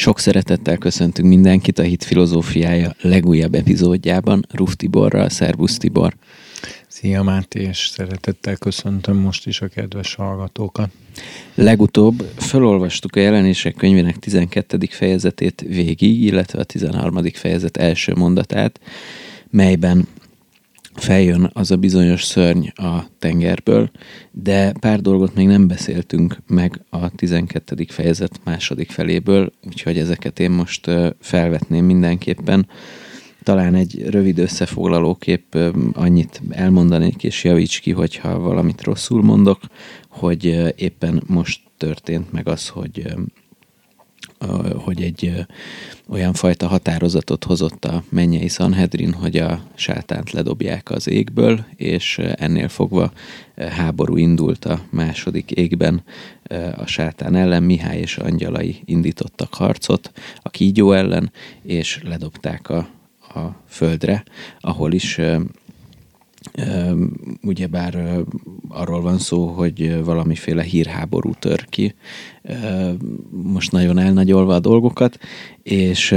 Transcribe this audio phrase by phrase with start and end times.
[0.00, 6.14] Sok szeretettel köszöntünk mindenkit a Hit Filozófiája legújabb epizódjában, Ruf Tiborral, Szervusz Tibor.
[6.88, 10.90] Szia Máté, és szeretettel köszöntöm most is a kedves hallgatókat.
[11.54, 14.78] Legutóbb felolvastuk a jelenések könyvének 12.
[14.90, 17.22] fejezetét végig, illetve a 13.
[17.32, 18.80] fejezet első mondatát,
[19.50, 20.06] melyben
[21.00, 23.90] feljön az a bizonyos szörny a tengerből,
[24.30, 27.86] de pár dolgot még nem beszéltünk meg a 12.
[27.88, 30.90] fejezet második feléből, úgyhogy ezeket én most
[31.20, 32.68] felvetném mindenképpen.
[33.42, 35.54] Talán egy rövid összefoglalóképp
[35.92, 39.60] annyit elmondanék, és javíts ki, hogyha valamit rosszul mondok,
[40.08, 43.14] hogy éppen most történt meg az, hogy
[44.84, 45.46] hogy egy
[46.08, 52.68] olyan fajta határozatot hozott a mennyei Sanhedrin, hogy a sátánt ledobják az égből, és ennél
[52.68, 53.12] fogva
[53.56, 56.02] háború indult a második égben
[56.76, 60.12] a sátán ellen, Mihály és angyalai indítottak harcot
[60.42, 62.88] a kígyó ellen, és ledobták a,
[63.20, 64.24] a földre,
[64.60, 65.20] ahol is
[67.42, 68.22] ugyebár
[68.68, 71.94] arról van szó, hogy valamiféle hírháború tör ki,
[73.30, 75.18] most nagyon elnagyolva a dolgokat,
[75.62, 76.14] és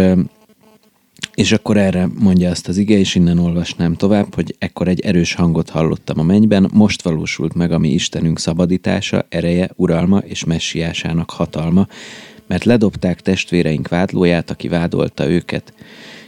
[1.33, 5.33] és akkor erre mondja azt az ige, és innen olvasnám tovább, hogy ekkor egy erős
[5.33, 11.29] hangot hallottam a mennyben, most valósult meg a mi Istenünk szabadítása, ereje, uralma és messiásának
[11.29, 11.87] hatalma,
[12.47, 15.73] mert ledobták testvéreink vádlóját, aki vádolta őket,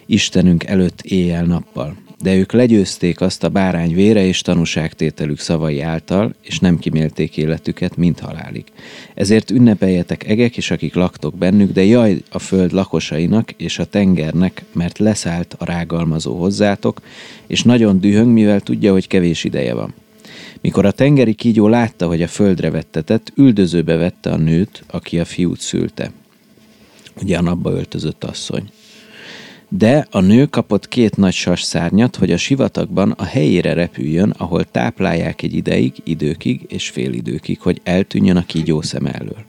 [0.05, 6.59] Istenünk előtt éjjel-nappal de ők legyőzték azt a bárány vére és tanúságtételük szavai által, és
[6.59, 8.63] nem kimélték életüket, mint halálig.
[9.13, 14.63] Ezért ünnepeljetek egek, és akik laktok bennük, de jaj a föld lakosainak és a tengernek,
[14.71, 17.01] mert leszállt a rágalmazó hozzátok,
[17.47, 19.93] és nagyon dühöng, mivel tudja, hogy kevés ideje van.
[20.61, 25.25] Mikor a tengeri kígyó látta, hogy a földre vettetett, üldözőbe vette a nőt, aki a
[25.25, 26.11] fiút szülte.
[27.21, 28.69] Ugye a napba öltözött asszony.
[29.69, 35.41] De a nő kapott két nagy szárnyat, hogy a sivatagban a helyére repüljön, ahol táplálják
[35.41, 39.45] egy ideig, időkig és félidőkig, hogy eltűnjön a kígyó szem elől.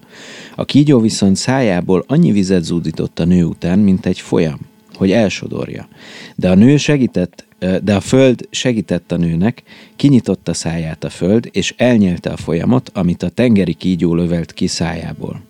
[0.54, 4.58] A kígyó viszont szájából annyi vizet zúdított a nő után, mint egy folyam,
[4.94, 5.88] hogy elsodorja.
[6.34, 7.46] De a nő segített,
[7.82, 9.62] de a föld segített a nőnek,
[9.96, 15.40] kinyitotta száját a föld, és elnyelte a folyamot, amit a tengeri kígyó lövelt ki szájából.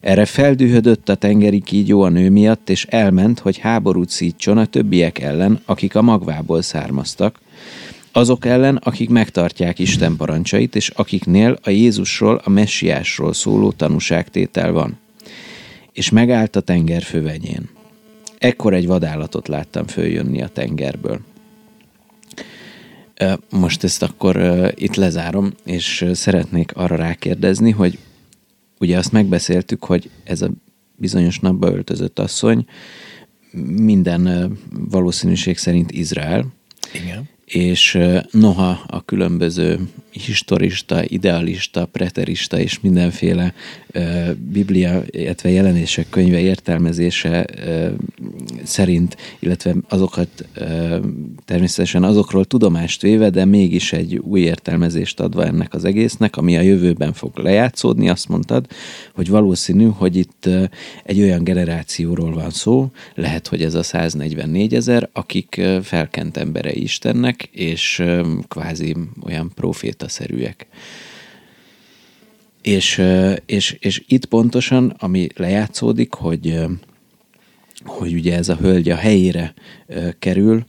[0.00, 5.18] Erre feldühödött a tengeri kígyó a nő miatt, és elment, hogy háborút szítson a többiek
[5.18, 7.40] ellen, akik a magvából származtak,
[8.12, 14.98] azok ellen, akik megtartják Isten parancsait, és akiknél a Jézusról, a messiásról szóló tanúságtétel van.
[15.92, 17.68] És megállt a tenger fövenyén.
[18.38, 21.20] Ekkor egy vadállatot láttam följönni a tengerből.
[23.50, 24.40] Most ezt akkor
[24.74, 27.98] itt lezárom, és szeretnék arra rákérdezni, hogy
[28.80, 30.50] ugye azt megbeszéltük, hogy ez a
[30.96, 32.66] bizonyos napba öltözött asszony
[33.66, 36.46] minden valószínűség szerint Izrael.
[36.92, 37.28] Igen.
[37.48, 37.98] És
[38.30, 39.78] noha a különböző
[40.10, 43.54] historista, idealista, preterista és mindenféle
[44.52, 47.46] biblia, illetve jelenések könyve értelmezése
[48.62, 50.48] szerint, illetve azokat
[51.44, 56.60] természetesen azokról tudomást véve, de mégis egy új értelmezést adva ennek az egésznek, ami a
[56.60, 58.66] jövőben fog lejátszódni, azt mondtad,
[59.14, 60.48] hogy valószínű, hogy itt
[61.04, 67.37] egy olyan generációról van szó, lehet, hogy ez a 144 ezer, akik felkent emberei Istennek,
[67.42, 70.66] és uh, kvázi olyan proféta szerűek.
[72.62, 73.02] És,
[73.46, 76.58] és, és itt pontosan, ami lejátszódik, hogy,
[77.84, 79.54] hogy ugye ez a hölgy a helyére
[80.18, 80.64] kerül,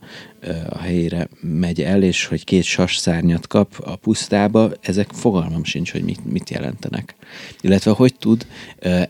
[0.68, 5.92] a helyére megy el, és hogy két sas szárnyat kap a pusztába, ezek fogalmam sincs,
[5.92, 7.14] hogy mit, mit jelentenek.
[7.60, 8.46] Illetve hogy tud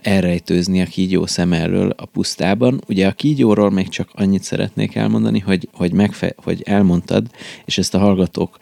[0.01, 2.81] elrejtőzni a kígyó szem elől a pusztában.
[2.87, 7.27] Ugye a kígyóról még csak annyit szeretnék elmondani, hogy, hogy, megfe- hogy elmondtad,
[7.65, 8.57] és ezt a hallgatók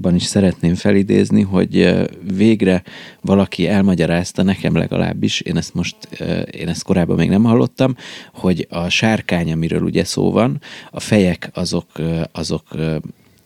[0.00, 2.82] ban is szeretném felidézni, hogy végre
[3.20, 5.96] valaki elmagyarázta nekem legalábbis, én ezt most,
[6.50, 7.96] én ezt korábban még nem hallottam,
[8.34, 10.60] hogy a sárkány, amiről ugye szó van,
[10.90, 11.86] a fejek azok,
[12.32, 12.68] azok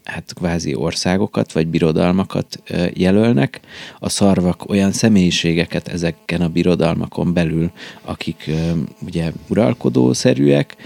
[0.04, 2.62] hát kvázi országokat vagy birodalmakat
[2.94, 3.60] jelölnek,
[3.98, 7.70] a szarvak olyan személyiségeket ezeken a birodalmakon belül,
[8.02, 8.50] akik
[9.06, 10.76] ugye uralkodószerűek,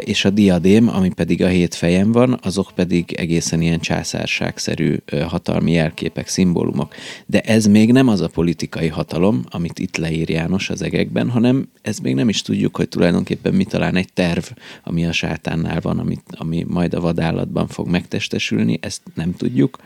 [0.00, 5.72] és a diadém, ami pedig a hét fejem van, azok pedig egészen ilyen császárságszerű hatalmi
[5.72, 6.94] jelképek, szimbólumok.
[7.26, 11.68] De ez még nem az a politikai hatalom, amit itt leír János az egekben, hanem
[11.82, 14.44] ez még nem is tudjuk, hogy tulajdonképpen mi talán egy terv,
[14.84, 19.78] ami a sátánnál van, amit, ami majd a vadállatban fog megtestesülni, teljesülni, ezt nem tudjuk,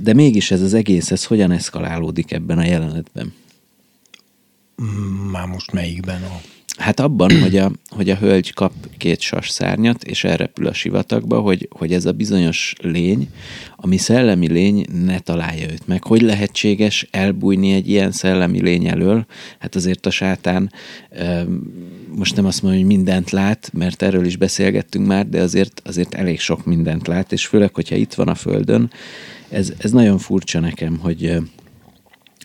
[0.00, 3.32] de mégis ez az egész, ez hogyan eszkalálódik ebben a jelenetben?
[5.30, 6.40] Már most melyikben a...
[6.78, 11.40] Hát abban, hogy a, hogy a hölgy kap két sas szárnyat, és elrepül a sivatagba,
[11.40, 13.28] hogy, hogy ez a bizonyos lény,
[13.76, 16.04] ami szellemi lény, ne találja őt meg.
[16.04, 19.26] Hogy lehetséges elbújni egy ilyen szellemi lény elől?
[19.58, 20.72] Hát azért a sátán
[22.14, 26.14] most nem azt mondom, hogy mindent lát, mert erről is beszélgettünk már, de azért, azért
[26.14, 28.90] elég sok mindent lát, és főleg, hogyha itt van a Földön,
[29.48, 31.42] ez, ez nagyon furcsa nekem, hogy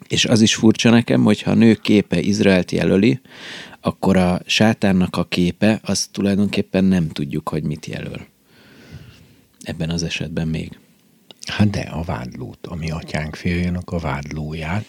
[0.07, 3.19] és az is furcsa nekem, hogy ha a nő képe Izraelt jelöli,
[3.87, 8.25] akkor a sátánnak a képe, az tulajdonképpen nem tudjuk, hogy mit jelöl.
[9.61, 10.79] Ebben az esetben még.
[11.47, 14.85] Hát de a vádlót, ami atyánk fiainak a vádlóját,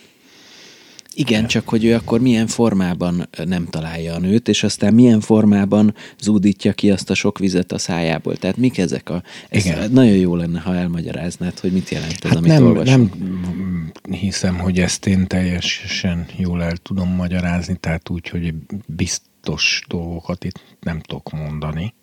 [1.18, 5.94] igen, csak hogy ő akkor milyen formában nem találja a nőt, és aztán milyen formában
[6.20, 8.36] zúdítja ki azt a sok vizet a szájából.
[8.36, 9.22] Tehát mik ezek a...
[9.48, 9.90] Ez Igen.
[9.90, 13.18] Nagyon jó lenne, ha elmagyaráznád, hogy mit jelent ez, hát amit nem, olvasunk.
[13.18, 18.54] Nem hiszem, hogy ezt én teljesen jól el tudom magyarázni, tehát úgy, hogy
[18.86, 21.94] biztos dolgokat itt nem tudok mondani.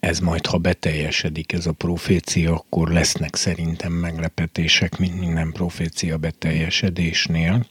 [0.00, 7.66] Ez majd, ha beteljesedik ez a profécia, akkor lesznek szerintem meglepetések, mint minden profécia beteljesedésnél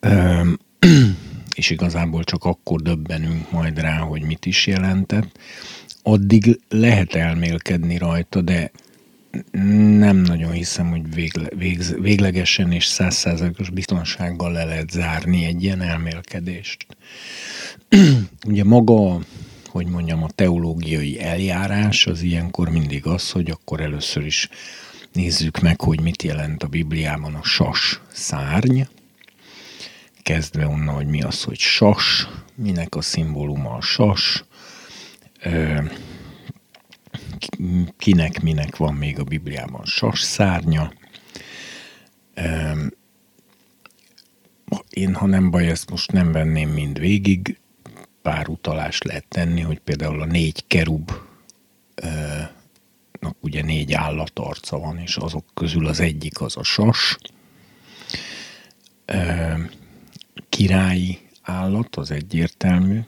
[1.54, 5.38] és igazából csak akkor döbbenünk majd rá, hogy mit is jelentett.
[6.02, 8.70] Addig lehet elmélkedni rajta, de
[9.98, 15.82] nem nagyon hiszem, hogy végle, végz, véglegesen és százszázalékos biztonsággal le lehet zárni egy ilyen
[15.82, 16.86] elmélkedést.
[18.46, 19.20] Ugye maga,
[19.66, 24.48] hogy mondjam, a teológiai eljárás az ilyenkor mindig az, hogy akkor először is
[25.16, 28.80] nézzük meg, hogy mit jelent a Bibliában a sas szárny,
[30.22, 34.44] kezdve onnan, hogy mi az, hogy sas, minek a szimbóluma a sas,
[37.96, 40.92] kinek minek van még a Bibliában sas szárnya.
[44.90, 47.58] Én, ha nem baj, ezt most nem venném mind végig,
[48.22, 51.12] pár utalást lehet tenni, hogy például a négy kerub
[53.40, 57.18] ugye négy állatarca van, és azok közül az egyik az a sas
[60.48, 63.00] királyi állat, az egyértelmű.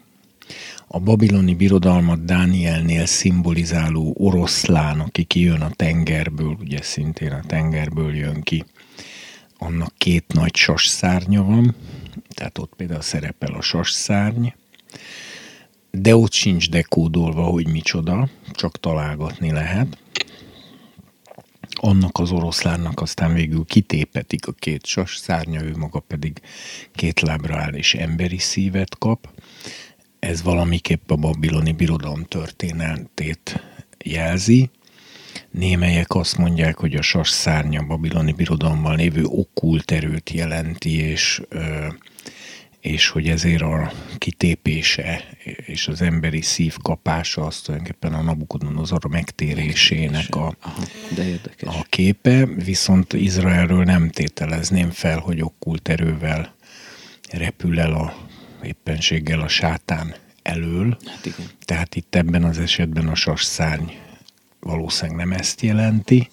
[0.86, 8.40] A babiloni birodalmat Dánielnél szimbolizáló oroszlán, aki kijön a tengerből, ugye szintén a tengerből jön
[8.42, 8.64] ki,
[9.58, 11.74] annak két nagy sas szárnya van,
[12.28, 14.46] tehát ott például szerepel a sas szárny,
[16.00, 19.98] de ott sincs dekódolva, hogy micsoda, csak találgatni lehet
[21.80, 26.40] annak az oroszlánnak aztán végül kitépetik a két sas szárnya, ő maga pedig
[26.92, 29.28] két lábra áll és emberi szívet kap.
[30.18, 33.62] Ez valamiképp a babiloni birodalom történetét
[34.04, 34.70] jelzi.
[35.50, 41.86] Némelyek azt mondják, hogy a sas szárnya babiloni birodalomban lévő okkult erőt jelenti, és ö,
[42.80, 45.24] és hogy ezért a kitépése
[45.66, 50.56] és az emberi szív kapása az tulajdonképpen a Nabukodonozor megtérésének a,
[51.14, 51.74] de érdekes.
[51.74, 56.54] a képe, viszont Izraelről nem tételezném fel, hogy okkult erővel
[57.30, 58.26] repül el a
[58.62, 60.98] éppenséggel a sátán elől.
[61.06, 61.46] Hát igen.
[61.64, 63.90] Tehát itt ebben az esetben a sasszárny
[64.60, 66.30] valószínűleg nem ezt jelenti,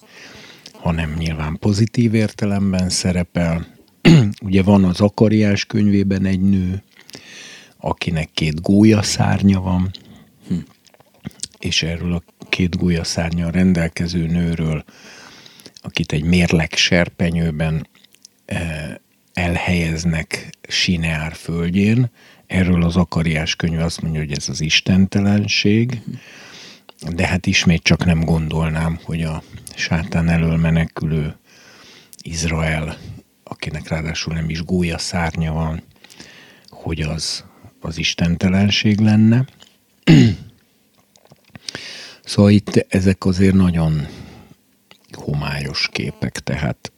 [0.72, 3.66] hanem nyilván pozitív értelemben szerepel,
[4.46, 6.82] Ugye van az Akariás könyvében egy nő,
[7.76, 9.02] akinek két gólya
[9.60, 9.90] van,
[11.58, 13.02] és erről a két gólya
[13.50, 14.84] rendelkező nőről,
[15.74, 17.88] akit egy mérleg serpenyőben
[18.44, 18.94] eh,
[19.32, 22.10] elhelyeznek Sineár földjén,
[22.46, 26.00] erről az Akariás könyv azt mondja, hogy ez az istentelenség,
[27.14, 29.42] de hát ismét csak nem gondolnám, hogy a
[29.74, 31.36] sátán elől menekülő
[32.22, 32.96] Izrael
[33.48, 35.82] akinek ráadásul nem is gólya szárnya van,
[36.68, 37.44] hogy az,
[37.80, 39.44] az istentelenség lenne.
[42.24, 44.06] szóval itt ezek azért nagyon
[45.12, 46.92] homályos képek, tehát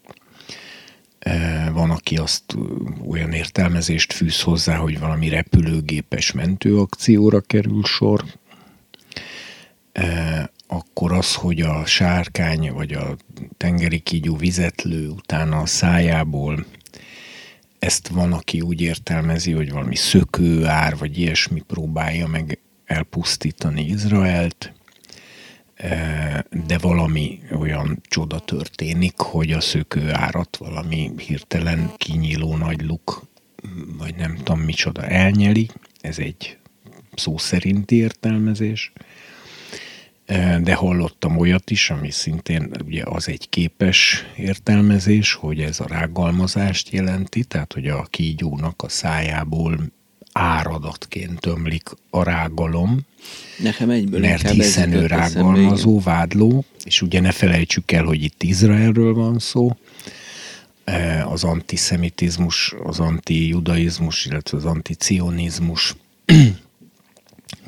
[1.18, 2.54] e, van, aki azt
[3.08, 8.24] olyan értelmezést fűz hozzá, hogy valami repülőgépes mentőakcióra kerül sor,
[9.92, 13.16] e, akkor az, hogy a sárkány vagy a
[13.56, 16.66] tengeri kígyó vizetlő utána a szájából
[17.78, 24.72] ezt van, aki úgy értelmezi, hogy valami szökőár, vagy ilyesmi próbálja meg elpusztítani Izraelt,
[25.74, 33.22] e, de valami olyan csoda történik, hogy a szökőárat valami hirtelen kinyíló nagy luk,
[33.98, 35.70] vagy nem tudom micsoda elnyeli.
[36.00, 36.58] Ez egy
[37.14, 38.92] szó szerinti értelmezés.
[40.62, 46.88] De hallottam olyat is, ami szintén ugye az egy képes értelmezés, hogy ez a rágalmazást
[46.90, 49.92] jelenti, tehát hogy a kígyónak a szájából
[50.32, 53.00] áradatként ömlik a rágalom.
[53.58, 59.14] Nekem egyből Mert hiszen ő rágalmazó, vádló, és ugye ne felejtsük el, hogy itt Izraelről
[59.14, 59.76] van szó,
[61.24, 65.94] az antiszemitizmus, az antijudaizmus, illetve az anticionizmus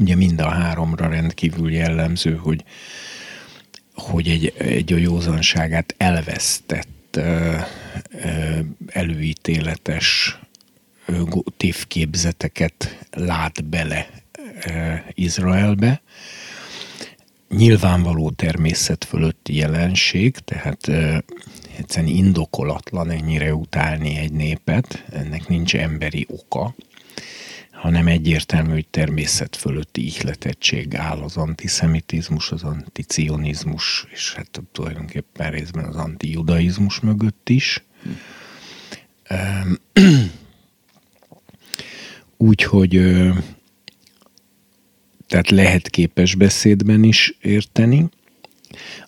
[0.01, 2.65] ugye mind a háromra rendkívül jellemző, hogy,
[3.95, 7.21] hogy egy, egy a józanságát elvesztett
[8.87, 10.39] előítéletes
[11.57, 14.09] tévképzeteket lát bele
[15.15, 16.03] Izraelbe.
[17.49, 20.89] Nyilvánvaló természet fölötti jelenség, tehát
[21.79, 26.75] egyszerűen indokolatlan ennyire utálni egy népet, ennek nincs emberi oka
[27.81, 35.85] hanem egyértelmű, hogy természet fölötti ihletettség áll az antiszemitizmus, az anticionizmus, és hát tulajdonképpen részben
[35.85, 37.85] az antijudaizmus mögött is.
[42.37, 42.91] Úgyhogy
[45.27, 48.09] tehát lehet képes beszédben is érteni,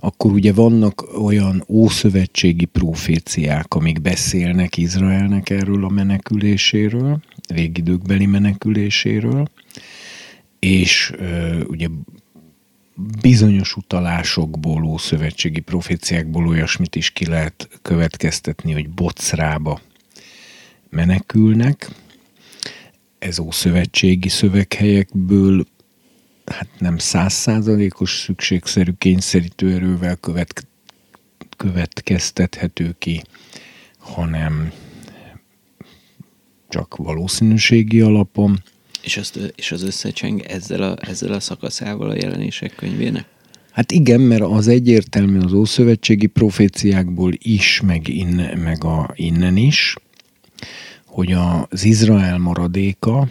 [0.00, 7.22] akkor ugye vannak olyan ószövetségi proféciák, amik beszélnek Izraelnek erről a meneküléséről,
[7.52, 9.50] végidőkbeli meneküléséről,
[10.58, 11.12] és
[11.66, 11.88] ugye
[13.20, 19.80] bizonyos utalásokból, ószövetségi proféciákból olyasmit is ki lehet következtetni, hogy Bocrába
[20.90, 21.90] menekülnek.
[23.18, 25.66] Ez ószövetségi szöveghelyekből
[26.46, 30.66] hát nem százszázalékos szükségszerű kényszerítő erővel követ,
[31.56, 33.22] következtethető ki,
[33.98, 34.72] hanem
[36.72, 38.62] csak valószínűségi alapon.
[39.02, 43.24] És, azt, és az összecseng ezzel a, ezzel a szakaszával a jelenések könyvének?
[43.70, 49.96] Hát igen, mert az egyértelmű az ószövetségi proféciákból is, meg, in, meg a, innen is,
[51.06, 53.28] hogy az Izrael maradéka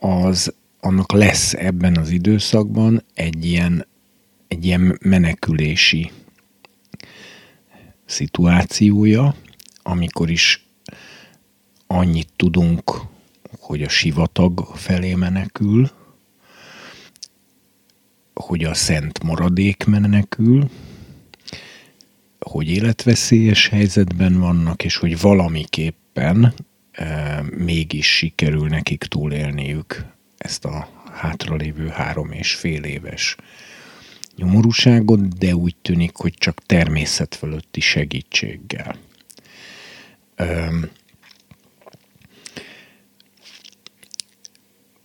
[0.00, 3.86] az annak lesz ebben az időszakban egy ilyen,
[4.48, 6.10] egy ilyen menekülési
[8.04, 9.34] szituációja,
[9.82, 10.65] amikor is
[11.86, 13.00] annyit tudunk,
[13.58, 15.90] hogy a sivatag felé menekül,
[18.34, 20.70] hogy a szent maradék menekül,
[22.40, 26.54] hogy életveszélyes helyzetben vannak, és hogy valamiképpen
[26.92, 33.36] e, mégis sikerül nekik túlélniük ezt a hátralévő három és fél éves
[34.36, 38.96] nyomorúságot, de úgy tűnik, hogy csak természet fölötti segítséggel.
[40.38, 40.88] Um,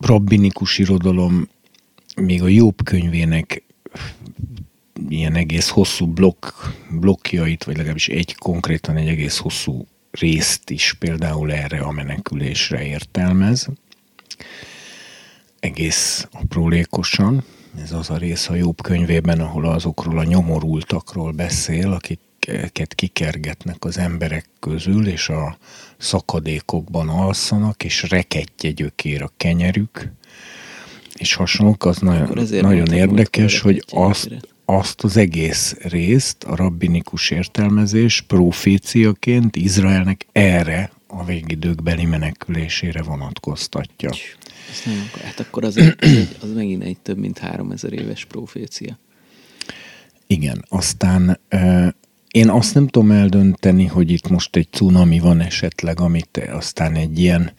[0.06, 1.48] rabbinikus irodalom
[2.16, 3.62] még a Jobb könyvének
[5.08, 6.46] ilyen egész hosszú blokk,
[6.90, 13.68] blokkjait, vagy legalábbis egy konkrétan egy egész hosszú részt is például erre a menekülésre értelmez
[15.62, 17.44] egész aprólékosan.
[17.82, 23.98] Ez az a rész a jobb könyvében, ahol azokról a nyomorultakról beszél, akiket kikergetnek az
[23.98, 25.56] emberek közül, és a
[26.02, 30.12] szakadékokban alszanak, és rekettye gyökér a kenyerük,
[31.14, 34.30] és hasonlók, az nagyon, nagyon érdekes, hogy azt,
[34.64, 44.10] azt az egész részt a rabbinikus értelmezés proféciaként Izraelnek erre a végidőkbeli menekülésére vonatkoztatja.
[44.70, 47.92] Ez nagyon, hát akkor az, egy, az, egy, az megint egy több mint három ezer
[47.92, 48.98] éves profécia.
[50.26, 51.40] Igen, aztán
[52.32, 57.18] én azt nem tudom eldönteni, hogy itt most egy cunami van esetleg, amit aztán egy
[57.18, 57.52] ilyen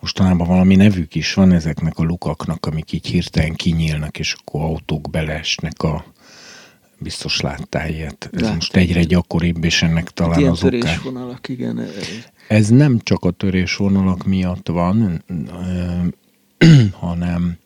[0.00, 5.10] mostanában valami nevük is van ezeknek a lukaknak, amik így hirtelen kinyílnak, és akkor autók
[5.10, 6.04] beleesnek a,
[6.98, 8.28] biztos láttál ilyet.
[8.32, 8.54] Ez Láttam.
[8.54, 10.76] most egyre gyakoribb, és ennek talán hát az oká.
[11.46, 11.80] igen.
[12.48, 15.24] Ez nem csak a törésvonalak miatt van,
[17.00, 17.58] hanem,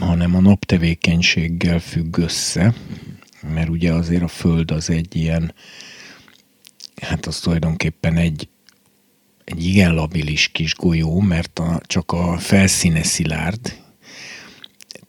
[0.00, 2.74] hanem a naptevékenységgel függ össze,
[3.40, 5.54] mert ugye azért a Föld az egy ilyen,
[7.02, 8.48] hát az tulajdonképpen egy,
[9.44, 13.80] egy igen labilis kis golyó, mert a, csak a felszíne szilárd,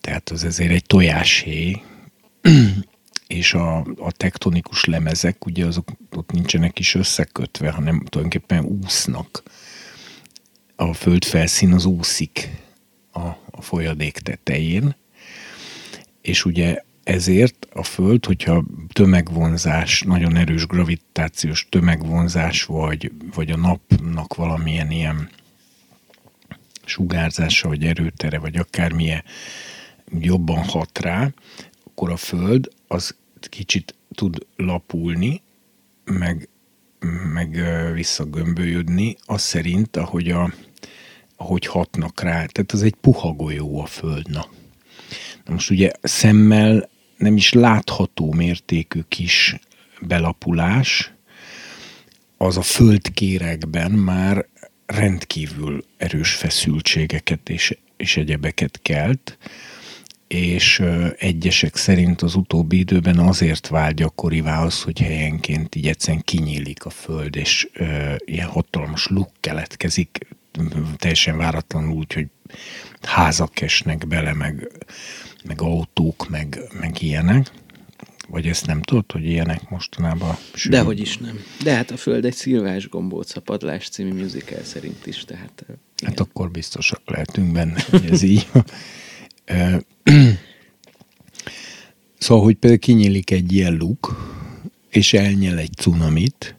[0.01, 1.81] tehát az ezért egy tojáshéj,
[3.27, 9.43] és a, a tektonikus lemezek, ugye azok ott nincsenek is összekötve, hanem tulajdonképpen úsznak.
[10.75, 12.62] A földfelszín az úszik
[13.13, 14.95] a, a folyadék tetején,
[16.21, 24.35] és ugye ezért a Föld, hogyha tömegvonzás, nagyon erős gravitációs tömegvonzás, vagy, vagy a napnak
[24.35, 25.29] valamilyen ilyen
[26.85, 29.23] sugárzása, vagy erőtere, vagy akármilyen
[30.19, 31.29] jobban hat rá,
[31.83, 35.41] akkor a Föld az kicsit tud lapulni,
[36.03, 36.49] meg,
[37.33, 40.53] meg visszagömbölyödni, az szerint, ahogy, a,
[41.35, 42.31] ahogy hatnak rá.
[42.31, 44.29] Tehát az egy puha golyó a Föld.
[44.29, 44.45] Na.
[45.45, 49.55] na most ugye szemmel nem is látható mértékű kis
[50.01, 51.13] belapulás,
[52.37, 54.45] az a földkérekben már
[54.85, 59.37] rendkívül erős feszültségeket és, és egyebeket kelt,
[60.27, 60.83] és
[61.17, 66.89] egyesek szerint az utóbbi időben azért vált gyakorivá az, hogy helyenként így egyszerűen kinyílik a
[66.89, 70.27] föld, és ö, ilyen hatalmas luk keletkezik,
[70.97, 72.27] teljesen váratlanul úgy, hogy
[73.01, 74.71] házak esnek bele, meg,
[75.43, 77.51] meg autók, meg, meg ilyenek.
[78.27, 80.35] Vagy ezt nem tudod, hogy ilyenek mostanában?
[80.53, 80.71] Sül...
[80.71, 81.39] Dehogy is nem.
[81.63, 85.63] De hát a Föld egy szilvás gombóc, a Padlás című musical szerint is, tehát...
[85.65, 85.79] Igen.
[86.03, 88.47] Hát akkor biztosak lehetünk benne, hogy ez így
[92.17, 94.31] szóval, hogy például kinyílik egy ilyen luk,
[94.89, 96.55] és elnyel egy cunamit,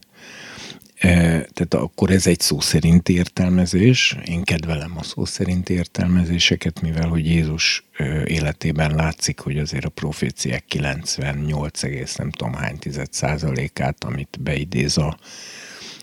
[1.04, 4.16] tehát akkor ez egy szó szerint értelmezés.
[4.24, 7.84] Én kedvelem a szó szerint értelmezéseket, mivel hogy Jézus
[8.24, 11.82] életében látszik, hogy azért a proféciák 98,
[12.16, 15.18] nem tudom hány tized százalékát, amit beidéz a,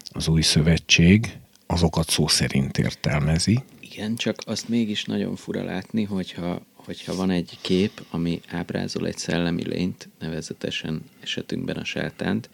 [0.04, 3.64] az új szövetség, azokat szó szerint értelmezi.
[3.80, 9.18] Igen, csak azt mégis nagyon fura látni, hogyha, hogyha van egy kép, ami ábrázol egy
[9.18, 12.50] szellemi lényt, nevezetesen esetünkben a sátánt,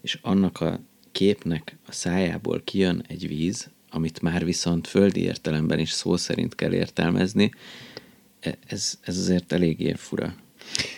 [0.00, 0.80] és annak a
[1.16, 6.72] képnek a szájából kijön egy víz, amit már viszont földi értelemben is szó szerint kell
[6.72, 7.50] értelmezni,
[8.40, 10.34] e, ez, ez azért eléggé fura.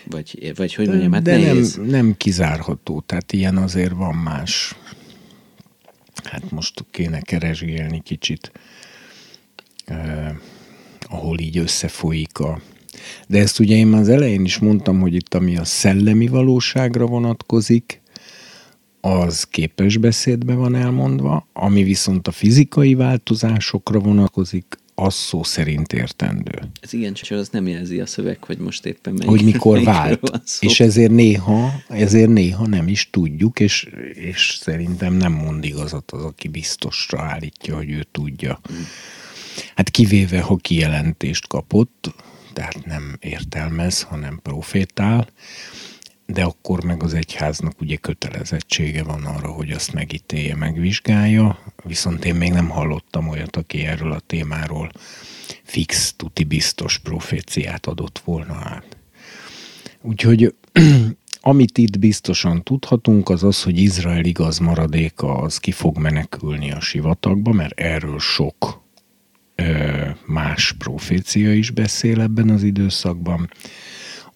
[0.04, 1.76] Vagy, vagy hogy mondjam, hát De nehéz.
[1.76, 4.74] nem, nem kizárható, tehát ilyen azért van más.
[6.24, 8.52] Hát most kéne keresgélni kicsit
[9.84, 10.36] eh,
[11.08, 12.60] ahol így összefolyik a...
[13.28, 17.06] De ezt ugye én már az elején is mondtam, hogy itt ami a szellemi valóságra
[17.06, 18.00] vonatkozik,
[19.08, 26.60] az képes beszédbe van elmondva, ami viszont a fizikai változásokra vonatkozik, az szó szerint értendő.
[26.80, 30.20] Ez igen, csak az nem jelzi a szöveg, hogy most éppen melyik, Hogy mikor vált.
[30.60, 36.24] És ezért néha, ezért néha nem is tudjuk, és, és szerintem nem mond igazat az,
[36.24, 38.60] aki biztosra állítja, hogy ő tudja.
[38.72, 38.76] Mm.
[39.74, 42.14] Hát kivéve, ha kijelentést kapott,
[42.52, 45.28] tehát nem értelmez, hanem profétál,
[46.32, 52.34] de akkor meg az egyháznak ugye kötelezettsége van arra, hogy azt megítélje, megvizsgálja, viszont én
[52.34, 54.90] még nem hallottam olyat, aki erről a témáról
[55.62, 58.96] fix, tuti biztos proféciát adott volna át.
[60.02, 60.54] Úgyhogy
[61.40, 66.80] amit itt biztosan tudhatunk, az az, hogy Izrael igaz maradéka az ki fog menekülni a
[66.80, 68.82] sivatagba, mert erről sok
[70.26, 73.50] más profécia is beszél ebben az időszakban.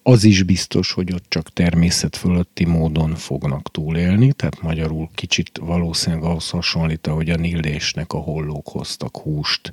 [0.02, 6.24] Az is biztos, hogy ott csak természet fölötti módon fognak túlélni, tehát magyarul kicsit valószínűleg
[6.24, 9.72] ahhoz hasonlít, ahogy a nillésnek a hollók hoztak húst,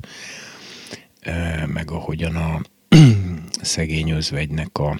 [1.65, 2.61] meg ahogyan a
[3.61, 4.99] szegény özvegynek a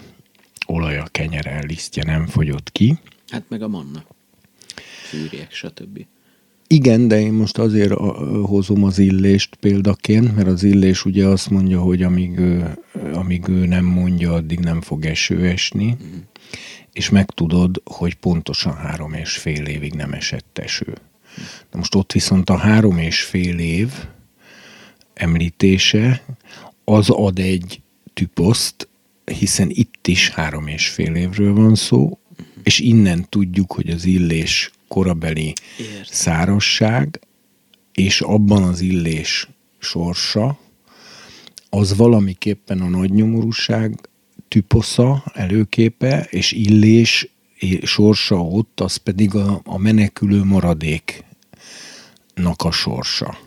[0.65, 2.99] olaja, kenyere, lisztje nem fogyott ki.
[3.27, 4.03] Hát meg a manna,
[5.09, 6.05] fűrjek, stb.
[6.71, 7.93] Igen, de én most azért
[8.43, 12.77] hozom az illést példaként, mert az illés ugye azt mondja, hogy amíg ő,
[13.13, 16.17] amíg ő nem mondja, addig nem fog eső esni, mm.
[16.93, 20.97] és megtudod, hogy pontosan három és fél évig nem esett eső.
[21.71, 23.91] De most ott viszont a három és fél év
[25.13, 26.23] említése
[26.84, 27.82] az ad egy
[28.13, 28.89] tüposzt,
[29.25, 32.19] hiszen itt is három és fél évről van szó,
[32.63, 36.04] és innen tudjuk, hogy az illés korabeli Értem.
[36.04, 37.19] szárasság,
[37.93, 39.47] és abban az illés
[39.80, 40.60] sorsa,
[41.69, 44.10] az valamiképpen a nagynyomorúság
[44.47, 47.28] tüposza, előképe, és illés
[47.84, 51.23] sorsa ott, az pedig a, a menekülő maradéknak
[52.63, 53.38] a sorsa.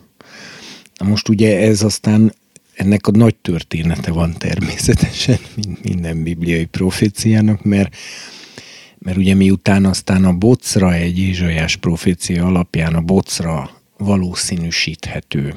[0.94, 2.34] Na most ugye ez aztán
[2.74, 7.96] ennek a nagy története van természetesen, mint minden bibliai proféciának, mert
[9.02, 15.56] mert ugye miután aztán a bocra egy Ézsajás profécia alapján a bocra valószínűsíthető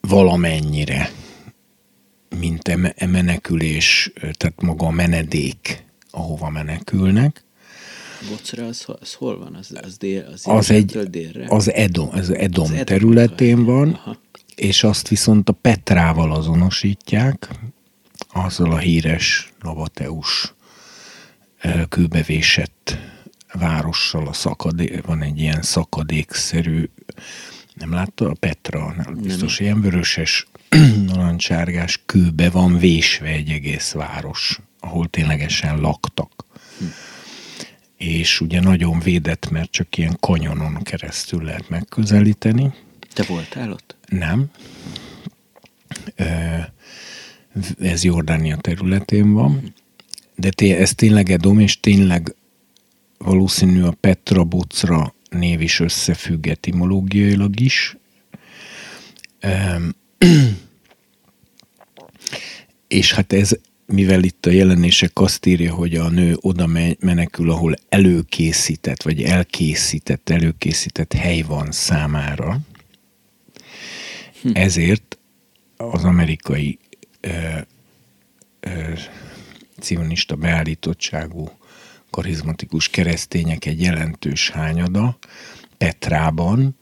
[0.00, 1.10] valamennyire,
[2.38, 7.44] mint e menekülés, tehát maga a menedék, ahova menekülnek.
[8.30, 9.54] Bocra az, az hol van?
[9.54, 11.46] Az, az, dél, az, az egy, délre?
[11.48, 14.16] Az Edom, az Edom, az Edom területén van, Aha.
[14.54, 17.48] és azt viszont a Petrával azonosítják,
[18.34, 20.54] azzal a híres Navateus
[21.88, 22.98] kőbevésett
[23.52, 26.88] várossal a szakadék, van egy ilyen szakadékszerű
[27.74, 28.28] Nem látta?
[28.28, 29.66] A Petra, nem, biztos nem.
[29.66, 30.46] ilyen vöröses,
[31.06, 36.44] narancsárgás kőbe van vésve egy egész város, ahol ténylegesen laktak.
[36.78, 36.84] Hm.
[37.96, 42.72] És ugye nagyon védett, mert csak ilyen kanyonon keresztül lehet megközelíteni.
[43.12, 43.96] Te voltál ott?
[44.08, 44.50] Nem.
[47.78, 49.74] Ez Jordánia területén van,
[50.36, 52.34] de té- ez tényleg Edom, és tényleg
[53.18, 57.96] valószínű a Petra Bocra név is összefügg etimológiailag is.
[62.88, 66.66] és hát ez, mivel itt a jelenések azt írja, hogy a nő oda
[66.98, 72.60] menekül, ahol előkészített, vagy elkészített, előkészített hely van számára,
[74.42, 74.50] hm.
[74.52, 75.18] ezért
[75.76, 76.78] az amerikai
[77.24, 77.58] ö,
[78.60, 78.92] ö,
[79.80, 81.50] cionista beállítottságú
[82.10, 85.18] karizmatikus keresztények egy jelentős hányada
[85.78, 86.76] Petrában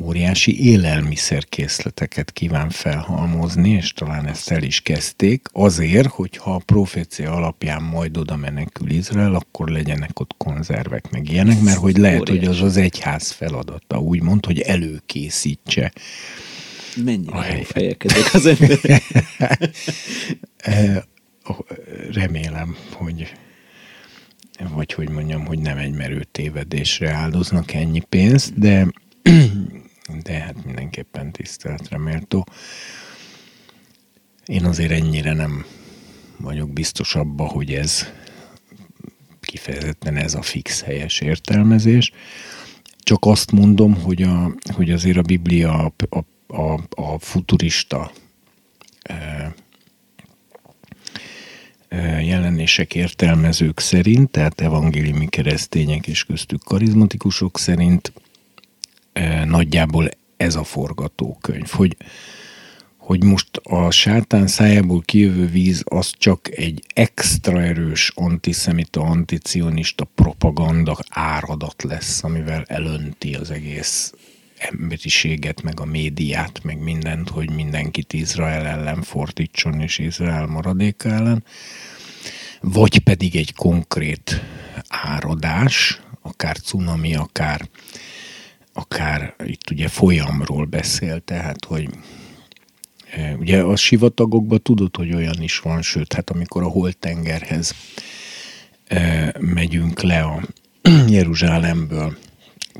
[0.00, 7.82] óriási élelmiszerkészleteket kíván felhalmozni, és talán ezt el is kezdték, azért, hogyha a profécia alapján
[7.82, 12.62] majd oda menekül Izrael, akkor legyenek ott konzervek, meg ilyenek, mert hogy lehet, hogy az
[12.62, 15.92] az egyház feladata, úgymond, hogy előkészítse
[17.04, 19.02] Mennyire fejekedek az emberek.
[22.12, 23.32] Remélem, hogy
[24.74, 28.86] vagy hogy mondjam, hogy nem egy merő tévedésre áldoznak ennyi pénzt, de,
[30.22, 32.46] de hát mindenképpen tiszteletre méltó.
[34.46, 35.64] Én azért ennyire nem
[36.36, 38.06] vagyok biztos abba, hogy ez
[39.40, 42.12] kifejezetten ez a fix helyes értelmezés.
[42.98, 48.10] Csak azt mondom, hogy, a, hogy azért a Biblia a, a, a, a futurista
[49.02, 49.54] e,
[52.20, 58.12] jelenések értelmezők szerint, tehát evangéliumi keresztények és köztük karizmatikusok szerint
[59.44, 61.96] nagyjából ez a forgatókönyv, hogy,
[62.96, 70.98] hogy most a sátán szájából kijövő víz az csak egy extra erős antiszemita, anticionista propaganda
[71.10, 74.12] áradat lesz, amivel elönti az egész
[74.58, 81.44] emberiséget, meg a médiát, meg mindent, hogy mindenkit Izrael ellen fordítson, és Izrael maradéka ellen,
[82.60, 84.42] vagy pedig egy konkrét
[84.88, 87.68] áradás, akár cunami, akár,
[88.72, 91.88] akár itt ugye folyamról beszél, tehát, hogy
[93.10, 97.74] e, ugye a sivatagokban tudod, hogy olyan is van, sőt, hát amikor a holtengerhez
[98.86, 100.42] e, megyünk le a
[101.08, 102.16] Jeruzsálemből,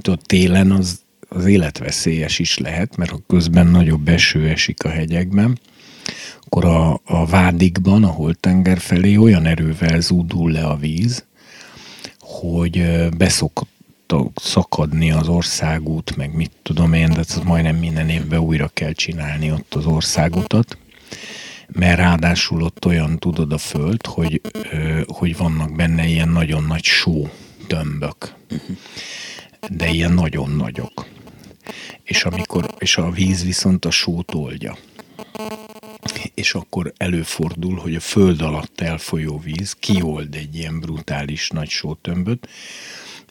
[0.00, 1.04] tudod, télen az
[1.36, 5.58] az életveszélyes is lehet, mert ha közben nagyobb eső esik a hegyekben,
[6.40, 11.24] akkor a, a vádikban, a tenger felé olyan erővel zúdul le a víz,
[12.20, 13.74] hogy beszokott
[14.34, 19.52] szakadni az országút, meg mit tudom én, de ez majdnem minden évben újra kell csinálni
[19.52, 20.78] ott az országutat,
[21.68, 24.40] mert ráadásul ott olyan tudod a föld, hogy,
[25.06, 27.28] hogy vannak benne ilyen nagyon nagy só
[27.66, 28.34] tömbök,
[29.70, 31.14] de ilyen nagyon nagyok
[32.06, 34.76] és, amikor, és a víz viszont a sót oldja.
[36.34, 42.48] És akkor előfordul, hogy a föld alatt elfolyó víz kiold egy ilyen brutális nagy sótömböt,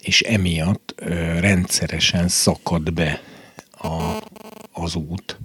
[0.02, 3.22] és emiatt ö, rendszeresen szakad be
[3.72, 4.18] a,
[4.72, 5.38] az út,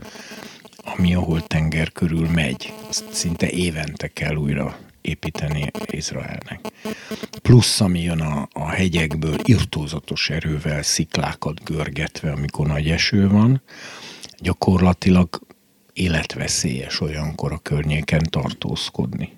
[0.76, 2.72] ami ahol tenger körül megy.
[2.88, 6.60] Azt szinte évente kell újra építeni Izraelnek.
[7.42, 13.62] Plusz, ami jön a, a hegyekből irtózatos erővel sziklákat görgetve, amikor nagy eső van,
[14.38, 15.40] gyakorlatilag
[15.92, 19.32] életveszélyes olyankor a környéken tartózkodni.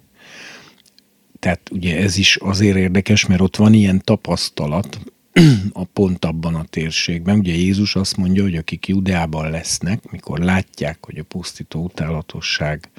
[1.39, 4.99] Tehát ugye ez is azért érdekes, mert ott van ilyen tapasztalat,
[5.73, 7.39] a pont abban a térségben.
[7.39, 12.91] Ugye Jézus azt mondja, hogy akik Judeában lesznek, mikor látják, hogy a pusztító utálatosság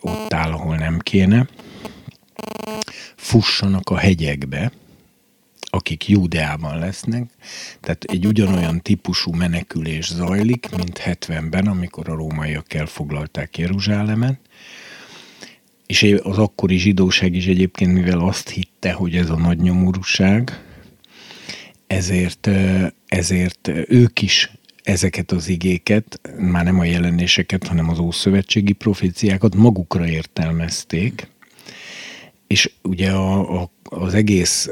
[0.00, 1.46] ott áll, ahol nem kéne,
[3.16, 4.72] fussanak a hegyekbe,
[5.60, 7.30] akik Júdeában lesznek,
[7.80, 14.40] tehát egy ugyanolyan típusú menekülés zajlik, mint 70-ben, amikor a rómaiak elfoglalták Jeruzsálemet,
[15.86, 20.62] és az akkori zsidóság is egyébként, mivel azt hitte, hogy ez a nagy nyomorúság,
[21.86, 22.48] ezért,
[23.06, 24.50] ezért ők is
[24.82, 31.30] ezeket az igéket, már nem a jelenéseket, hanem az ószövetségi proféciákat magukra értelmezték,
[32.46, 34.70] és ugye a, a, az egész,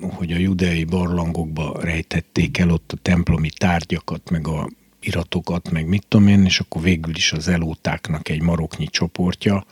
[0.00, 4.68] hogy a judeai barlangokba rejtették el ott a templomi tárgyakat, meg a
[5.00, 9.64] iratokat, meg mit tudom én, és akkor végül is az elótáknak egy maroknyi csoportja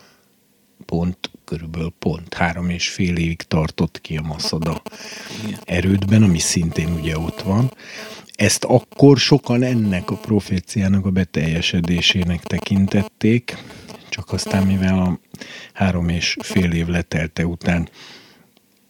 [0.85, 4.81] pont, körülbelül pont három és fél évig tartott ki a Maszada
[5.65, 7.73] erődben, ami szintén ugye ott van,
[8.39, 13.57] ezt akkor sokan ennek a proféciának a beteljesedésének tekintették,
[14.09, 15.19] csak aztán mivel a
[15.73, 17.89] három és fél év letelte után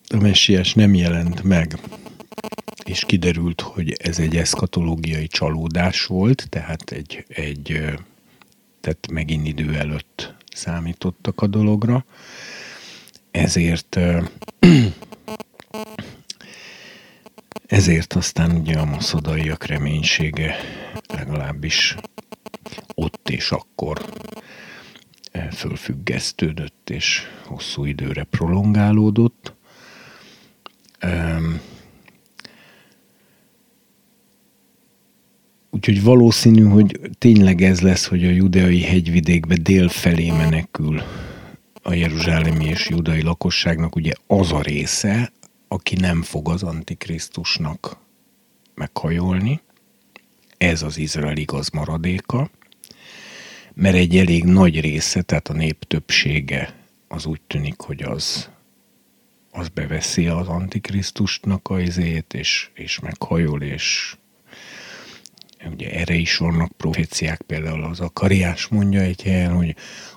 [0.09, 1.79] a messiás nem jelent meg,
[2.83, 7.81] és kiderült, hogy ez egy eszkatológiai csalódás volt, tehát egy, egy
[8.81, 12.05] tehát megint idő előtt számítottak a dologra,
[13.31, 13.99] ezért
[17.69, 20.55] ezért aztán ugye a maszodaiak reménysége
[21.07, 21.95] legalábbis
[22.95, 24.05] ott és akkor
[25.51, 29.53] fölfüggesztődött, és hosszú időre prolongálódott.
[35.69, 41.01] Úgyhogy valószínű, hogy tényleg ez lesz, hogy a judeai hegyvidékbe dél felé menekül
[41.81, 45.31] a jeruzsálemi és judai lakosságnak ugye az a része,
[45.71, 47.97] aki nem fog az antikrisztusnak
[48.73, 49.61] meghajolni.
[50.57, 52.49] Ez az Izrael igaz maradéka,
[53.73, 56.75] mert egy elég nagy része, tehát a nép többsége
[57.07, 58.49] az úgy tűnik, hogy az,
[59.51, 64.15] az beveszi az antikrisztusnak a izét, és, és meghajol, és
[65.71, 69.75] ugye erre is vannak proféciák, például az Akariás mondja egy helyen, hogy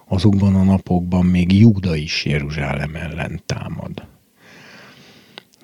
[0.09, 4.12] azokban a napokban még Júda is Jeruzsálem ellen támad.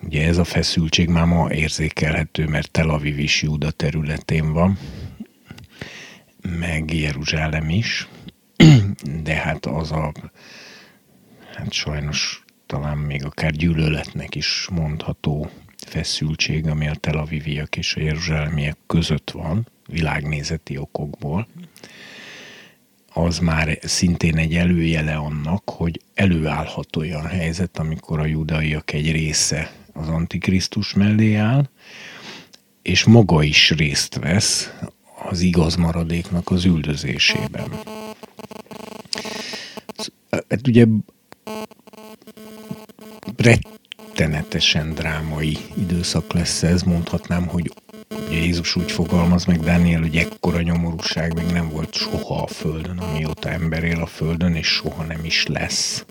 [0.03, 4.79] Ugye ez a feszültség már ma érzékelhető, mert Tel Aviv is Júda területén van,
[6.43, 8.09] meg Jeruzsálem is,
[9.23, 10.13] de hát az a,
[11.55, 15.51] hát sajnos talán még akár gyűlöletnek is mondható
[15.87, 21.49] feszültség, ami a Tel Aviviak és a Jeruzsálemiek között van, világnézeti okokból,
[23.13, 29.71] az már szintén egy előjele annak, hogy előállhat olyan helyzet, amikor a judaiak egy része
[29.93, 31.69] az Antikrisztus mellé áll,
[32.83, 34.73] és maga is részt vesz
[35.29, 37.71] az igaz maradéknak az üldözésében.
[40.31, 40.87] Hát ugye
[43.37, 47.73] rettenetesen drámai időszak lesz ez, mondhatnám, hogy
[48.27, 52.99] ugye Jézus úgy fogalmaz meg Dániel, hogy ekkora nyomorúság még nem volt soha a Földön,
[52.99, 56.05] amióta ember él a Földön, és soha nem is lesz.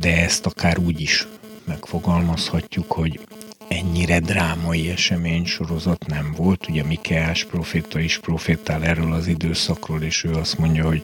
[0.00, 1.26] De ezt akár úgy is
[1.64, 3.20] megfogalmazhatjuk, hogy
[3.68, 6.68] ennyire drámai esemény sorozat nem volt.
[6.68, 11.02] Ugye Mikeás proféta is profétál erről az időszakról, és ő azt mondja, hogy,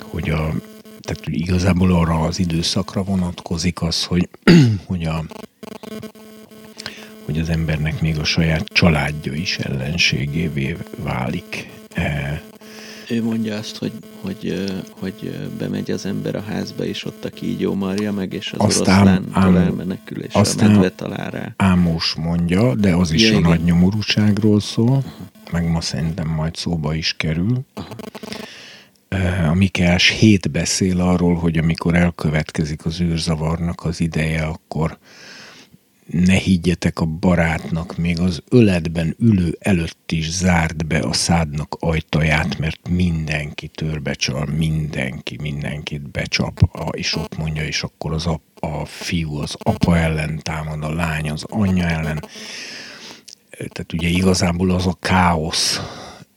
[0.00, 0.52] hogy a,
[1.00, 4.28] tehát igazából arra az időszakra vonatkozik az, hogy,
[4.86, 5.24] hogy, a,
[7.24, 11.70] hogy az embernek még a saját családja is ellenségévé válik.
[11.94, 12.42] E,
[13.12, 17.74] ő mondja azt, hogy, hogy, hogy bemegy az ember a házba, és ott a kígyó
[17.74, 21.52] marja meg, és az aztán oroszlán elmenekül, és aztán a medve talál rá.
[21.56, 23.50] Ámos mondja, de az is ja, a igen.
[23.50, 25.04] nagy nyomorúságról szól,
[25.52, 27.64] meg ma szerintem majd szóba is kerül.
[27.74, 29.48] Uh-huh.
[29.48, 34.98] A Mikeás 7 beszél arról, hogy amikor elkövetkezik az űrzavarnak az ideje, akkor
[36.06, 42.58] ne higgyetek a barátnak, még az öletben ülő előtt is zárd be a szádnak ajtaját,
[42.58, 46.60] mert mindenki törbecsal, mindenki mindenkit becsap,
[46.90, 51.30] és ott mondja, és akkor az a, a fiú az apa ellen támad, a lány
[51.30, 52.24] az anyja ellen.
[53.50, 55.80] Tehát ugye igazából az a káosz,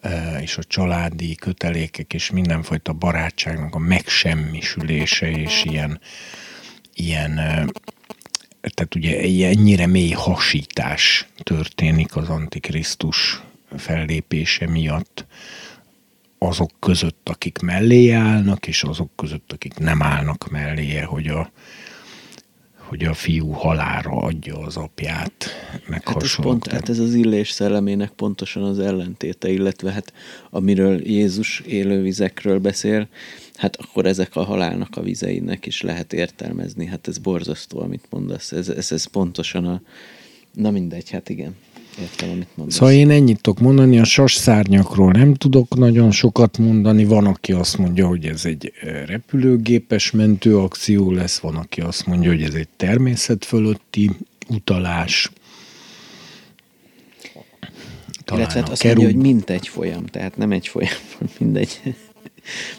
[0.02, 6.00] e, és a családi kötelékek és mindenfajta barátságnak a megsemmisülése és ilyen,
[6.94, 7.66] ilyen e,
[8.74, 13.42] tehát ugye ennyire mély hasítás történik az Antikrisztus
[13.76, 15.26] fellépése miatt
[16.38, 21.52] azok között, akik mellé állnak, és azok között, akik nem állnak melléje, hogy a,
[22.78, 25.46] hogy a fiú halára adja az apját,
[25.88, 30.14] meg hát ez, pont, hát ez az illés szellemének pontosan az ellentéte, illetve hát
[30.50, 33.08] amiről Jézus élővizekről beszél,
[33.56, 36.86] hát akkor ezek a halálnak a vizeinek is lehet értelmezni.
[36.86, 38.52] Hát ez borzasztó, amit mondasz.
[38.52, 39.82] Ez, ez, ez pontosan a...
[40.54, 41.56] Na mindegy, hát igen.
[42.00, 42.76] Értem, amit mondasz.
[42.76, 47.06] Szóval én ennyit tudok mondani, a sas szárnyakról nem tudok nagyon sokat mondani.
[47.06, 48.72] Van, aki azt mondja, hogy ez egy
[49.06, 54.12] repülőgépes mentőakció lesz, van, aki azt mondja, hogy ez egy természet fölötti
[54.50, 55.32] utalás.
[58.26, 58.98] Talán Illetve hát azt kerül...
[58.98, 60.98] mondja, hogy mint egy folyam, tehát nem egy folyam,
[61.40, 61.96] mindegy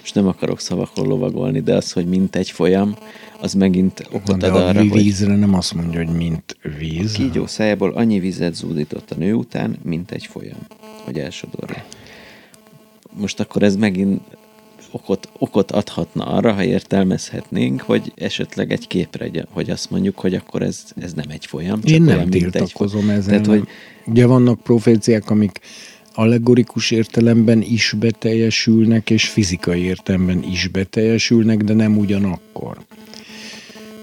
[0.00, 2.96] most nem akarok szavakról lovagolni, de az, hogy mint egy folyam,
[3.40, 4.92] az megint okot ad arra, hogy...
[4.92, 7.14] vízre nem azt mondja, hogy mint víz.
[7.14, 10.58] A kígyó szájából annyi vizet zúdított a nő után, mint egy folyam,
[11.04, 11.84] hogy elsodorja.
[13.12, 14.20] Most akkor ez megint
[14.90, 20.62] okot okot adhatna arra, ha értelmezhetnénk, hogy esetleg egy képre, hogy azt mondjuk, hogy akkor
[20.62, 21.80] ez, ez nem egy folyam.
[21.80, 23.16] Csak Én nem tiltakozom egy...
[23.16, 23.28] ezen.
[23.28, 23.68] Tehát, hogy...
[24.06, 25.60] Ugye vannak proféciák, amik
[26.16, 32.78] allegorikus értelemben is beteljesülnek, és fizikai értelemben is beteljesülnek, de nem ugyanakkor.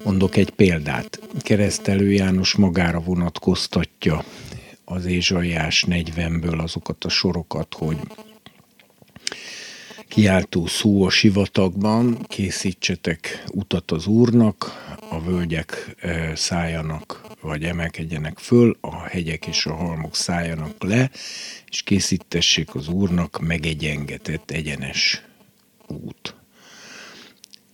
[0.04, 1.20] Mondok egy példát.
[1.40, 4.24] Keresztelő János magára vonatkoztatja
[4.86, 7.98] az Ézsaiás 40-ből azokat a sorokat, hogy
[10.14, 18.78] kiáltó szó a sivatagban, készítsetek utat az Úrnak, a völgyek e, szálljanak, vagy emelkedjenek föl,
[18.82, 21.12] a hegyek és a halmok szálljanak le,
[21.70, 25.22] és készítessék az Úrnak megegyengetett egyenes
[25.88, 26.36] út.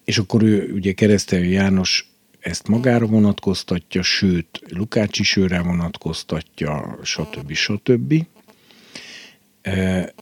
[0.06, 7.54] És akkor ő, ugye keresztelő János ezt magára vonatkoztatja, sőt, Lukács is őre vonatkoztatja, stb.
[7.54, 8.26] stb.
[9.62, 10.14] E,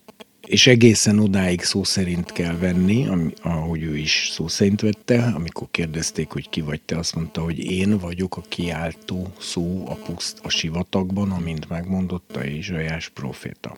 [0.48, 5.68] és egészen odáig szó szerint kell venni, ami, ahogy ő is szó szerint vette, amikor
[5.72, 10.40] kérdezték, hogy ki vagy te, azt mondta, hogy én vagyok a kiáltó szó a puszt
[10.44, 13.78] a sivatagban, amint megmondotta Ézsajás proféta.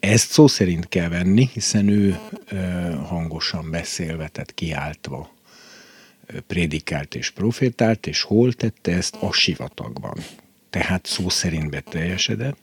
[0.00, 2.18] Ezt szó szerint kell venni, hiszen ő
[3.06, 5.34] hangosan beszélve, tehát kiáltva
[6.46, 9.16] prédikált és profétált, és hol tette ezt?
[9.20, 10.14] A sivatagban.
[10.70, 12.58] Tehát szó szerint beteljesedett.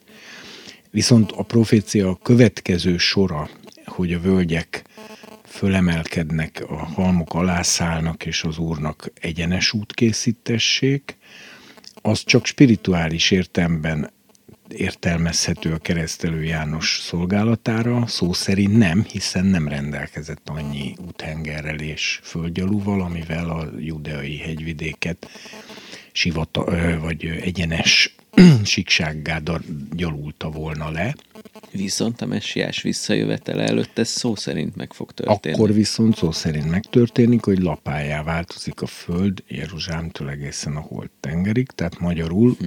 [0.90, 3.50] Viszont a profécia következő sora,
[3.84, 4.84] hogy a völgyek
[5.44, 11.16] fölemelkednek, a halmok alászállnak, és az Úrnak egyenes út készítessék,
[12.02, 14.10] az csak spirituális értelemben
[14.68, 23.00] értelmezhető a keresztelő János szolgálatára, szó szerint nem, hiszen nem rendelkezett annyi úthengerrel és földgyalúval,
[23.00, 25.30] amivel a judeai hegyvidéket
[26.12, 26.64] sivata,
[27.00, 28.14] vagy egyenes
[28.64, 29.40] síksággá
[29.92, 31.14] gyalulta volna le.
[31.70, 35.54] Viszont a messiás visszajövetele előtt ez szó szerint meg fog történni.
[35.54, 41.66] Akkor viszont szó szerint megtörténik, hogy lapájá változik a föld Jeruzsálemtől egészen a holt tengerig,
[41.66, 42.66] tehát magyarul hm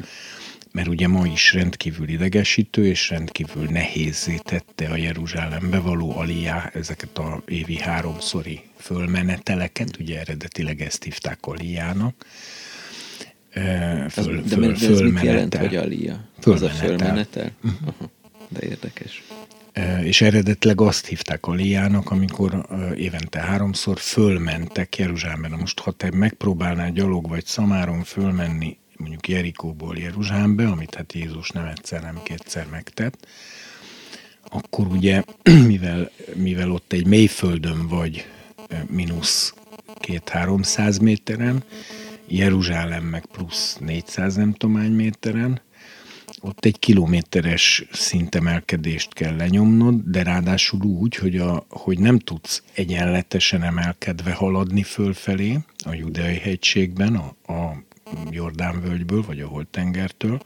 [0.71, 7.17] mert ugye ma is rendkívül idegesítő és rendkívül nehézé tette a Jeruzsálembe való aliá ezeket
[7.17, 12.25] a évi háromszori fölmeneteleket, ugye eredetileg ezt hívták aliának.
[13.51, 16.19] Föl, de, föl, de ez mit jelent, hogy alia?
[16.43, 17.51] Az a fölmenetel?
[17.63, 18.09] Uh-huh.
[18.47, 19.23] De érdekes.
[20.03, 25.47] És eredetileg azt hívták aliának, amikor évente háromszor fölmentek Jeruzsálembe.
[25.47, 31.65] Most ha te megpróbálnál gyalog vagy szamáron fölmenni mondjuk Jerikóból Jeruzsálembe, amit hát Jézus nem
[31.65, 33.27] egyszer, nem kétszer megtett,
[34.49, 35.23] akkor ugye,
[35.67, 38.25] mivel, mivel ott egy mélyföldön vagy
[38.87, 39.53] mínusz
[39.99, 41.63] két-háromszáz méteren,
[42.33, 45.61] Jeruzsálem meg plusz 400 nem tudom méteren,
[46.41, 53.63] ott egy kilométeres szintemelkedést kell lenyomnod, de ráadásul úgy, hogy, a, hogy nem tudsz egyenletesen
[53.63, 57.83] emelkedve haladni fölfelé a Judeai hegységben, a, a
[58.29, 60.41] Jordán völgyből, vagy a Holtengertől,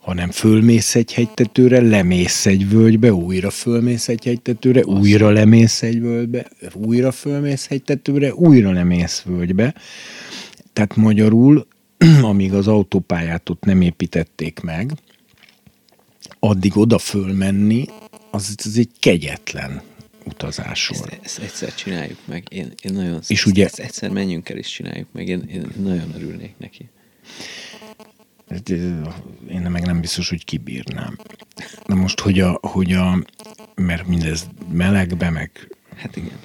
[0.00, 6.46] hanem fölmész egy hegytetőre, lemész egy völgybe, újra fölmész egy hegytetőre, újra lemész egy völgybe,
[6.72, 9.74] újra fölmész hegytetőre, újra lemész völgybe.
[10.76, 11.66] Tehát magyarul,
[12.22, 14.92] amíg az autópályát ott nem építették meg,
[16.38, 17.84] addig oda fölmenni,
[18.30, 19.82] az, az egy kegyetlen
[20.24, 21.08] utazásról.
[21.08, 22.46] Ezt, ezt egyszer csináljuk meg.
[22.48, 25.28] Én, én nagyon és ezt, ugye, ezt egyszer menjünk el és csináljuk meg.
[25.28, 26.88] Én, én nagyon örülnék neki.
[29.48, 31.18] Én meg nem biztos, hogy kibírnám.
[31.84, 33.24] Na most, hogy a, hogy a
[33.74, 36.38] mert mindez melegbe, meg hát igen.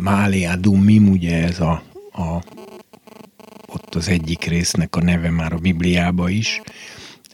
[0.00, 2.42] Mália Dumim, ugye ez a, a
[3.66, 6.60] ott az egyik résznek a neve már a Bibliába is,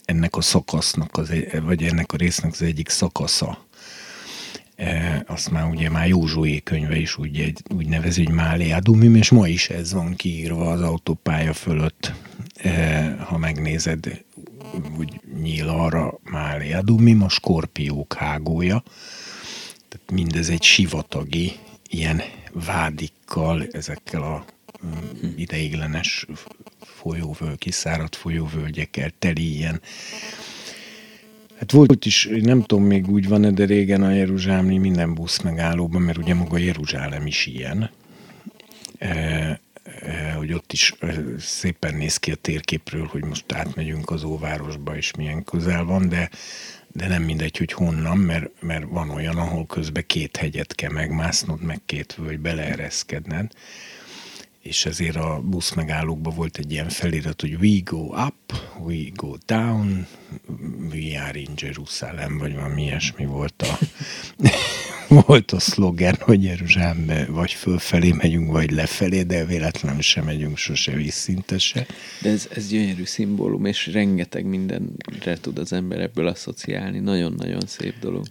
[0.05, 3.65] ennek a szakasznak, az, vagy ennek a résznek az egyik szakasza.
[4.75, 9.29] E, azt már ugye már Józsué könyve is úgy, egy, úgy nevezi, hogy Máliádumim, és
[9.29, 12.13] ma is ez van kiírva az autópálya fölött,
[12.55, 14.23] e, ha megnézed,
[14.97, 18.83] úgy nyíl arra Máliádumim, a skorpiók hágója,
[19.89, 21.51] tehát mindez egy sivatagi,
[21.89, 22.21] ilyen
[22.53, 24.45] vádikkal, ezekkel a
[25.35, 26.25] ideiglenes
[26.79, 29.81] folyóvöl, kiszáradt folyóvölgyekkel teli ilyen
[31.63, 36.01] Hát volt is, nem tudom, még úgy van de régen a Jeruzsálemi minden busz megállóban,
[36.01, 37.89] mert ugye maga Jeruzsálem is ilyen,
[38.97, 39.09] e,
[39.83, 44.97] e, hogy ott is e, szépen néz ki a térképről, hogy most átmegyünk az óvárosba,
[44.97, 46.29] és milyen közel van, de,
[46.91, 51.61] de nem mindegy, hogy honnan, mert, mert van olyan, ahol közben két hegyet kell megmásznod,
[51.61, 53.51] meg két völgy beleereszkedned
[54.63, 59.35] és ezért a busz megállókban volt egy ilyen felirat, hogy we go up, we go
[59.45, 60.07] down,
[60.91, 63.79] we are in Jerusalem, vagy valami ilyesmi volt a,
[65.27, 70.91] volt a szlogen, hogy Jeruzsálembe vagy fölfelé megyünk, vagy lefelé, de véletlenül sem megyünk sose
[70.91, 71.85] vízszintese.
[72.21, 76.99] De ez, ez gyönyörű szimbólum, és rengeteg mindenre tud az ember ebből asszociálni.
[76.99, 78.25] Nagyon-nagyon szép dolog.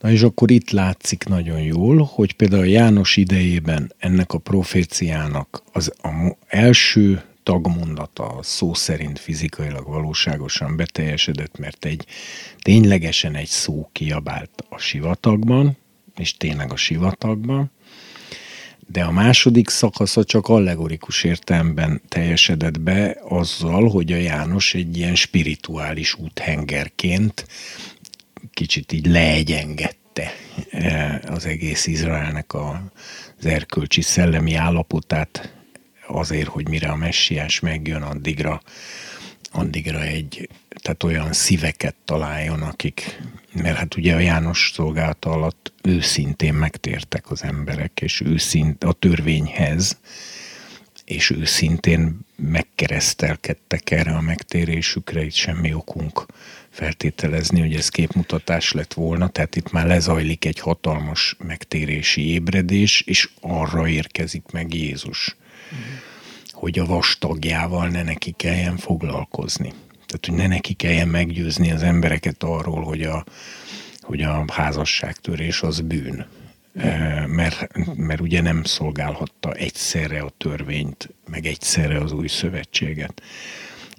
[0.00, 5.92] Na és akkor itt látszik nagyon jól, hogy például János idejében ennek a proféciának az
[6.02, 12.06] a első tagmondata szó szerint fizikailag valóságosan beteljesedett, mert egy
[12.58, 15.76] ténylegesen egy szó kiabált a sivatagban,
[16.16, 17.70] és tényleg a sivatagban,
[18.86, 25.14] de a második szakasza csak allegorikus értelemben teljesedett be azzal, hogy a János egy ilyen
[25.14, 27.46] spirituális úthengerként
[28.54, 30.32] kicsit így leegyengedte
[30.70, 35.52] eh, az egész Izraelnek az erkölcsi szellemi állapotát
[36.06, 38.62] azért, hogy mire a messiás megjön, addigra,
[39.50, 40.48] addigra egy,
[40.82, 43.20] tehát olyan szíveket találjon, akik,
[43.52, 49.98] mert hát ugye a János szolgálata alatt őszintén megtértek az emberek, és őszint a törvényhez,
[51.04, 56.26] és őszintén megkeresztelkedtek erre a megtérésükre, itt semmi okunk
[56.74, 63.28] feltételezni, hogy ez képmutatás lett volna, tehát itt már lezajlik egy hatalmas megtérési ébredés, és
[63.40, 65.36] arra érkezik meg Jézus,
[66.52, 69.72] hogy a vastagjával ne neki kelljen foglalkozni.
[70.06, 73.24] Tehát, hogy ne neki kelljen meggyőzni az embereket arról, hogy a,
[74.00, 76.26] hogy a házasságtörés az bűn.
[77.26, 83.22] Mert, mert ugye nem szolgálhatta egyszerre a törvényt, meg egyszerre az új szövetséget.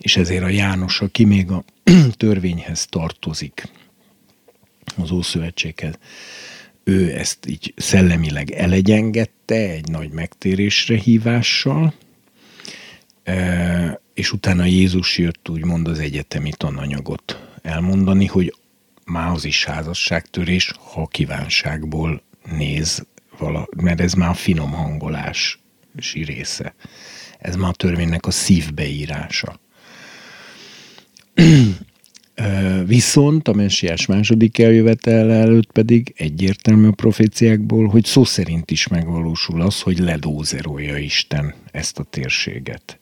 [0.05, 1.63] És ezért a János, aki még a
[2.17, 3.67] törvényhez tartozik,
[4.97, 5.97] az Ószövetséghez,
[6.83, 11.93] ő ezt így szellemileg elegyengette egy nagy megtérésre hívással,
[14.13, 18.55] és utána Jézus jött úgymond az egyetemi tananyagot elmondani, hogy
[19.05, 23.05] már az is házasságtörés, ha kívánságból néz
[23.37, 25.59] vala, mert ez már a finom hangolás
[26.13, 26.75] része.
[27.39, 29.63] Ez már a törvénynek a szívbeírása.
[32.85, 39.61] Viszont a messiás második eljövetel előtt pedig egyértelmű a proféciákból, hogy szó szerint is megvalósul
[39.61, 42.99] az, hogy ledózerolja Isten ezt a térséget.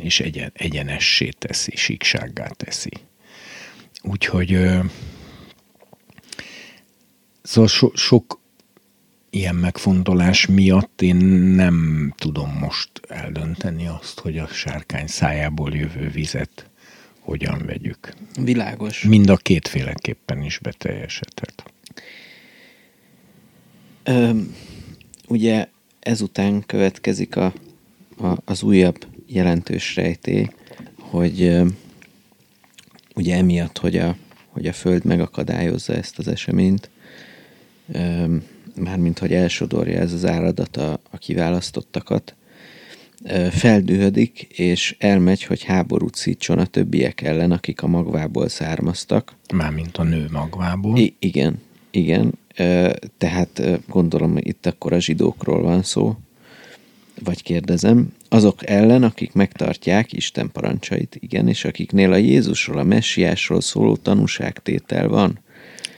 [0.00, 2.92] És egyen, egyenessé teszi, síksággá teszi.
[4.02, 4.58] Úgyhogy
[7.42, 8.37] szóval so, sok
[9.30, 11.16] ilyen megfontolás miatt én
[11.54, 16.70] nem tudom most eldönteni azt, hogy a sárkány szájából jövő vizet
[17.18, 18.14] hogyan vegyük.
[18.40, 19.02] Világos.
[19.02, 21.72] Mind a kétféleképpen is beteljesedhet.
[25.28, 25.68] Ugye
[26.00, 27.52] ezután következik a,
[28.18, 30.48] a, az újabb jelentős rejtély,
[30.98, 31.66] hogy ö,
[33.14, 34.16] ugye emiatt, hogy a,
[34.48, 36.90] hogy a Föld megakadályozza ezt az eseményt,
[37.92, 38.36] ö,
[38.78, 42.36] mármint hogy elsodorja ez az áradat a, a kiválasztottakat,
[43.50, 49.34] feldühödik, és elmegy, hogy háborút szítson a többiek ellen, akik a magvából származtak.
[49.54, 50.98] Mármint a nő magvából.
[50.98, 51.60] I- igen,
[51.90, 52.32] igen.
[53.18, 56.16] Tehát gondolom itt akkor a zsidókról van szó,
[57.24, 63.60] vagy kérdezem, azok ellen, akik megtartják Isten parancsait, igen, és akiknél a Jézusról, a messiásról
[63.60, 65.38] szóló tanúságtétel van.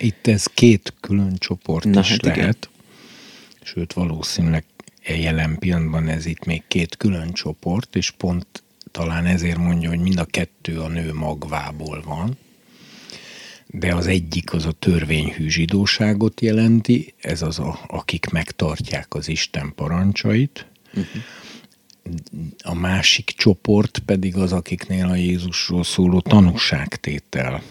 [0.01, 2.38] Itt ez két külön csoport Na, is hát lehet.
[2.38, 2.57] Igen.
[3.62, 4.64] Sőt, valószínűleg
[5.03, 8.46] jelen pillanatban ez itt még két külön csoport, és pont
[8.90, 12.38] talán ezért mondja, hogy mind a kettő a nő magvából van,
[13.66, 19.72] de az egyik az a törvényhű zsidóságot jelenti, ez az, a, akik megtartják az Isten
[19.74, 21.22] parancsait, uh-huh.
[22.62, 27.62] a másik csoport pedig az, akiknél a Jézusról szóló tanúságtétel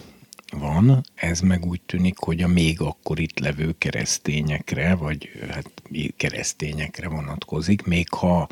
[0.51, 5.71] van, ez meg úgy tűnik, hogy a még akkor itt levő keresztényekre, vagy hát
[6.17, 8.47] keresztényekre vonatkozik, még ha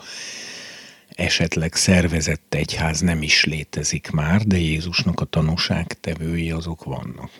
[1.15, 7.31] esetleg szervezett egyház nem is létezik már, de Jézusnak a tanúságtevői azok vannak.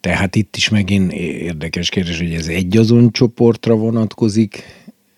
[0.00, 4.64] Tehát itt is megint érdekes kérdés, hogy ez egy azon csoportra vonatkozik,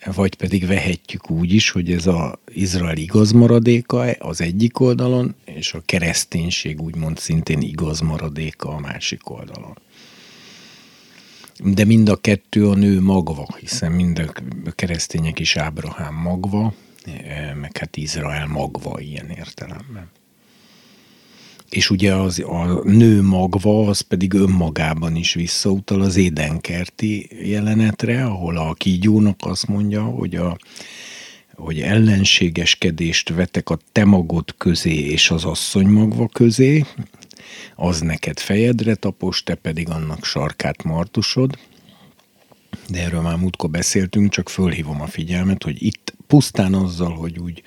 [0.04, 5.72] vagy pedig vehetjük úgy is, hogy ez az Izrael igaz maradéka az egyik oldalon, és
[5.74, 9.78] a kereszténység úgymond szintén igaz maradéka a másik oldalon.
[11.64, 14.32] De mind a kettő a nő magva, hiszen mind
[14.64, 16.74] a keresztények is Ábrahám magva,
[17.60, 20.10] meg hát Izrael magva ilyen értelemben.
[21.70, 28.56] És ugye az, a nő magva, az pedig önmagában is visszautal az édenkerti jelenetre, ahol
[28.56, 30.58] a kígyónak azt mondja, hogy, a,
[31.54, 36.84] hogy ellenségeskedést vetek a te magod közé és az asszony magva közé,
[37.76, 41.58] az neked fejedre tapos, te pedig annak sarkát martusod,
[42.88, 47.62] de erről már múltkor beszéltünk, csak fölhívom a figyelmet, hogy itt pusztán azzal, hogy úgy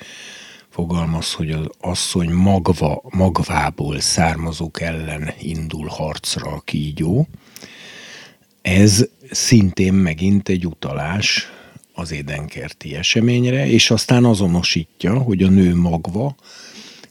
[0.73, 7.27] fogalmaz, hogy az asszony magva, magvából származók ellen indul harcra a kígyó,
[8.61, 11.47] ez szintén megint egy utalás
[11.93, 16.35] az édenkerti eseményre, és aztán azonosítja, hogy a nő magva,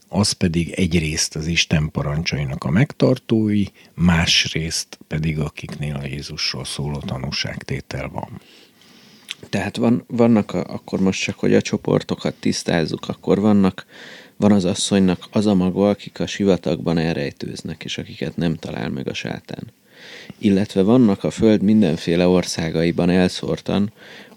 [0.09, 8.09] az pedig egyrészt az Isten parancsainak a megtartói, másrészt pedig akiknél a Jézusról szóló tanúságtétel
[8.09, 8.41] van.
[9.49, 13.86] Tehát van, vannak, a, akkor most csak, hogy a csoportokat tisztázzuk, akkor vannak,
[14.36, 19.09] van az asszonynak az a maga, akik a sivatagban elrejtőznek, és akiket nem talál meg
[19.09, 19.72] a sátán.
[20.38, 23.93] Illetve vannak a föld mindenféle országaiban elszórtan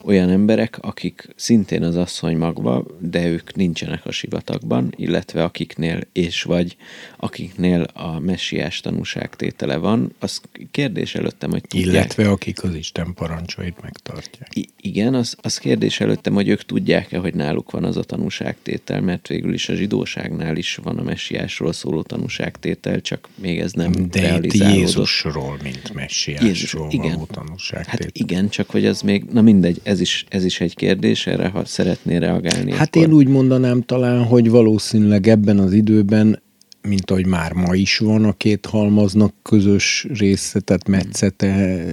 [0.06, 6.44] olyan emberek, akik szintén az asszony magva, de ők nincsenek a sivatagban, illetve akiknél és
[6.44, 6.76] vagy
[7.18, 10.42] akiknél a messiás tanúságtétele van, az
[10.72, 11.94] kérdés előttem, hogy tudják.
[11.94, 14.50] Illetve akik az Isten parancsait megtartják.
[14.54, 19.02] I- igen, az, az kérdés előttem, hogy ők tudják-e, hogy náluk van az a tanúságtétel,
[19.02, 23.92] mert végül is a zsidóságnál is van a messiásról szóló tanúságtétel, csak még ez nem
[24.10, 27.12] De itt Jézusról, mint messiásról Jézus, igen.
[27.12, 28.00] való tanúságtétel.
[28.00, 31.48] Hát igen, csak hogy az még, na mindegy, ez is, ez is egy kérdés, erre
[31.48, 32.72] ha szeretné reagálni.
[32.72, 33.08] Hát akkor...
[33.08, 36.44] én úgy mondanám talán, hogy valószínűleg ebben az időben
[36.86, 41.84] mint ahogy már ma is van a két halmaznak közös része, tehát metszete,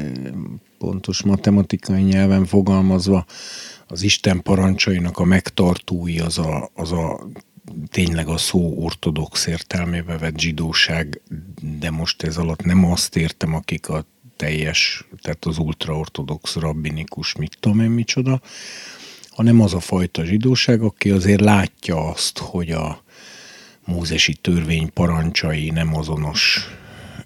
[0.78, 3.26] pontos matematikai nyelven fogalmazva,
[3.86, 7.28] az Isten parancsainak a megtartói az a, az a
[7.90, 11.20] tényleg a szó ortodox értelmébe vett zsidóság,
[11.78, 14.06] de most ez alatt nem azt értem, akik a
[14.36, 18.40] teljes, tehát az ultraortodox rabbinikus, mit tudom én micsoda,
[19.30, 23.02] hanem az a fajta zsidóság, aki azért látja azt, hogy a
[23.84, 26.68] mózesi törvény parancsai nem azonos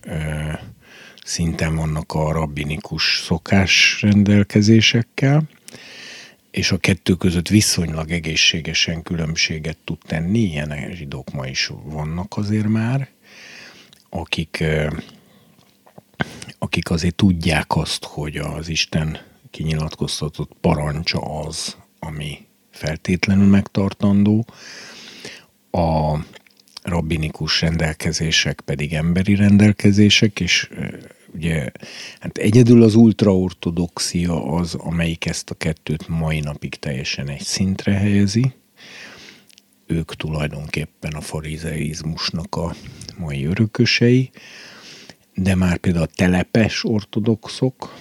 [0.02, 0.52] ö,
[1.24, 5.48] szinten vannak a rabbinikus szokás rendelkezésekkel,
[6.50, 12.68] és a kettő között viszonylag egészségesen különbséget tud tenni, ilyen zsidók ma is vannak azért
[12.68, 13.08] már,
[14.10, 14.64] akik
[16.58, 19.18] akik azért tudják azt, hogy az Isten
[19.50, 24.46] kinyilatkoztatott parancsa az, ami feltétlenül megtartandó,
[25.70, 26.18] a
[26.82, 30.68] rabbinikus rendelkezések pedig emberi rendelkezések, és
[31.34, 31.70] ugye
[32.20, 38.52] hát egyedül az ultraortodoxia az, amelyik ezt a kettőt mai napig teljesen egy szintre helyezi.
[39.86, 42.74] Ők tulajdonképpen a farizeizmusnak a
[43.16, 44.30] mai örökösei
[45.36, 47.94] de már például a telepes ortodoxok,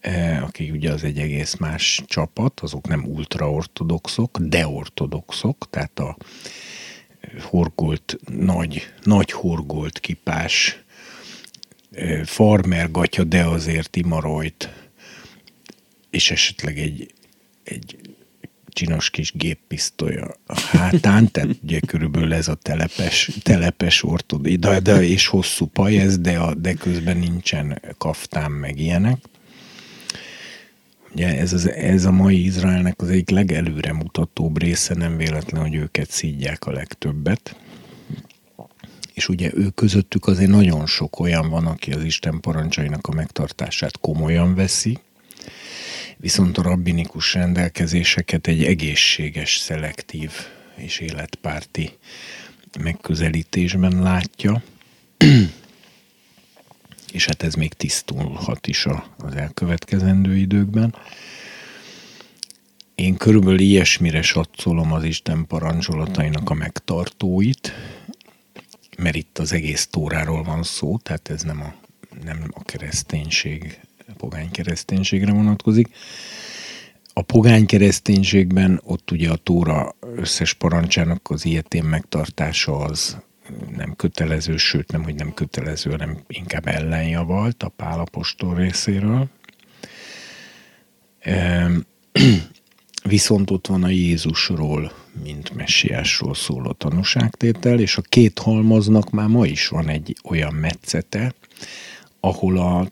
[0.00, 6.16] e, akik ugye az egy egész más csapat, azok nem ultraortodoxok, de ortodoxok, tehát a
[7.40, 10.82] horgolt, nagy, nagy horgolt kipás
[11.92, 14.68] e, farmer gatya, de azért imarojt,
[16.10, 17.12] és esetleg egy,
[17.62, 18.16] egy
[18.78, 25.02] csinos kis géppisztoly a hátán, tehát ugye körülbelül ez a telepes, telepes ortod, de, de,
[25.02, 29.18] és hosszú pajez, de, a, de közben nincsen kaftán meg ilyenek.
[31.12, 35.74] Ugye ez, az, ez a mai Izraelnek az egyik legelőre mutatóbb része, nem véletlen, hogy
[35.74, 37.56] őket szídják a legtöbbet.
[39.14, 43.98] És ugye ő közöttük azért nagyon sok olyan van, aki az Isten parancsainak a megtartását
[44.00, 44.98] komolyan veszi,
[46.20, 50.32] viszont a rabbinikus rendelkezéseket egy egészséges, szelektív
[50.74, 51.90] és életpárti
[52.80, 54.62] megközelítésben látja,
[57.12, 58.86] és hát ez még tisztulhat is
[59.18, 60.94] az elkövetkezendő időkben.
[62.94, 67.72] Én körülbelül ilyesmire satszolom az Isten parancsolatainak a megtartóit,
[68.96, 71.74] mert itt az egész tóráról van szó, tehát ez nem a,
[72.24, 73.80] nem a kereszténység
[74.16, 75.88] pogány kereszténységre vonatkozik.
[77.12, 83.18] A pogány kereszténységben ott ugye a Tóra összes parancsának az ilyetén megtartása az
[83.76, 89.28] nem kötelező, sőt nem, hogy nem kötelező, hanem inkább ellenjavalt a pálapostól részéről.
[93.04, 94.92] Viszont ott van a Jézusról,
[95.22, 101.34] mint messiásról szóló tanúságtétel, és a két halmaznak már ma is van egy olyan metszete,
[102.20, 102.86] ahol a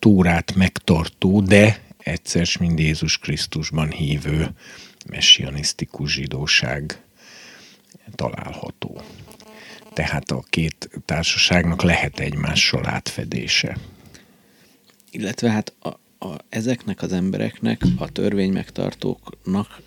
[0.00, 4.48] Tórát megtartó, de egyszer mind Jézus Krisztusban hívő
[5.08, 7.02] messianisztikus zsidóság
[8.14, 9.00] található.
[9.92, 13.76] Tehát a két társaságnak lehet egymással átfedése.
[15.10, 15.88] Illetve hát a,
[16.26, 19.80] a, ezeknek az embereknek, a törvény megtartóknak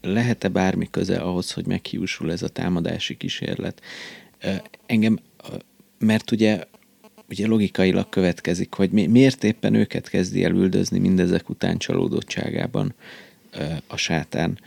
[0.00, 3.82] lehet-e bármi köze ahhoz, hogy meghiúsul ez a támadási kísérlet?
[4.86, 5.18] Engem
[5.98, 6.64] mert ugye,
[7.28, 12.94] ugye logikailag következik, hogy mi, miért éppen őket kezdi el üldözni mindezek után csalódottságában
[13.86, 14.58] a sátán.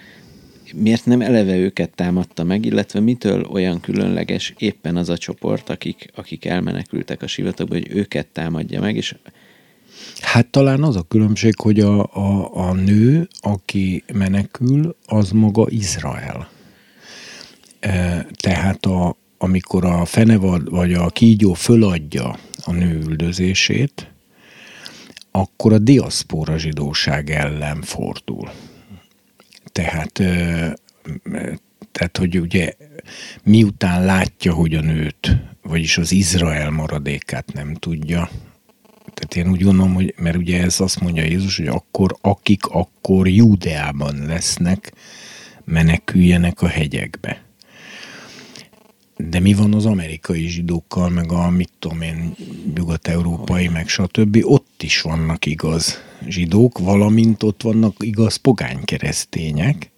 [0.74, 6.12] Miért nem eleve őket támadta meg, illetve mitől olyan különleges éppen az a csoport, akik,
[6.16, 9.16] akik elmenekültek a sivatagba, hogy őket támadja meg, és
[10.22, 16.50] Hát talán az a különbség, hogy a, a, a nő, aki menekül, az maga Izrael.
[18.32, 24.12] Tehát a, amikor a fenevad vagy a kígyó föladja a nő üldözését,
[25.32, 28.52] akkor a diaszpora zsidóság ellen fordul.
[29.72, 30.12] Tehát,
[31.92, 32.74] tehát, hogy ugye
[33.44, 38.30] miután látja, hogy a nőt, vagyis az Izrael maradékát nem tudja,
[39.14, 43.28] tehát én úgy gondolom, hogy, mert ugye ez azt mondja Jézus, hogy akkor, akik akkor
[43.28, 44.94] Júdeában lesznek,
[45.66, 47.49] meneküljenek a hegyekbe
[49.28, 52.36] de mi van az amerikai zsidókkal, meg a mit tudom én,
[52.76, 54.38] nyugat-európai, meg stb.
[54.42, 59.92] Ott is vannak igaz zsidók, valamint ott vannak igaz pogány keresztények,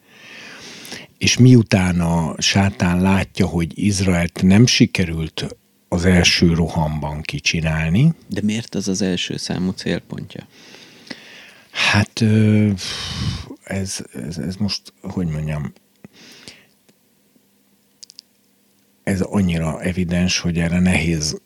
[1.17, 5.55] és miután a sátán látja, hogy Izraelt nem sikerült
[5.87, 8.13] az első rohamban kicsinálni.
[8.27, 10.47] De miért az az első számú célpontja?
[11.71, 12.23] Hát
[13.63, 15.73] ez, ez, ez most, hogy mondjam,
[19.11, 21.41] ez annyira evidens, hogy erre nehéz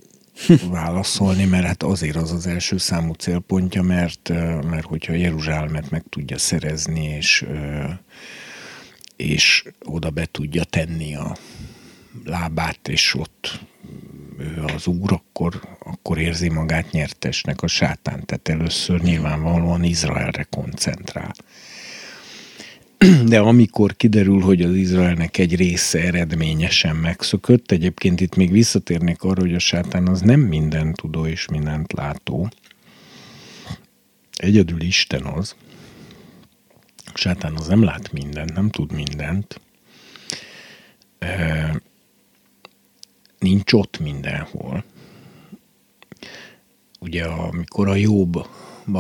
[0.70, 4.30] válaszolni, mert hát azért az az első számú célpontja, mert,
[4.64, 7.46] mert hogyha Jeruzsálemet meg tudja szerezni, és,
[9.16, 11.36] és oda be tudja tenni a
[12.24, 13.60] lábát, és ott
[14.38, 18.26] ő az úr, akkor, akkor érzi magát nyertesnek a sátán.
[18.26, 21.34] Tehát először nyilvánvalóan Izraelre koncentrál.
[23.32, 29.42] de amikor kiderül, hogy az Izraelnek egy része eredményesen megszökött, egyébként itt még visszatérnék arra,
[29.42, 32.50] hogy a sátán az nem minden tudó és mindent látó.
[34.36, 35.56] Egyedül Isten az.
[37.06, 39.62] A sátán az nem lát mindent, nem tud mindent.
[41.20, 41.82] E,
[43.40, 44.84] nincs ott mindenhol.
[47.00, 48.48] Ugye amikor a jobb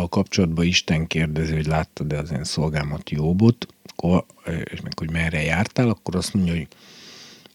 [0.09, 4.25] kapcsolatban Isten kérdezi, hogy láttad-e az én szolgámat Jobbot, akkor,
[4.63, 6.67] és meg hogy merre jártál, akkor azt mondja, hogy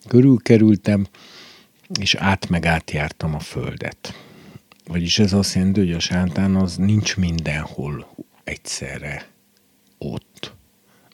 [0.09, 1.07] körülkerültem,
[2.01, 4.14] és át meg átjártam a földet.
[4.87, 8.14] Vagyis ez azt jelenti, hogy a sántán az nincs mindenhol
[8.45, 9.28] egyszerre
[9.99, 10.53] ott.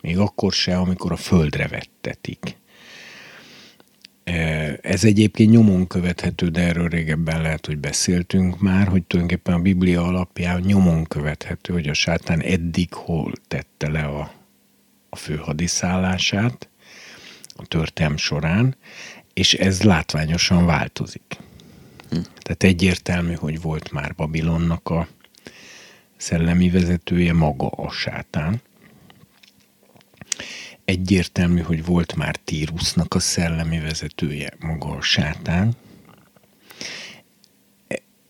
[0.00, 2.56] Még akkor se, amikor a földre vettetik.
[4.80, 10.04] Ez egyébként nyomon követhető, de erről régebben lehet, hogy beszéltünk már, hogy tulajdonképpen a Biblia
[10.04, 14.36] alapján nyomon követhető, hogy a sátán eddig hol tette le a
[15.16, 16.68] a főhadiszállását
[17.56, 18.76] a történelm során,
[19.34, 21.36] és ez látványosan változik.
[22.10, 22.18] Hm.
[22.40, 25.08] Tehát egyértelmű, hogy volt már Babilonnak a
[26.16, 28.60] szellemi vezetője maga a sátán.
[30.86, 35.76] Egyértelmű, hogy volt már Tírusnak a szellemi vezetője maga a sátán.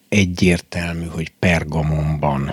[0.08, 2.52] Egyértelmű, hogy Pergamonban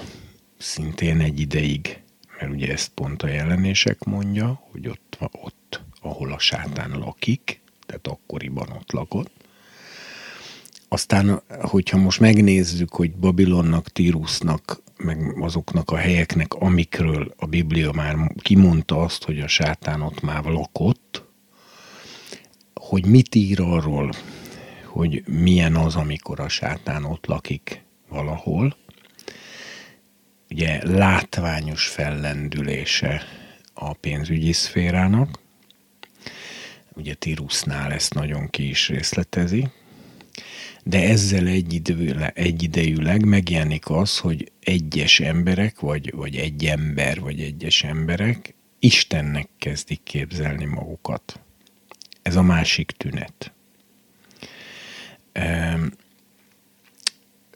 [0.58, 2.04] szintén egy ideig
[2.44, 8.08] mert ugye ezt pont a jelenések mondja, hogy ott, ott ahol a sátán lakik, tehát
[8.08, 9.32] akkoriban ott lakott.
[10.88, 18.16] Aztán, hogyha most megnézzük, hogy Babilonnak, Tírusnak, meg azoknak a helyeknek, amikről a Biblia már
[18.38, 21.24] kimondta azt, hogy a sátán ott már lakott,
[22.74, 24.12] hogy mit ír arról,
[24.86, 28.76] hogy milyen az, amikor a sátán ott lakik valahol,
[30.50, 33.24] ugye látványos fellendülése
[33.74, 35.40] a pénzügyi szférának.
[36.96, 39.68] Ugye Tirusnál ezt nagyon ki is részletezi.
[40.84, 41.48] De ezzel
[42.34, 50.00] egyidejűleg megjelenik az, hogy egyes emberek, vagy, vagy egy ember, vagy egyes emberek Istennek kezdik
[50.04, 51.40] képzelni magukat.
[52.22, 53.54] Ez a másik tünet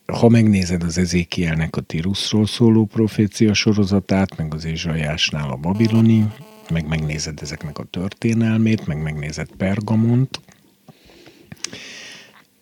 [0.05, 6.25] ha megnézed az Ezékielnek a Tiruszról szóló profécia sorozatát, meg az Ézsajásnál a Babiloni,
[6.69, 10.41] meg megnézed ezeknek a történelmét, meg megnézed Pergamont,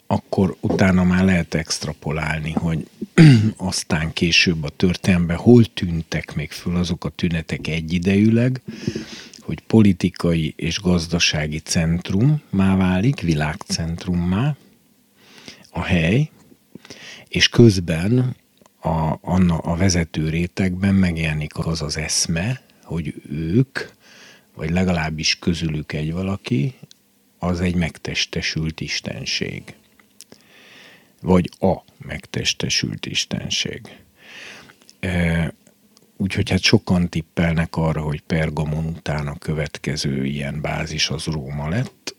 [0.08, 2.88] akkor utána már lehet extrapolálni, hogy
[3.58, 8.62] aztán később a történelemben hol tűntek még föl azok a tünetek egyidejűleg,
[9.40, 14.56] hogy politikai és gazdasági centrum má válik, világcentrummá
[15.70, 16.30] a hely,
[17.28, 18.36] és közben
[18.80, 23.80] a, Anna, a vezető rétegben megjelenik az az eszme, hogy ők,
[24.56, 26.74] vagy legalábbis közülük egy valaki,
[27.38, 29.76] az egy megtestesült istenség.
[31.26, 33.82] Vagy a megtestesült istenség.
[36.18, 42.16] Úgyhogy hát sokan tippelnek arra, hogy Pergamon után a következő ilyen bázis az Róma lett.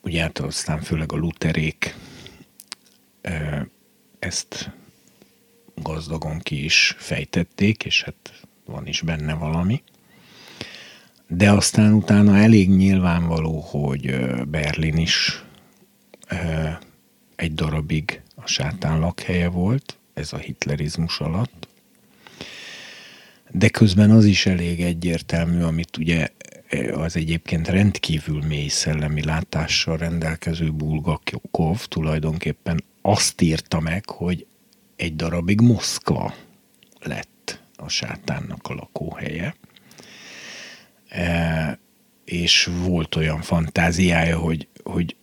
[0.00, 1.94] Ugye hát aztán főleg a luterék
[4.18, 4.70] ezt
[5.74, 9.82] gazdagon ki is fejtették, és hát van is benne valami.
[11.28, 14.16] De aztán utána elég nyilvánvaló, hogy
[14.48, 15.44] Berlin is
[17.36, 21.68] egy darabig a sátán lakhelye volt, ez a hitlerizmus alatt.
[23.50, 26.28] De közben az is elég egyértelmű, amit ugye
[26.94, 34.46] az egyébként rendkívül mély szellemi látással rendelkező Bulgakov tulajdonképpen azt írta meg, hogy
[34.96, 36.34] egy darabig Moszkva
[37.00, 39.54] lett a sátánnak a lakóhelye.
[41.08, 41.78] E,
[42.24, 45.16] és volt olyan fantáziája, hogy, hogy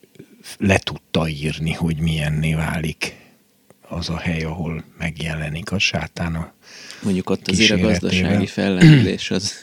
[0.57, 3.15] le tudta írni, hogy milyenné válik
[3.89, 6.53] az a hely, ahol megjelenik a sátán a
[7.03, 9.61] Mondjuk ott azért a gazdasági fellendülés az,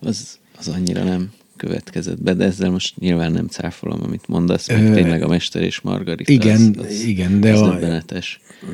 [0.00, 4.92] az, az annyira nem következett be, de ezzel most nyilván nem cáfolom, amit mondasz, meg
[4.92, 8.02] tényleg a Mester és Margarita igen, az, az, igen, de az a,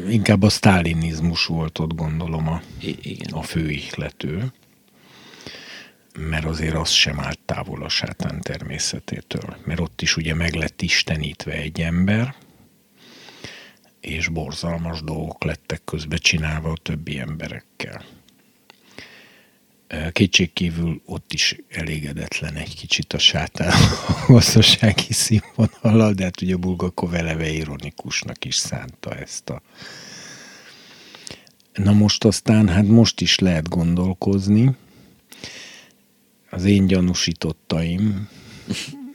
[0.08, 3.32] inkább a sztálinizmus volt ott gondolom a, I- igen.
[3.32, 4.52] a fő ihlető,
[6.18, 10.82] mert azért az sem állt távol a sátán természetétől, mert ott is ugye meg lett
[10.82, 12.34] istenítve egy ember,
[14.00, 18.04] és borzalmas dolgok lettek közbe csinálva a többi emberekkel.
[20.12, 23.72] Kétségkívül ott is elégedetlen egy kicsit a sátán
[24.28, 29.62] gazdasági színvonalal, de hát ugye Bulgakov eleve ironikusnak is szánta ezt a...
[31.72, 34.70] Na most aztán, hát most is lehet gondolkozni.
[36.54, 38.28] Az én gyanúsítottaim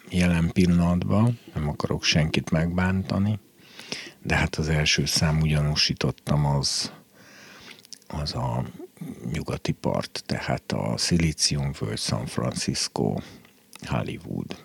[0.09, 3.39] jelen pillanatban, nem akarok senkit megbántani,
[4.21, 6.91] de hát az első számú gyanúsítottam az,
[8.07, 8.63] az a
[9.31, 13.15] nyugati part, tehát a Szilíciumvölgy, San Francisco,
[13.81, 14.63] Hollywood,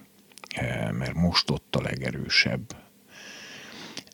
[0.49, 2.77] eh, mert most ott a legerősebb.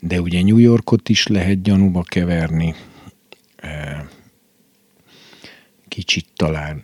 [0.01, 2.75] De ugye New Yorkot is lehet gyanúba keverni,
[3.57, 4.07] eh,
[5.89, 6.83] kicsit talán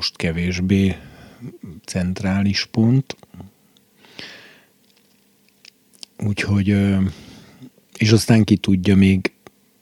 [0.00, 0.96] most kevésbé
[1.84, 3.16] centrális pont.
[6.18, 6.76] Úgyhogy,
[7.96, 9.32] és aztán ki tudja még,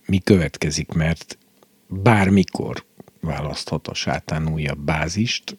[0.06, 1.38] mi következik, mert
[1.86, 2.84] bármikor
[3.20, 5.56] választhat a sátán újabb bázist,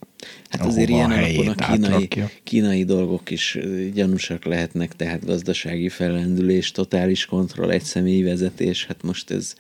[0.50, 2.08] Hát azért ilyen alapon a kínai,
[2.44, 3.58] kínai dolgok is
[3.94, 9.54] gyanúsak lehetnek, tehát gazdasági fellendülés, totális kontroll, egy személyi vezetés, hát most ez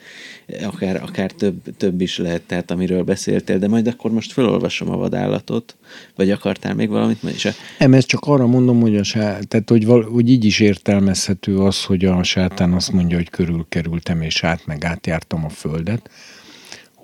[0.61, 4.97] akár, akár több, több is lehet, tehát amiről beszéltél, de majd akkor most felolvasom a
[4.97, 5.77] vadállatot,
[6.15, 7.23] vagy akartál még valamit?
[7.23, 7.51] És a...
[7.79, 9.39] Nem, ezt csak arra mondom, hogy, a sá...
[9.47, 10.03] tehát, hogy, val...
[10.03, 14.83] hogy így is értelmezhető az, hogy a sátán azt mondja, hogy körülkerültem és át meg
[14.83, 16.09] átjártam a földet,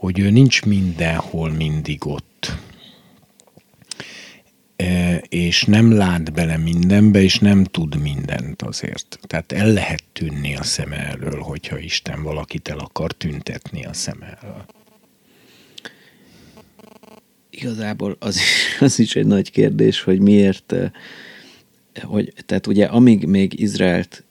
[0.06, 2.52] hogy ő nincs mindenhol mindig ott.
[4.76, 9.20] E, és nem lát bele mindenbe, és nem tud mindent azért.
[9.22, 14.22] Tehát el lehet tűnni a szem elől, hogyha Isten valakit el akar tüntetni a szem
[14.22, 14.66] elől.
[17.50, 20.92] Igazából az is, az is egy nagy kérdés, hogy miért, e,
[22.04, 24.25] hogy, tehát ugye amíg még Izraelt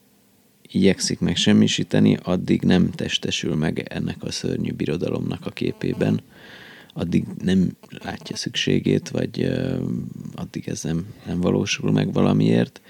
[0.71, 6.21] igyekszik megsemmisíteni, addig nem testesül meg ennek a szörnyű birodalomnak a képében,
[6.93, 7.71] addig nem
[8.03, 9.51] látja szükségét, vagy
[10.33, 12.81] addig ez nem, nem valósul meg valamiért,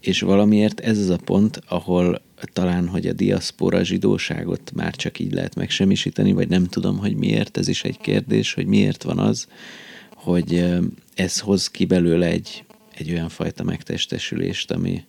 [0.00, 2.20] és valamiért ez az a pont, ahol
[2.52, 7.56] talán, hogy a diaszpora zsidóságot már csak így lehet megsemmisíteni, vagy nem tudom, hogy miért,
[7.56, 9.48] ez is egy kérdés, hogy miért van az,
[10.14, 10.64] hogy
[11.14, 12.64] ez hoz ki belőle egy,
[12.94, 15.04] egy olyan fajta megtestesülést, ami,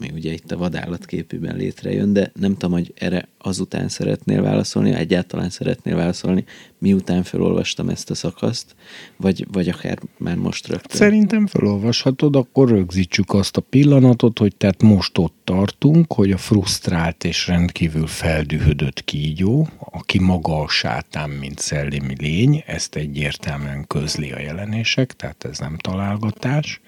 [0.00, 5.50] ami ugye itt a vadállatképűben létrejön, de nem tudom, hogy erre azután szeretnél válaszolni, egyáltalán
[5.50, 6.44] szeretnél válaszolni,
[6.78, 8.74] miután felolvastam ezt a szakaszt,
[9.16, 10.96] vagy, vagy akár már most rögtön.
[10.98, 17.24] Szerintem felolvashatod, akkor rögzítsük azt a pillanatot, hogy tehát most ott tartunk, hogy a frusztrált
[17.24, 24.40] és rendkívül feldühödött kígyó, aki maga a sátán, mint szellemi lény, ezt egyértelműen közli a
[24.40, 26.80] jelenések, tehát ez nem találgatás,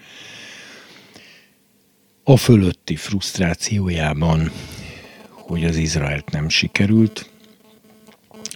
[2.32, 4.50] a fölötti frusztrációjában,
[5.28, 7.30] hogy az Izraelt nem sikerült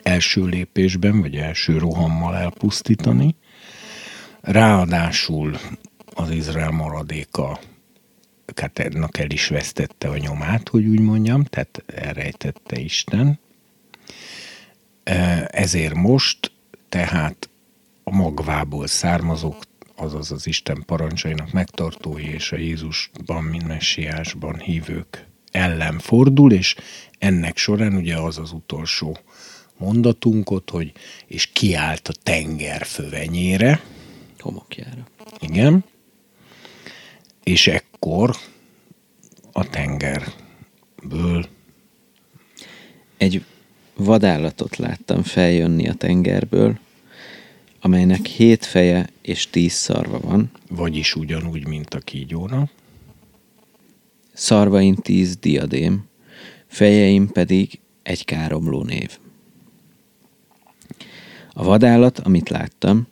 [0.03, 3.35] első lépésben, vagy első rohammal elpusztítani.
[4.41, 5.59] Ráadásul
[6.15, 7.61] az Izrael maradéka
[8.55, 13.39] Katernak el is vesztette a nyomát, hogy úgy mondjam, tehát elrejtette Isten.
[15.47, 16.53] Ezért most,
[16.89, 17.49] tehát
[18.05, 19.57] a magvából származók
[19.97, 26.77] azaz az Isten parancsainak megtartói és a Jézusban, mint messiásban hívők ellen fordul, és
[27.19, 29.19] ennek során ugye az az utolsó
[29.77, 30.93] mondatunk ott, hogy
[31.27, 33.81] és kiállt a tenger fövenyére.
[34.39, 35.07] Homokjára.
[35.41, 35.85] Igen.
[37.43, 38.37] És ekkor
[39.53, 41.47] a tengerből
[43.17, 43.45] Egy
[43.95, 46.79] vadállatot láttam feljönni a tengerből,
[47.87, 52.71] amelynek hét feje és tíz szarva van, vagyis ugyanúgy, mint a kígyónak.
[54.33, 56.05] szarvain tíz diadém,
[56.67, 59.19] fejeim pedig egy káromló név.
[61.53, 63.07] A vadállat, amit láttam,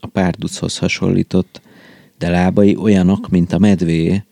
[0.00, 1.60] a párduchoz hasonlított,
[2.18, 4.24] de lábai olyanok, mint a medvéé,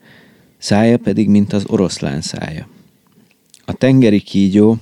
[0.57, 2.67] szája pedig, mint az oroszlán szája.
[3.65, 4.77] A tengeri kígyó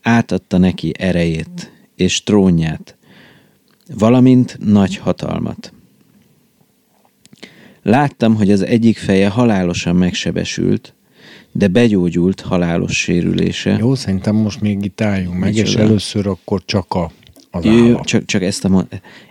[0.00, 2.96] átadta neki erejét és trónját,
[3.98, 5.72] valamint nagy hatalmat.
[7.82, 10.94] Láttam, hogy az egyik feje halálosan megsebesült,
[11.52, 13.76] de begyógyult halálos sérülése.
[13.78, 15.82] Jó, szerintem most még itt álljunk meg, és Micsoda?
[15.82, 17.10] először akkor csak a,
[17.50, 18.06] az Jó, állat.
[18.06, 18.86] csak, csak ezt a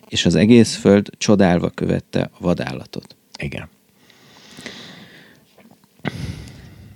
[0.07, 3.15] és az egész föld csodálva követte a vadállatot.
[3.37, 3.69] Igen.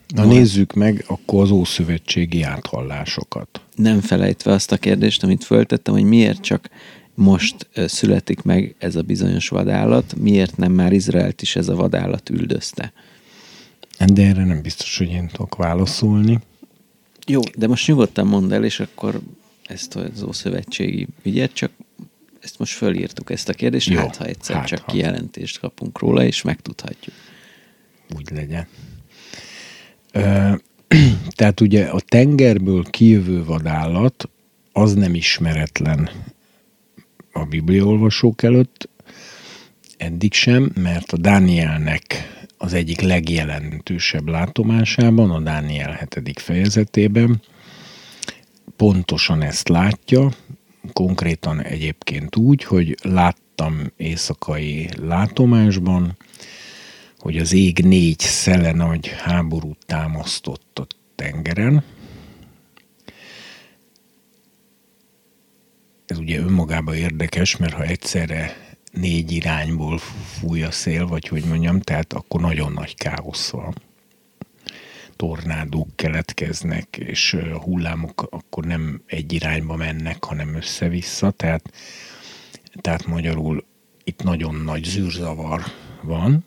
[0.08, 3.62] Na nézzük meg akkor az ószövetségi áthallásokat.
[3.76, 6.70] Nem felejtve azt a kérdést, amit föltettem, hogy miért csak
[7.16, 12.30] most születik meg ez a bizonyos vadállat, miért nem már Izraelt is ez a vadállat
[12.30, 12.94] üldözte.
[14.14, 16.40] De erre nem biztos, hogy én tudok válaszolni.
[17.28, 19.20] Jó, de most nyugodtan mondd el, és akkor
[19.64, 21.72] ezt az ószövetségi ügyet, csak
[22.42, 24.92] ezt most fölírtuk ezt a kérdést, Jó, hát ha egyszer hát csak ha.
[24.92, 27.16] kijelentést kapunk róla, és megtudhatjuk.
[28.16, 28.68] Úgy legyen.
[30.12, 30.54] Ö,
[31.38, 34.30] tehát ugye a tengerből kijövő vadállat
[34.72, 36.10] az nem ismeretlen
[37.38, 38.90] a bibliaolvasók előtt,
[39.98, 42.04] eddig sem, mert a Dánielnek
[42.58, 46.40] az egyik legjelentősebb látomásában, a Dániel 7.
[46.40, 47.42] fejezetében
[48.76, 50.30] pontosan ezt látja,
[50.94, 56.18] konkrétan egyébként úgy, hogy láttam éjszakai látomásban,
[57.18, 61.84] hogy az ég négy szele nagy háborút támasztott a tengeren.
[66.16, 68.56] Ez ugye önmagában érdekes, mert ha egyszerre
[68.92, 73.76] négy irányból fúj a szél, vagy hogy mondjam, tehát akkor nagyon nagy káosz van.
[75.16, 81.74] Tornádók keletkeznek, és hullámok akkor nem egy irányba mennek, hanem össze-vissza, tehát,
[82.82, 83.66] tehát magyarul
[84.04, 85.62] itt nagyon nagy zűrzavar
[86.02, 86.46] van,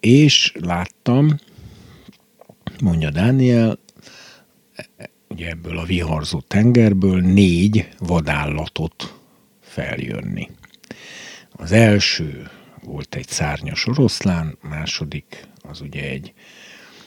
[0.00, 1.38] és láttam,
[2.82, 3.78] mondja Dániel,
[5.34, 9.20] ugye ebből a viharzó tengerből négy vadállatot
[9.60, 10.50] feljönni.
[11.50, 12.50] Az első
[12.82, 16.32] volt egy szárnyas oroszlán, második az ugye egy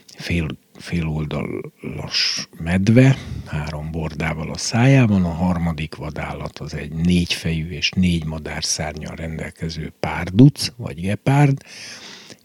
[0.08, 8.26] fél, féloldalas medve, három bordával a szájában, a harmadik vadállat az egy négyfejű és négy
[8.26, 11.62] madárszárnyal rendelkező párduc, vagy gepárd,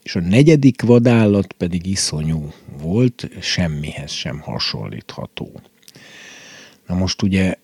[0.03, 5.61] és a negyedik vadállat pedig iszonyú volt, semmihez sem hasonlítható.
[6.93, 7.55] Na most ugye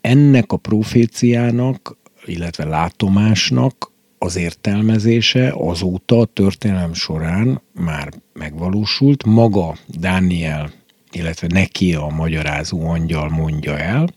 [0.00, 9.24] ennek a proféciának, illetve látomásnak az értelmezése azóta a történelem során már megvalósult.
[9.24, 10.72] Maga Dániel,
[11.10, 14.08] illetve neki a magyarázó angyal mondja el,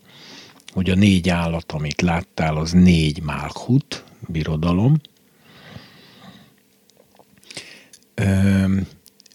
[0.72, 5.00] hogy a négy állat, amit láttál, az négy Málhut, birodalom,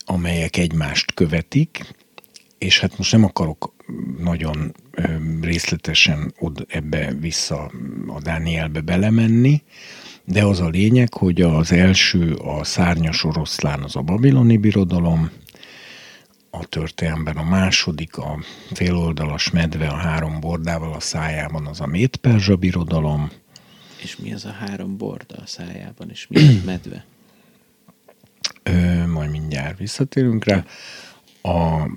[0.06, 1.96] amelyek egymást követik,
[2.58, 3.76] és hát most nem akarok
[4.18, 4.76] nagyon
[5.42, 7.72] részletesen od, ebbe vissza
[8.08, 9.64] a Dánielbe belemenni,
[10.24, 15.30] de az a lényeg, hogy az első a szárnyas oroszlán az a babiloni birodalom,
[16.50, 18.40] a történelemben a második a
[18.74, 23.30] féloldalas medve a három bordával a szájában az a Méd-Perzsa birodalom,
[24.02, 27.06] És mi az a három borda a szájában, és mi a medve?
[28.64, 30.66] Ö, majd mindjárt visszatérünk rá.
[31.42, 31.88] A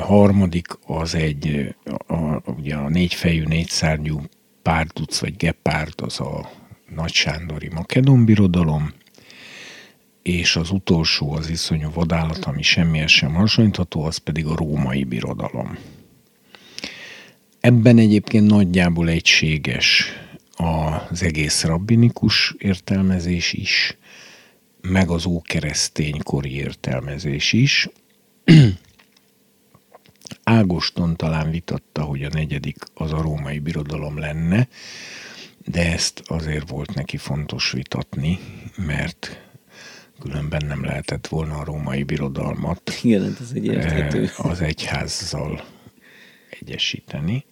[0.00, 1.74] harmadik az egy,
[2.06, 4.22] a, a, ugye a négyfejű, négyszárnyú
[4.62, 6.50] párduc vagy gepárd, az a
[6.94, 8.92] Nagy Sándori Makedon birodalom,
[10.22, 15.78] és az utolsó, az iszonyú vadállat, ami semmihez sem hasonlítható, az pedig a római birodalom.
[17.60, 20.12] Ebben egyébként nagyjából egységes
[20.56, 23.96] az egész rabbinikus értelmezés is,
[24.80, 27.88] meg az ókereszténykori értelmezés is.
[30.44, 34.68] Ágoston talán vitatta, hogy a negyedik az a római birodalom lenne,
[35.66, 38.38] de ezt azért volt neki fontos vitatni,
[38.76, 39.40] mert
[40.20, 44.30] különben nem lehetett volna a római birodalmat Igen, hát ez egy érthető.
[44.36, 45.64] az egyházzal
[46.60, 47.44] egyesíteni.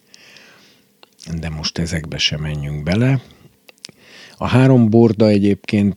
[1.39, 3.21] De most ezekbe sem menjünk bele.
[4.37, 5.95] A három borda egyébként,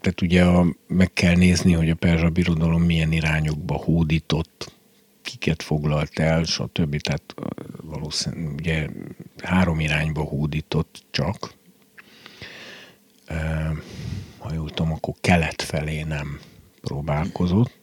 [0.00, 4.72] tehát ugye a, meg kell nézni, hogy a perzsa birodalom milyen irányokba hódított,
[5.28, 7.00] kiket foglalt el, stb.
[7.00, 7.34] Tehát
[7.82, 8.88] valószínűleg ugye
[9.42, 11.52] három irányba hódított csak.
[14.38, 16.40] Ha jól tudom, akkor kelet felé nem
[16.80, 17.78] próbálkozott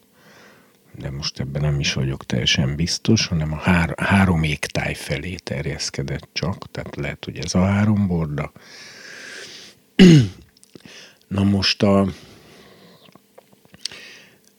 [0.97, 6.29] de most ebben nem is vagyok teljesen biztos, hanem a hár, három égtáj felé terjeszkedett
[6.33, 8.51] csak, tehát lehet, hogy ez a három borda.
[11.27, 12.07] Na most a,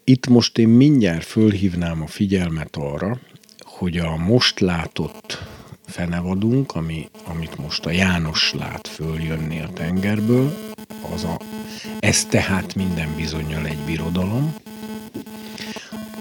[0.09, 3.18] itt most én mindjárt fölhívnám a figyelmet arra,
[3.59, 5.42] hogy a most látott
[5.86, 10.57] fenevadunk, ami, amit most a János lát följönni a tengerből,
[11.14, 11.40] az a,
[12.00, 14.54] ez tehát minden bizonyal egy birodalom,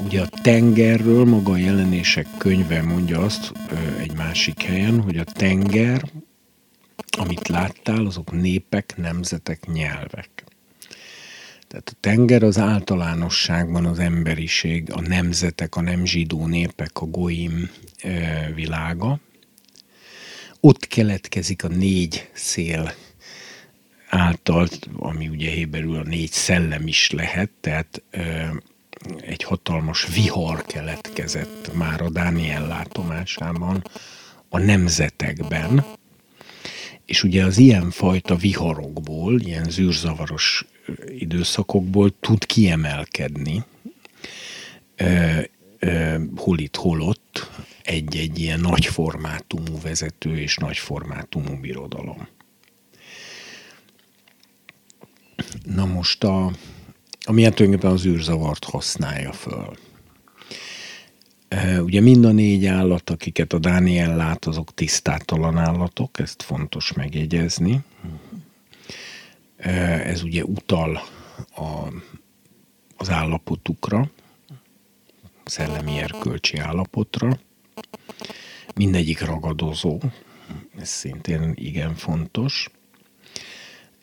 [0.04, 3.52] Ugye a tengerről maga a jelenések könyve mondja azt
[3.98, 6.12] egy másik helyen, hogy a tenger,
[7.18, 10.45] amit láttál, azok népek, nemzetek, nyelvek.
[11.76, 17.70] Tehát a tenger az általánosságban az emberiség, a nemzetek, a nem zsidó népek, a goim
[18.54, 19.20] világa.
[20.60, 22.94] Ott keletkezik a négy szél
[24.10, 24.68] által,
[24.98, 28.02] ami ugye héberül a négy szellem is lehet, tehát
[29.20, 33.84] egy hatalmas vihar keletkezett már a Dániel látomásában
[34.50, 35.86] a nemzetekben,
[37.06, 40.66] és ugye az ilyen fajta viharokból, ilyen zűrzavaros
[41.08, 43.64] időszakokból tud kiemelkedni,
[46.36, 47.50] hol itt, hol ott
[47.84, 52.28] egy-egy ilyen nagy formátumú vezető és nagy formátumú birodalom.
[55.64, 56.52] Na most a,
[57.22, 59.78] ami hát tulajdonképpen az űrzavart használja föl.
[61.80, 67.80] Ugye mind a négy állat, akiket a Dániel lát, azok tisztátalan állatok, ezt fontos megjegyezni.
[69.58, 71.02] Ez ugye utal
[71.56, 71.88] a,
[72.98, 74.10] az állapotukra,
[75.44, 77.40] szellemi erkölcsi állapotra.
[78.76, 80.00] Mindegyik ragadozó,
[80.80, 82.70] ez szintén igen fontos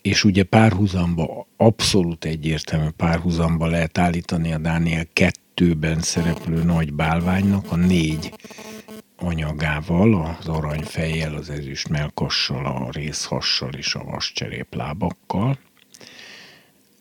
[0.03, 7.77] és ugye párhuzamba, abszolút egyértelmű párhuzamba lehet állítani a Dániel kettőben szereplő nagy bálványnak a
[7.77, 8.33] négy
[9.23, 15.59] anyagával, az aranyfejjel, az ezüst melkassal, a részhassal és a vascseréplábakkal,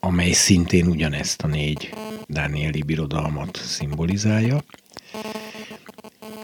[0.00, 1.94] amely szintén ugyanezt a négy
[2.26, 4.64] Dánieli birodalmat szimbolizálja.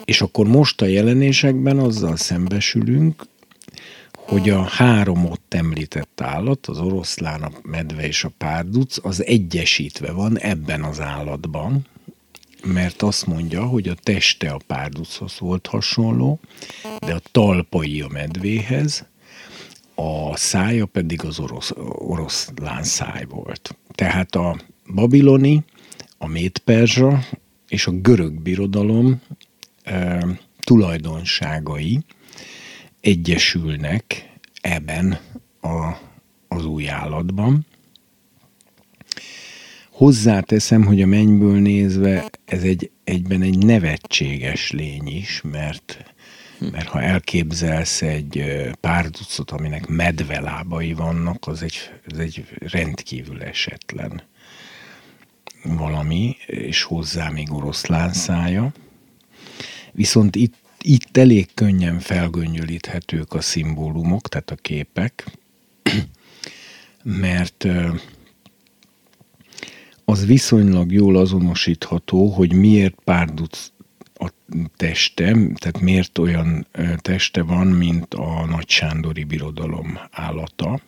[0.05, 3.27] És akkor most a jelenésekben azzal szembesülünk,
[4.13, 10.13] hogy a három ott említett állat, az oroszlán, a medve és a párduc, az egyesítve
[10.13, 11.87] van ebben az állatban,
[12.65, 16.41] mert azt mondja, hogy a teste a párduchoz volt hasonló,
[16.99, 19.05] de a talpai a medvéhez,
[19.95, 23.77] a szája pedig az orosz, oroszlán száj volt.
[23.95, 24.61] Tehát a
[24.95, 25.65] babiloni,
[26.19, 27.25] a médperzsa
[27.69, 29.21] és a görög birodalom
[29.83, 30.27] e,
[30.61, 32.01] tulajdonságai,
[33.01, 35.19] egyesülnek ebben
[35.61, 35.93] a,
[36.49, 37.67] az új állatban.
[39.99, 46.15] Hozzáteszem, hogy a mennyből nézve ez egy, egyben egy nevetséges lény is, mert,
[46.59, 48.45] mert ha elképzelsz egy
[48.81, 54.23] párducot, aminek medvelábai vannak, az egy, az egy rendkívül esetlen
[55.63, 58.73] valami, és hozzá még oroszlán szája.
[59.93, 65.25] Viszont itt itt elég könnyen felgöngyölíthetők a szimbólumok, tehát a képek,
[67.03, 67.67] mert
[70.09, 73.73] az viszonylag jól azonosítható, hogy miért párduc
[74.15, 74.31] a
[74.77, 80.81] teste, tehát miért olyan teste van, mint a Nagy Sándori Birodalom állata.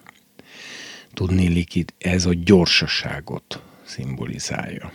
[1.12, 4.92] Tudnélik itt ez a gyorsaságot szimbolizálja.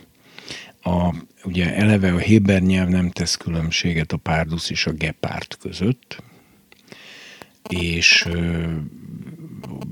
[0.82, 6.23] A ugye eleve a héber nyelv nem tesz különbséget a párdusz és a gepárt között,
[7.69, 8.71] és ö,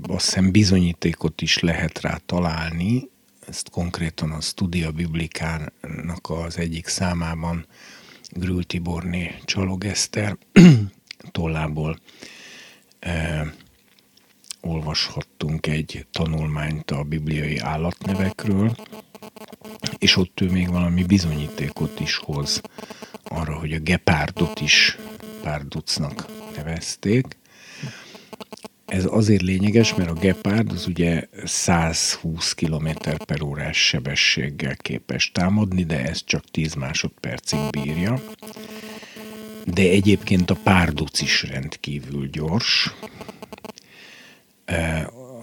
[0.08, 3.12] azt hiszem bizonyítékot is lehet rá találni,
[3.48, 7.66] ezt konkrétan a Studia Biblikának az egyik számában
[8.30, 9.84] Grül Tiborné Csalog
[11.32, 11.98] tollából
[14.60, 18.76] olvashattunk egy tanulmányt a bibliai állatnevekről,
[19.98, 22.60] és ott ő még valami bizonyítékot is hoz
[23.24, 24.98] arra, hogy a gepárdot is
[25.42, 26.26] párducnak
[26.56, 27.36] nevezték.
[28.86, 32.88] Ez azért lényeges, mert a gepárd az ugye 120 km
[33.24, 38.22] per órás sebességgel képes támadni, de ez csak 10 másodpercig bírja.
[39.64, 42.94] De egyébként a párduc is rendkívül gyors.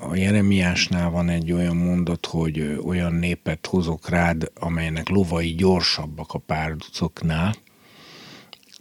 [0.09, 6.39] A Jeremiásnál van egy olyan mondat, hogy olyan népet hozok rád, amelynek lovai gyorsabbak a
[6.39, 7.55] párducoknál,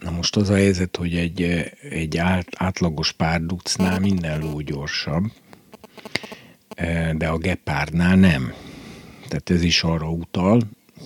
[0.01, 1.41] Na most az a helyzet, hogy egy,
[1.89, 5.31] egy át, átlagos párducnál minden ló gyorsabb,
[6.75, 8.53] e, de a gepárdnál nem.
[9.27, 10.61] Tehát ez is arra utal,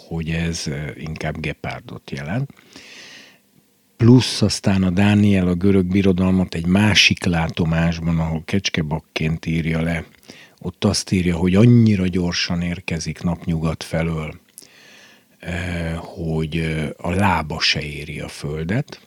[0.08, 0.64] hogy ez
[0.98, 2.50] inkább gepárdot jelent.
[3.98, 10.06] Plusz aztán a Dániel a görög birodalmat egy másik látomásban, ahol kecskebakként írja le,
[10.60, 14.45] ott azt írja, hogy annyira gyorsan érkezik napnyugat felől, Eh,
[15.96, 19.00] hogy eh, a lába se éri a földet,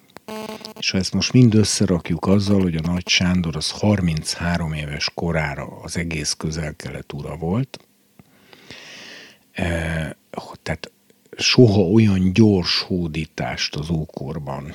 [0.78, 5.66] és ha ezt most mind összerakjuk azzal, hogy a Nagy Sándor az 33 éves korára
[5.82, 7.78] az egész közel-kelet ura volt,
[9.52, 10.10] eh,
[10.62, 10.90] tehát
[11.36, 14.74] soha olyan gyors hódítást az ókorban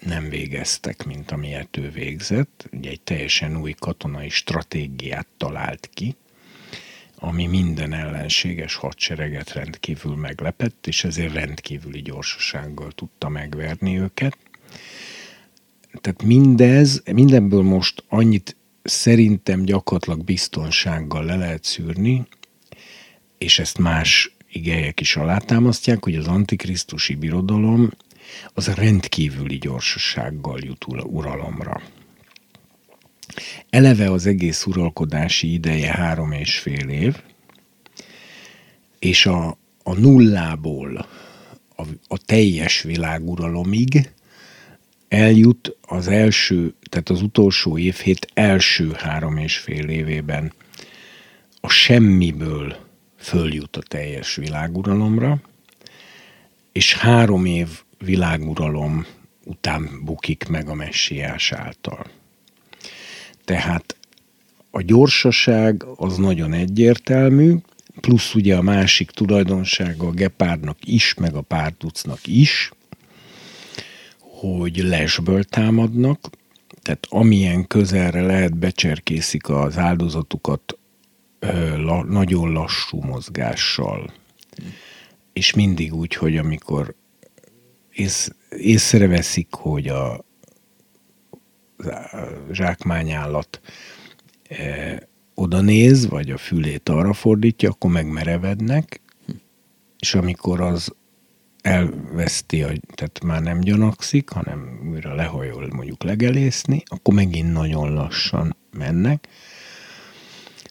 [0.00, 2.68] nem végeztek, mint amilyet ő végzett.
[2.72, 6.16] Ugye egy teljesen új katonai stratégiát talált ki,
[7.20, 14.36] ami minden ellenséges hadsereget rendkívül meglepett, és ezért rendkívüli gyorsasággal tudta megverni őket.
[16.00, 22.26] Tehát mindez, mindenből most annyit szerintem gyakorlatilag biztonsággal le lehet szűrni,
[23.38, 27.90] és ezt más igelyek is alátámasztják, hogy az antikrisztusi birodalom
[28.54, 31.80] az rendkívüli gyorsasággal jut uralomra.
[33.70, 37.16] Eleve az egész uralkodási ideje három és fél év,
[38.98, 41.06] és a, a nullából
[41.76, 44.10] a, a teljes világuralomig
[45.08, 50.52] eljut az első, tehát az utolsó évhét első három és fél évében
[51.60, 52.76] a semmiből
[53.16, 55.40] följut a teljes világuralomra,
[56.72, 57.68] és három év
[57.98, 59.06] világuralom
[59.44, 62.06] után bukik meg a messiás által.
[63.44, 63.96] Tehát
[64.70, 67.56] a gyorsaság az nagyon egyértelmű,
[68.00, 72.70] plusz ugye a másik tulajdonsága a gepárdnak is, meg a párducnak is,
[74.18, 76.30] hogy lesből támadnak,
[76.82, 80.78] tehát amilyen közelre lehet becserkészik az áldozatukat
[81.38, 84.12] ö, la, nagyon lassú mozgással.
[85.32, 86.94] És mindig úgy, hogy amikor
[87.92, 90.24] ész, észreveszik, hogy a,
[92.52, 93.60] zsákmányállat
[94.48, 99.00] e, oda néz, vagy a fülét arra fordítja, akkor megmerevednek,
[99.98, 100.94] és amikor az
[101.62, 102.64] elveszti,
[102.94, 109.28] tehát már nem gyanakszik, hanem újra lehajol mondjuk legelészni, akkor megint nagyon lassan mennek.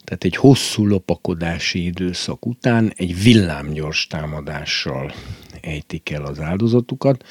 [0.03, 5.13] Tehát egy hosszú lopakodási időszak után egy villámgyors támadással
[5.61, 7.25] ejtik el az áldozatukat,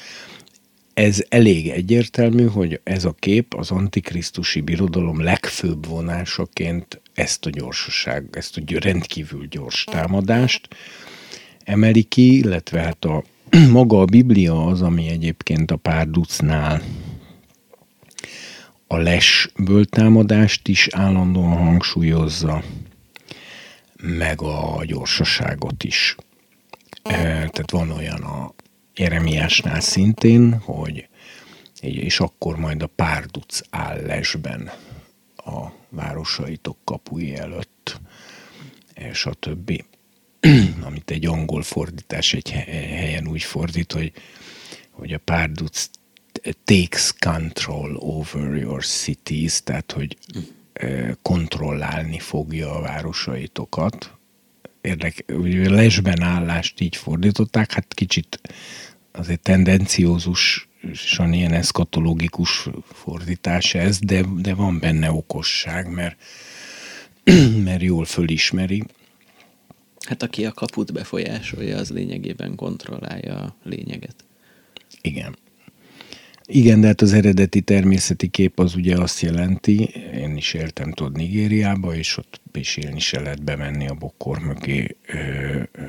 [0.99, 8.27] ez elég egyértelmű, hogy ez a kép az antikrisztusi birodalom legfőbb vonásaként ezt a gyorsaság,
[8.31, 10.67] ezt a rendkívül gyors támadást
[11.63, 13.23] emeli ki, illetve hát a
[13.71, 16.81] maga a Biblia az, ami egyébként a párducnál
[18.87, 22.63] a lesből támadást is állandóan hangsúlyozza,
[24.01, 26.15] meg a gyorsaságot is.
[27.03, 28.53] E, tehát van olyan a
[28.99, 31.07] Jeremiásnál szintén, hogy
[31.81, 34.71] és akkor majd a párduc áll lesben
[35.35, 37.99] a városaitok kapui előtt,
[38.93, 39.85] és a többi,
[40.87, 44.11] amit egy angol fordítás egy helyen úgy fordít, hogy,
[44.91, 45.89] hogy a párduc
[46.63, 50.17] takes control over your cities, tehát hogy
[51.21, 54.13] kontrollálni fogja a városaitokat.
[54.81, 55.23] Érdek,
[55.67, 58.41] lesben állást így fordították, hát kicsit
[59.11, 66.17] azért tendenciózusan ilyen eszkatológikus fordítás ez, de, de van benne okosság, mert,
[67.65, 68.83] mert jól fölismeri.
[70.07, 74.15] Hát aki a kaput befolyásolja, az lényegében kontrollálja a lényeget.
[75.01, 75.37] Igen.
[76.51, 79.83] Igen, de hát az eredeti természeti kép az ugye azt jelenti,
[80.13, 84.97] én is éltem tudod Nigériába, és ott is élni se lehet bemenni a bokkor mögé,
[85.07, 85.17] ö,
[85.71, 85.83] ö,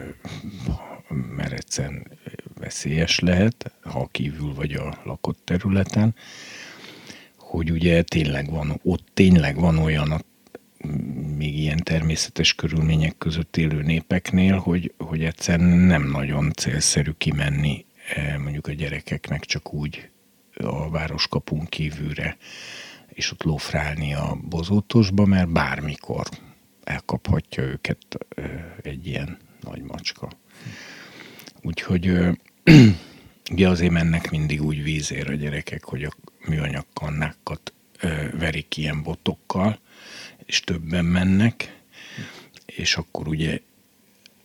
[1.36, 2.06] mert egyszerűen
[2.54, 6.14] veszélyes lehet, ha kívül vagy a lakott területen,
[7.36, 10.24] hogy ugye tényleg van, ott tényleg van olyan
[11.36, 17.84] még ilyen természetes körülmények között élő népeknél, hogy, hogy egyszerűen nem nagyon célszerű kimenni
[18.42, 20.08] mondjuk a gyerekeknek csak úgy
[20.54, 22.36] a városkapun kívülre
[23.08, 26.26] és ott lófrálni a bozótosba, mert bármikor
[26.84, 28.26] elkaphatja őket
[28.82, 30.30] egy ilyen nagy macska.
[31.62, 32.12] Úgyhogy
[33.52, 36.12] ugye azért mennek mindig úgy vízér a gyerekek, hogy a
[36.46, 37.72] műanyag kannákat
[38.38, 39.78] verik ilyen botokkal,
[40.46, 41.80] és többen mennek,
[42.66, 43.60] és akkor ugye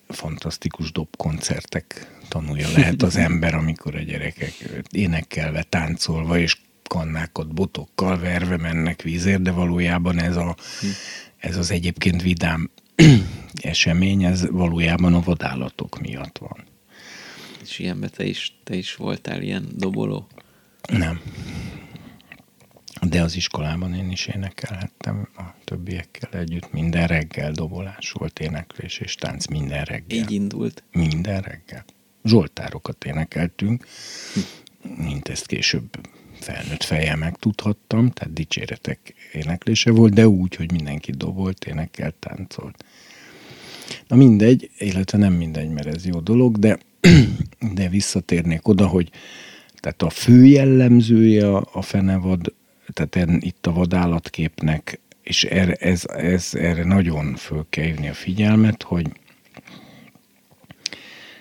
[0.07, 4.53] fantasztikus dobkoncertek tanulja lehet az ember, amikor a gyerekek
[4.91, 10.55] énekelve, táncolva és kannákat botokkal verve mennek vízért, de valójában ez, a,
[11.37, 12.69] ez az egyébként vidám
[13.53, 16.63] esemény, ez valójában a vadállatok miatt van.
[17.75, 20.27] És ilyenben te is, te is voltál ilyen doboló?
[20.87, 21.21] Nem.
[23.01, 26.71] De az iskolában én is énekelhettem a többiekkel együtt.
[26.71, 30.17] Minden reggel dobolás volt, éneklés és tánc minden reggel.
[30.17, 30.83] Így indult?
[30.91, 31.85] Minden reggel.
[32.23, 33.87] Zsoltárokat énekeltünk,
[34.97, 35.89] mint ezt később
[36.39, 42.85] felnőtt fejjel megtudhattam, tehát dicséretek éneklése volt, de úgy, hogy mindenki dobolt, énekelt, táncolt.
[44.07, 46.79] Na mindegy, illetve nem mindegy, mert ez jó dolog, de,
[47.73, 49.09] de visszatérnék oda, hogy
[49.75, 52.53] tehát a fő jellemzője a fenevad
[52.93, 58.83] tehát itt a vadállatképnek, és erre, ez, ez, erre nagyon föl kell hívni a figyelmet,
[58.83, 59.07] hogy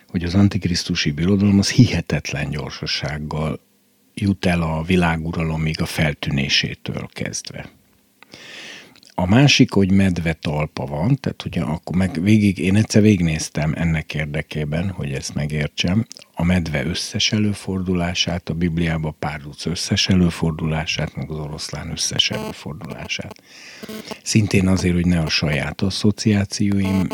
[0.08, 3.60] hogy az antikrisztusi birodalom az hihetetlen gyorsasággal
[4.14, 7.70] jut el a világuralomig a feltűnésétől kezdve.
[9.16, 14.14] A másik, hogy medve talpa van, tehát ugye akkor meg végig, én egyszer végignéztem ennek
[14.14, 21.38] érdekében, hogy ezt megértsem, a medve összes előfordulását, a Bibliában párduc összes előfordulását, meg az
[21.38, 23.42] oroszlán összes előfordulását.
[24.22, 27.06] Szintén azért, hogy ne a saját asszociációim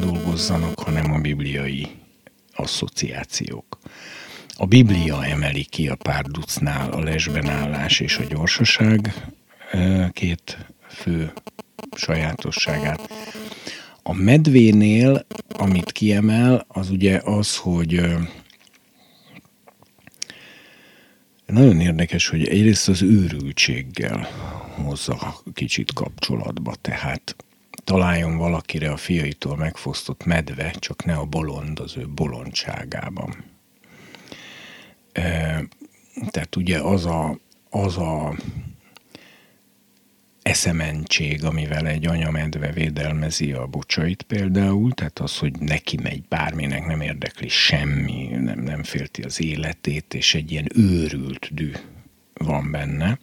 [0.00, 1.86] dolgozzanak, hanem a bibliai
[2.52, 3.78] asszociációk.
[4.56, 9.14] A Biblia emeli ki a párducnál a lesben állás és a gyorsaság
[10.12, 10.58] két
[10.88, 11.32] fő
[11.96, 13.10] sajátosságát.
[14.02, 18.00] A medvénél, amit kiemel, az ugye az, hogy
[21.46, 24.28] nagyon érdekes, hogy egyrészt az őrültséggel
[24.74, 27.36] hozza kicsit kapcsolatba, tehát
[27.84, 33.44] találjon valakire a fiaitól megfosztott medve, csak ne a bolond az ő bolondságában.
[36.30, 37.38] Tehát ugye az a,
[37.70, 38.36] az a
[40.46, 47.00] eszementség, amivel egy anyamedve védelmezi a bocsait például, tehát az, hogy neki megy bárminek, nem
[47.00, 51.72] érdekli semmi, nem, nem félti az életét, és egy ilyen őrült dű
[52.34, 53.18] van benne.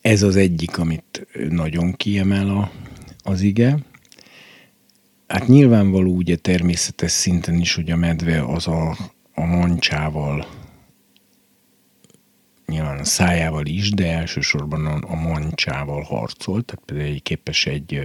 [0.00, 2.72] Ez az egyik, amit nagyon kiemel a,
[3.22, 3.78] az ige.
[5.26, 8.96] Hát nyilvánvaló ugye természetes szinten is, hogy a medve az a,
[9.34, 10.59] a mancsával
[12.70, 18.00] nyilván a szájával is, de elsősorban a, a mancsával harcolt, tehát például képes egy,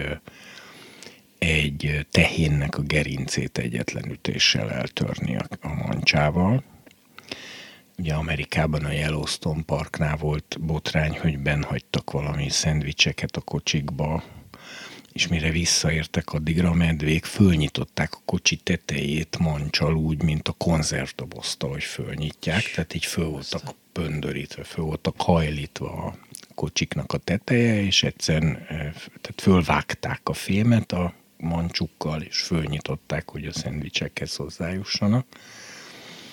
[1.37, 6.63] egy tehénnek a gerincét egyetlen ütéssel eltörni a, a mancsával.
[7.97, 14.23] Ugye Amerikában a Yellowstone Parknál volt botrány, hogy benhagytak valami szendvicseket a kocsikba,
[15.13, 21.63] és mire visszaértek addigra a medvék, fölnyitották a kocsi tetejét mancsal úgy, mint a konzervdobozt,
[21.63, 26.15] ahogy fölnyitják, tehát így föl voltak pöndörítve, föl voltak hajlítva a
[26.55, 28.65] kocsiknak a teteje, és egyszerűen
[29.21, 35.25] tehát fölvágták a fémet a mancsukkal, és fölnyitották, hogy a szendvicsekhez hozzájussanak.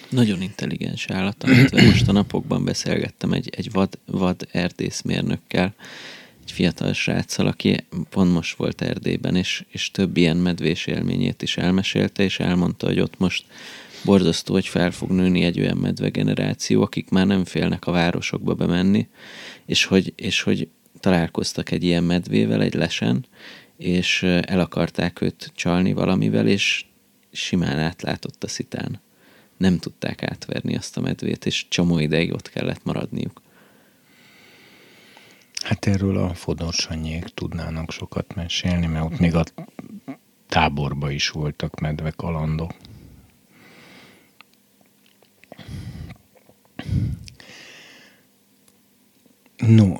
[0.09, 5.74] Nagyon intelligens állat, amit most a napokban beszélgettem egy, egy vad, vad erdészmérnökkel,
[6.44, 11.56] egy fiatal sráccal, aki pont most volt Erdélyben, és, és több ilyen medvés élményét is
[11.56, 13.44] elmesélte, és elmondta, hogy ott most
[14.05, 18.55] borzasztó, hogy fel fog nőni egy olyan medve generáció, akik már nem félnek a városokba
[18.55, 19.09] bemenni,
[19.66, 20.69] és hogy, és hogy
[21.01, 23.27] találkoztak egy ilyen medvével egy lesen,
[23.77, 26.85] és el akarták őt csalni valamivel, és
[27.33, 29.01] simán átlátott a szitán.
[29.57, 33.43] Nem tudták átverni azt a medvét, és csomó ideig ott kellett maradniuk.
[35.62, 39.45] Hát erről a Fodorsanyék tudnának sokat mesélni, mert ott még a
[40.49, 42.74] táborba is voltak medve kalandok.
[49.57, 49.95] No,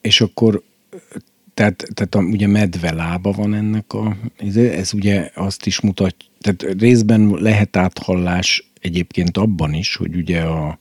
[0.00, 0.62] és akkor
[1.54, 4.16] tehát, tehát a, ugye medve lába van ennek a,
[4.54, 10.78] ez ugye azt is mutat, tehát részben lehet áthallás egyébként abban is, hogy ugye a,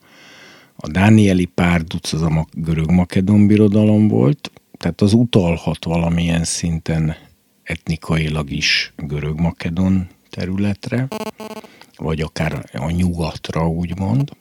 [0.76, 7.16] a Dánieli párduc az a görög-makedon birodalom volt, tehát az utalhat valamilyen szinten
[7.64, 11.08] etnikailag is görög-makedon területre,
[11.98, 14.32] vagy akár a nyugatra, úgymond.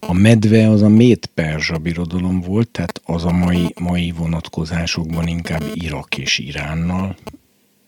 [0.00, 5.62] A medve az a méd perzsa birodalom volt, tehát az a mai, mai vonatkozásokban inkább
[5.74, 7.16] Irak és Iránnal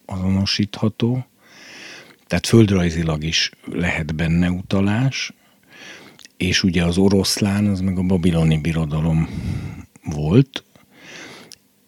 [0.06, 1.24] azonosítható.
[2.26, 5.32] Tehát földrajzilag is lehet benne utalás,
[6.36, 9.28] és ugye az oroszlán, az meg a babiloni birodalom
[10.04, 10.64] volt,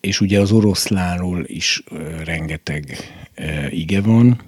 [0.01, 1.83] és ugye az oroszlánról is
[2.25, 2.97] rengeteg
[3.71, 4.43] ige van,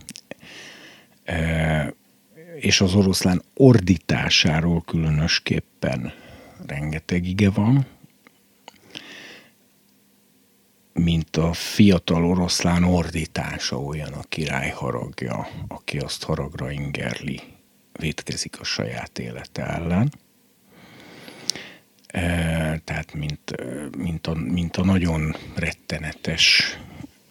[2.64, 6.12] és az oroszlán ordításáról különösképpen
[6.66, 7.86] rengeteg ige van,
[10.92, 17.40] mint a fiatal oroszlán ordítása olyan a király haragja, aki azt haragra ingerli,
[17.92, 20.12] vétkezik a saját élete ellen.
[22.06, 22.22] E,
[22.84, 23.54] tehát mint,
[23.96, 26.78] mint, a, mint a nagyon rettenetes,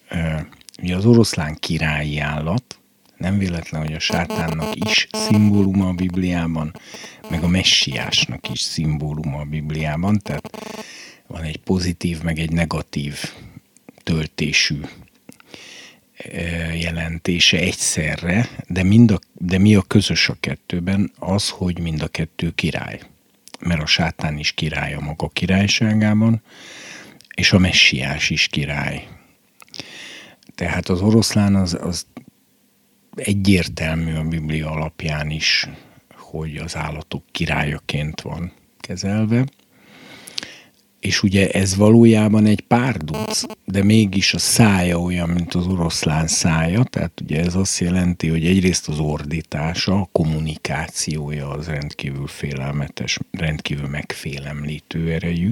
[0.08, 0.48] e,
[0.82, 2.78] ugye az oroszlán királyi állat,
[3.24, 6.76] nem véletlen, hogy a sátánnak is szimbóluma a Bibliában,
[7.30, 10.58] meg a messiásnak is szimbóluma a Bibliában, tehát
[11.28, 13.34] van egy pozitív, meg egy negatív
[14.04, 14.82] töltésű
[16.18, 16.42] e,
[16.76, 21.12] jelentése egyszerre, de, mind a, de mi a közös a kettőben?
[21.20, 23.00] Az, hogy mind a kettő király.
[23.60, 26.42] Mert a sátán is király a maga királyságában,
[27.36, 29.08] és a messiás is király.
[30.56, 32.06] Tehát az oroszlán az, az
[33.16, 35.68] egyértelmű a Biblia alapján is,
[36.16, 39.46] hogy az állatok királyaként van kezelve.
[41.00, 46.84] És ugye ez valójában egy párduc, de mégis a szája olyan, mint az oroszlán szája,
[46.84, 53.88] tehát ugye ez azt jelenti, hogy egyrészt az ordítása, a kommunikációja az rendkívül félelmetes, rendkívül
[53.88, 55.52] megfélemlítő erejű,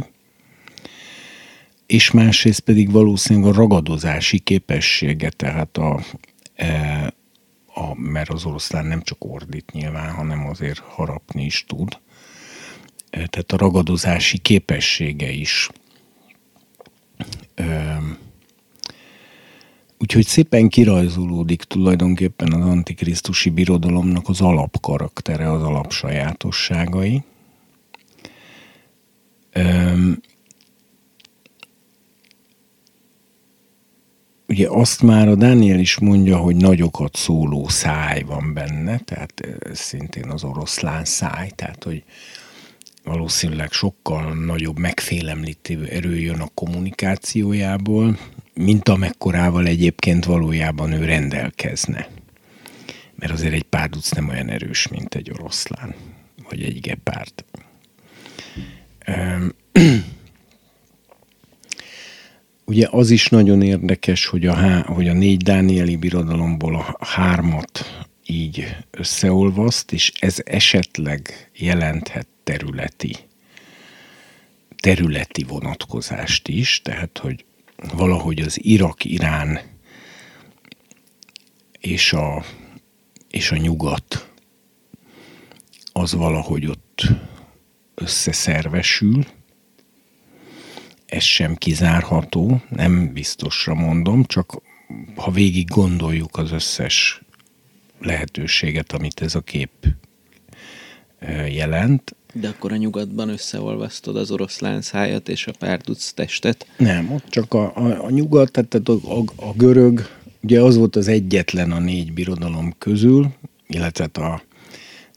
[1.85, 6.03] és másrészt pedig valószínűleg a ragadozási képessége, tehát a,
[6.55, 7.13] e,
[7.81, 11.99] a, mert az oroszlán nem csak ordít nyilván, hanem azért harapni is tud.
[13.09, 15.69] Tehát a ragadozási képessége is.
[19.97, 27.23] Úgyhogy szépen kirajzolódik tulajdonképpen az antikrisztusi birodalomnak az alapkaraktere, az alapsajátosságai.
[34.51, 40.29] Ugye azt már a Dániel is mondja, hogy nagyokat szóló száj van benne, tehát szintén
[40.29, 42.03] az oroszlán száj, tehát hogy
[43.03, 48.19] valószínűleg sokkal nagyobb megfélemlítő erő jön a kommunikációjából,
[48.53, 52.07] mint amekkorával egyébként valójában ő rendelkezne.
[53.15, 55.95] Mert azért egy párduc nem olyan erős, mint egy oroszlán,
[56.49, 57.33] vagy egy gepárd.
[62.71, 68.05] Ugye az is nagyon érdekes, hogy a, há, hogy a négy Dánieli birodalomból a hármat
[68.25, 73.15] így összeolvaszt, és ez esetleg jelenthet területi,
[74.75, 77.45] területi vonatkozást is, tehát hogy
[77.93, 79.59] valahogy az Irak-Irán
[81.79, 82.43] és a,
[83.29, 84.31] és a nyugat
[85.91, 87.07] az valahogy ott
[87.95, 89.25] összeszervesül,
[91.11, 94.61] ez sem kizárható, nem biztosra mondom, csak
[95.15, 97.21] ha végig gondoljuk az összes
[97.99, 99.71] lehetőséget, amit ez a kép
[101.49, 102.15] jelent.
[102.33, 106.67] De akkor a nyugatban összeolvasztod az oroszlán szájat és a párduc testet?
[106.77, 110.07] Nem, ott csak a, a, a nyugat, tehát a, a, a görög,
[110.41, 113.27] ugye az volt az egyetlen a négy birodalom közül,
[113.67, 114.41] illetve a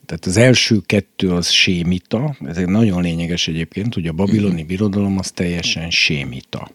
[0.07, 4.67] tehát az első kettő az sémita, ez egy nagyon lényeges egyébként, hogy a babiloni mhm.
[4.67, 6.71] birodalom az teljesen sémita.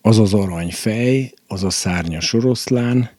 [0.00, 3.10] Az az aranyfej, az a szárnyas oroszlán,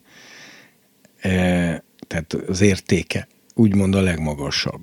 [1.20, 4.82] e, tehát az értéke úgymond a legmagasabb.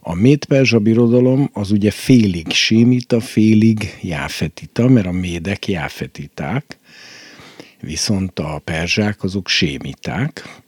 [0.00, 6.78] A médperzsa birodalom az ugye félig sémita, félig jáfetita, mert a médek jáfetiták,
[7.80, 10.62] viszont a perzsák azok sémiták,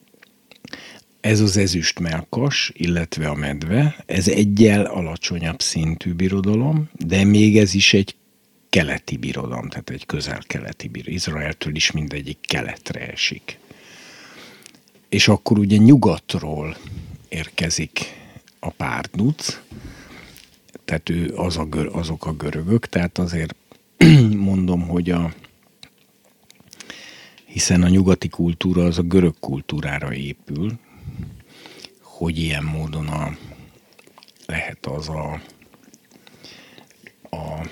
[1.20, 7.74] ez az ezüst melkas, illetve a medve, ez egyel alacsonyabb szintű birodalom, de még ez
[7.74, 8.16] is egy
[8.68, 11.16] keleti birodalom, tehát egy közel-keleti birodalom.
[11.16, 13.58] Izraeltől is mindegyik keletre esik.
[15.08, 16.76] És akkor ugye nyugatról
[17.28, 18.00] érkezik
[18.58, 19.60] a párduc,
[20.84, 23.54] tehát ő az a azok a görögök, tehát azért
[24.50, 25.34] mondom, hogy a
[27.44, 30.78] hiszen a nyugati kultúra az a görög kultúrára épül,
[32.18, 33.36] hogy ilyen módon a,
[34.46, 35.40] lehet az a,
[37.30, 37.66] a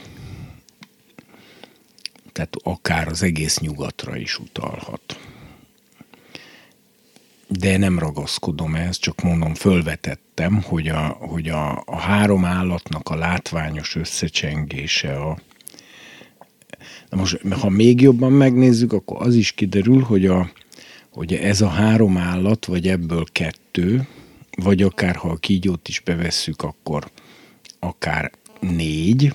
[2.33, 5.21] tehát akár az egész nyugatra is utalhat.
[7.49, 13.15] de nem ragaszkodom ehhez, csak mondom, fölvetettem, hogy a, hogy a, a három állatnak a
[13.17, 15.39] látványos összecsengése a,
[17.11, 20.51] Na most, ha még jobban megnézzük, akkor az is kiderül, hogy, a,
[21.11, 24.07] hogy ez a három állat, vagy ebből kettő,
[24.57, 27.11] vagy akár ha a kígyót is bevesszük, akkor
[27.79, 29.35] akár négy,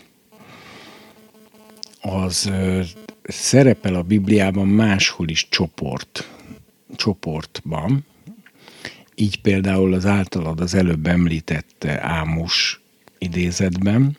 [2.01, 2.51] az
[3.23, 6.29] szerepel a Bibliában máshol is csoport,
[6.95, 8.05] csoportban.
[9.15, 12.81] Így például az általad az előbb említett Ámus
[13.17, 14.17] idézetben,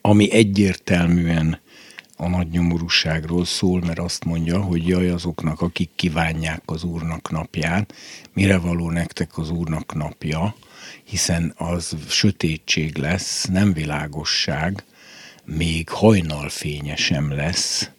[0.00, 1.60] ami egyértelműen
[2.16, 7.94] a nagy nyomorúságról szól, mert azt mondja, hogy jaj azoknak, akik kívánják az Úrnak napját,
[8.32, 10.54] mire való nektek az Úrnak napja,
[11.04, 14.84] hiszen az sötétség lesz, nem világosság,
[15.44, 17.90] még hajnalfénye sem lesz.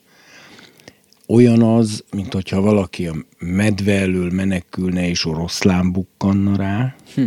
[1.28, 7.24] Olyan az, mint hogyha valaki a medve elől menekülne és oroszlán bukkanna rá, hm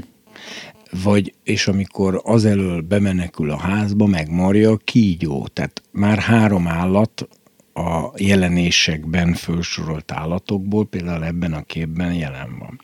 [0.90, 5.46] vagy, és amikor azelől bemenekül a házba, megmarja a kígyó.
[5.52, 7.28] Tehát már három állat
[7.74, 12.80] a jelenésekben felsorolt állatokból, például ebben a képben jelen van.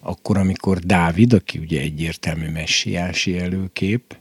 [0.00, 4.18] Akkor, amikor Dávid, aki ugye egyértelmű messiási előkép,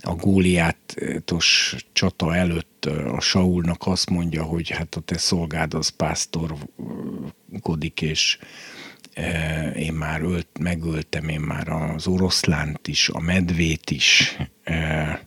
[0.00, 8.00] a Góliátos csata előtt a Saulnak azt mondja, hogy hát a te szolgád az pásztorkodik,
[8.00, 8.38] és
[9.76, 15.18] én már ölt, megöltem én már az oroszlánt is, a medvét is, eh,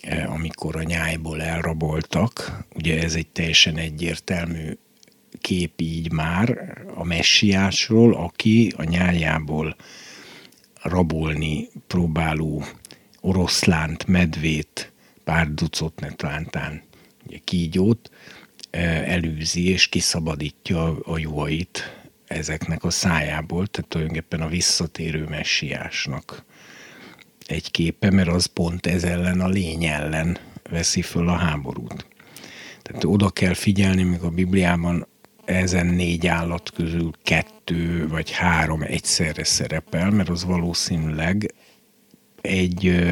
[0.00, 2.64] eh, amikor a nyájból elraboltak.
[2.74, 4.76] Ugye ez egy teljesen egyértelmű
[5.40, 9.76] kép így már a messiásról, aki a nyájából
[10.82, 12.64] rabolni próbáló
[13.20, 14.92] oroszlánt, medvét,
[15.24, 16.82] pár ducot netlántán,
[17.26, 18.10] ugye kígyót,
[18.70, 22.01] elűzi és kiszabadítja a juhait
[22.32, 26.44] ezeknek a szájából, tehát tulajdonképpen a visszatérő messiásnak
[27.46, 30.38] egy képe, mert az pont ez ellen, a lény ellen
[30.70, 32.06] veszi föl a háborút.
[32.82, 35.06] Tehát oda kell figyelni, míg a Bibliában
[35.44, 41.54] ezen négy állat közül kettő vagy három egyszerre szerepel, mert az valószínűleg
[42.40, 43.02] egy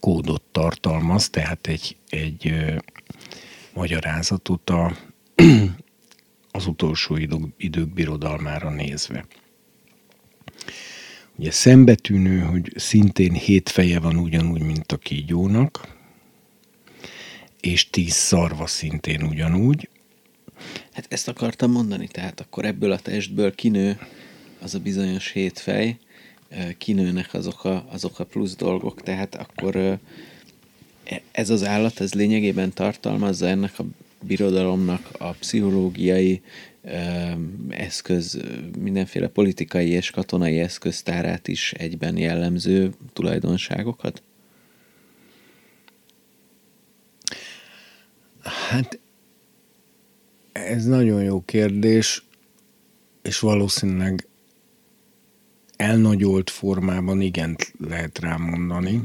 [0.00, 2.54] kódot tartalmaz, tehát egy, egy
[3.74, 4.96] magyarázatot a
[6.52, 7.16] az utolsó
[7.56, 9.26] idők, birodalmára nézve.
[11.36, 15.96] Ugye szembetűnő, hogy szintén hét feje van ugyanúgy, mint a kígyónak,
[17.60, 19.88] és tíz szarva szintén ugyanúgy.
[20.92, 23.98] Hát ezt akartam mondani, tehát akkor ebből a testből kinő
[24.60, 25.98] az a bizonyos hét fej,
[26.78, 30.00] kinőnek azok a, azok a plusz dolgok, tehát akkor e,
[31.32, 33.84] ez az állat, ez lényegében tartalmazza ennek a
[34.22, 36.42] birodalomnak a pszichológiai
[37.68, 38.40] eszköz,
[38.78, 44.22] mindenféle politikai és katonai eszköztárát is egyben jellemző tulajdonságokat?
[48.42, 48.98] Hát
[50.52, 52.24] ez nagyon jó kérdés,
[53.22, 54.26] és valószínűleg
[55.76, 59.02] elnagyolt formában igent lehet rámondani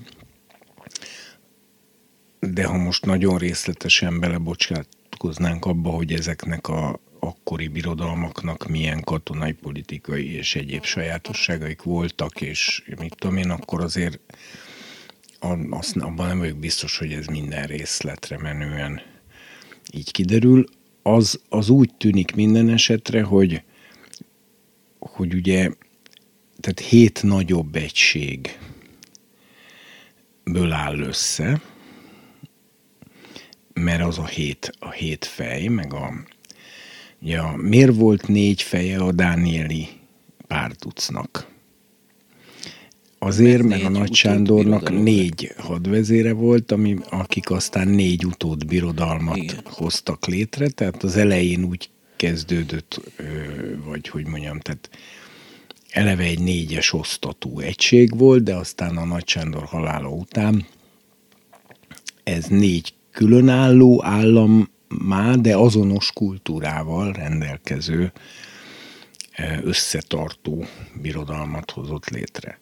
[2.40, 4.88] de ha most nagyon részletesen belebocsát,
[5.18, 12.84] beavatkoznánk abba, hogy ezeknek a akkori birodalmaknak milyen katonai, politikai és egyéb sajátosságaik voltak, és
[13.00, 14.20] mit tudom én, akkor azért
[15.70, 19.02] azt, abban nem vagyok biztos, hogy ez minden részletre menően
[19.94, 20.66] így kiderül.
[21.02, 23.62] Az, az úgy tűnik minden esetre, hogy,
[25.00, 25.72] hogy ugye
[26.60, 28.58] tehát hét nagyobb egység
[30.44, 31.62] ből áll össze,
[33.78, 36.14] mert az a hét, a hét fej, meg a,
[37.20, 39.88] ja, miért volt négy feje a Dánieli
[40.48, 41.48] párducnak?
[43.20, 49.62] Azért, mert a Nagy Sándornak négy hadvezére volt, ami, akik aztán négy utód birodalmat Igen.
[49.64, 53.02] hoztak létre, tehát az elején úgy kezdődött,
[53.86, 54.90] vagy hogy mondjam, tehát
[55.90, 60.66] eleve egy négyes osztatú egység volt, de aztán a Nagy Sándor halála után
[62.24, 68.12] ez négy különálló állammá, de azonos kultúrával rendelkező
[69.32, 70.66] e, összetartó
[71.02, 72.60] birodalmat hozott létre.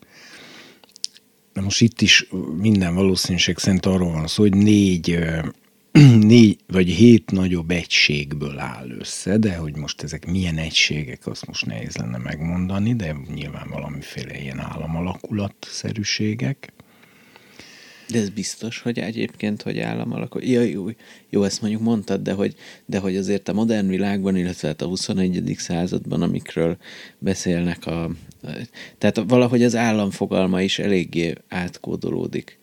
[1.54, 2.28] De most itt is
[2.58, 5.54] minden valószínűség szerint arról van szó, hogy négy, e,
[6.32, 11.66] négy vagy hét nagyobb egységből áll össze, de hogy most ezek milyen egységek, azt most
[11.66, 16.75] nehéz lenne megmondani, de nyilván valamiféle ilyen államalakulatszerűségek.
[18.10, 20.44] De ez biztos, hogy egyébként, hogy állam alakul.
[20.44, 20.86] Ja, jó,
[21.30, 22.56] jó, ezt mondjuk mondtad, de hogy,
[22.86, 25.56] de hogy azért a modern világban, illetve hát a 21.
[25.58, 26.78] században, amikről
[27.18, 28.12] beszélnek a...
[28.98, 32.58] Tehát valahogy az állam fogalma is eléggé átkódolódik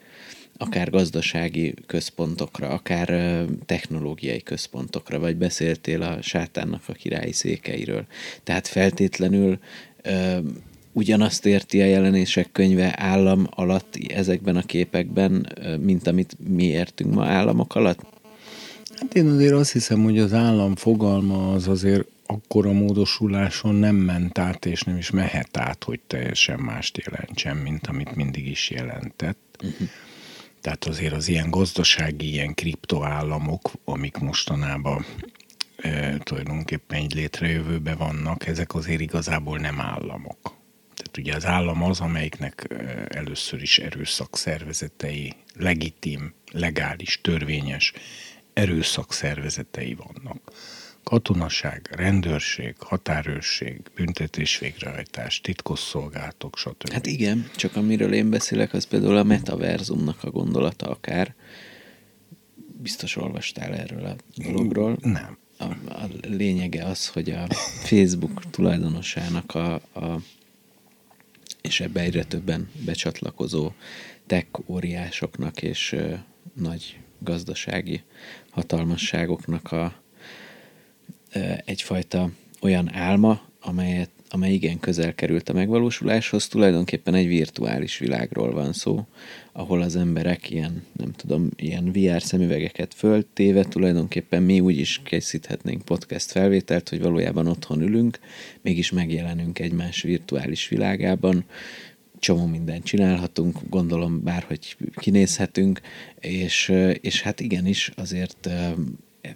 [0.56, 8.06] akár gazdasági központokra, akár technológiai központokra, vagy beszéltél a sátánnak a királyi székeiről.
[8.42, 9.58] Tehát feltétlenül
[10.92, 17.26] ugyanazt érti a jelenések könyve állam alatt ezekben a képekben, mint amit mi értünk ma
[17.26, 18.00] államok alatt?
[18.94, 24.38] Hát én azért azt hiszem, hogy az állam fogalma az azért akkora módosuláson nem ment
[24.38, 29.58] át, és nem is mehet át, hogy teljesen mást jelentsen, mint amit mindig is jelentett.
[29.62, 29.88] Uh-huh.
[30.60, 35.04] Tehát azért az ilyen gazdasági, ilyen kriptoállamok, amik mostanában
[35.76, 40.60] e, tulajdonképpen egy létrejövőbe vannak, ezek azért igazából nem államok.
[41.12, 42.74] Tehát ugye az állam az, amelyiknek
[43.08, 47.92] először is erőszakszervezetei, legitim, legális, törvényes
[48.52, 50.52] erőszakszervezetei vannak.
[51.04, 56.92] Katonaság, rendőrség, határőrség, büntetés végrehajtás, titkosszolgálatok, stb.
[56.92, 61.34] Hát igen, csak amiről én beszélek, az például a metaverzumnak a gondolata akár.
[62.82, 64.96] Biztos olvastál erről a dologról.
[65.00, 65.38] Nem.
[65.58, 67.46] A, a lényege az, hogy a
[67.84, 70.20] Facebook tulajdonosának a, a
[71.62, 73.72] és ebbe egyre többen becsatlakozó
[74.26, 75.96] tech óriásoknak és
[76.54, 78.02] nagy gazdasági
[78.50, 80.02] hatalmasságoknak a
[81.64, 82.30] egyfajta
[82.60, 89.06] olyan álma, amelyet, amely igen közel került a megvalósuláshoz, tulajdonképpen egy virtuális világról van szó,
[89.52, 95.82] ahol az emberek ilyen, nem tudom, ilyen VR szemüvegeket föltéve, tulajdonképpen mi úgy is készíthetnénk
[95.82, 98.18] podcast felvételt, hogy valójában otthon ülünk,
[98.60, 101.44] mégis megjelenünk egymás virtuális világában,
[102.18, 105.80] csomó mindent csinálhatunk, gondolom bárhogy kinézhetünk,
[106.20, 108.48] és, és hát igenis azért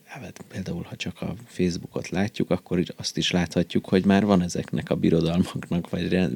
[0.05, 4.91] hát például, ha csak a Facebookot látjuk, akkor azt is láthatjuk, hogy már van ezeknek
[4.91, 6.29] a birodalmaknak, vagy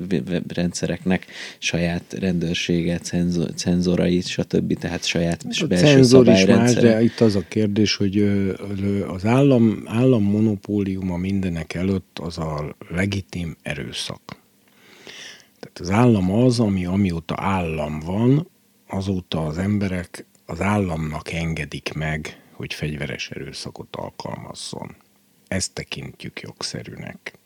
[0.48, 1.26] rendszereknek
[1.58, 2.98] saját rendőrsége,
[3.54, 4.78] cenzorai, stb.
[4.78, 8.18] Tehát saját a belső cenzor is más, de itt az a kérdés, hogy
[9.08, 14.20] az állam, állam monopóliuma mindenek előtt az a legitim erőszak.
[15.60, 18.48] Tehát az állam az, ami amióta állam van,
[18.88, 24.96] azóta az emberek az államnak engedik meg hogy fegyveres erőszakot alkalmazzon.
[25.48, 27.38] Ezt tekintjük jogszerűnek.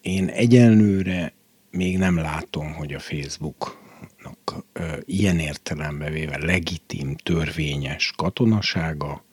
[0.00, 1.32] Én egyenlőre
[1.70, 4.64] még nem látom, hogy a Facebooknak
[5.00, 9.24] ilyen értelembe véve legitim, törvényes katonasága,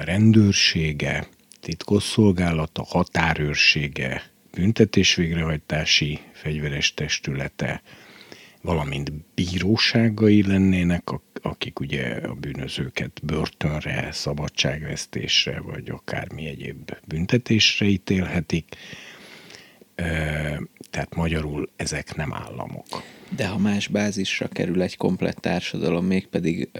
[0.00, 1.28] rendőrsége,
[1.60, 7.82] titkosszolgálata, határőrsége, büntetésvégrehajtási fegyveres testülete,
[8.62, 11.08] valamint bíróságai lennének,
[11.42, 18.76] akik ugye a bűnözőket börtönre, szabadságvesztésre, vagy akármi egyéb büntetésre ítélhetik.
[20.90, 23.02] Tehát magyarul ezek nem államok.
[23.36, 26.70] De ha más bázisra kerül egy komplett társadalom, mégpedig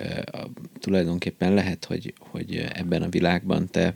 [0.81, 3.95] tulajdonképpen lehet, hogy, hogy ebben a világban te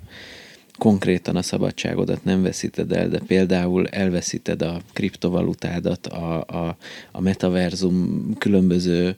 [0.82, 6.76] konkrétan a szabadságodat nem veszíted el, de például elveszíted a kriptovalutádat, a, a,
[7.12, 9.16] a metaverzum különböző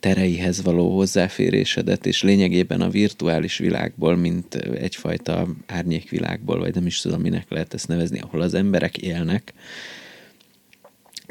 [0.00, 7.20] tereihez való hozzáférésedet, és lényegében a virtuális világból, mint egyfajta árnyékvilágból, vagy nem is tudom,
[7.20, 9.52] minek lehet ezt nevezni, ahol az emberek élnek,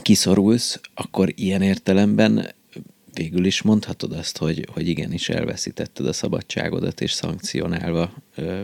[0.02, 2.50] kiszorulsz, akkor ilyen értelemben
[3.20, 8.64] végül is mondhatod azt, hogy, hogy igenis elveszítetted a szabadságodat, és szankcionálva ö,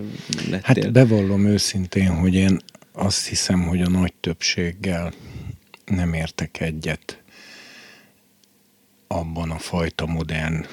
[0.49, 0.60] lettél.
[0.64, 2.60] Hát bevallom őszintén, hogy én
[2.91, 5.14] azt hiszem, hogy a nagy többséggel
[5.86, 7.23] nem értek egyet
[9.07, 10.65] abban a fajta modern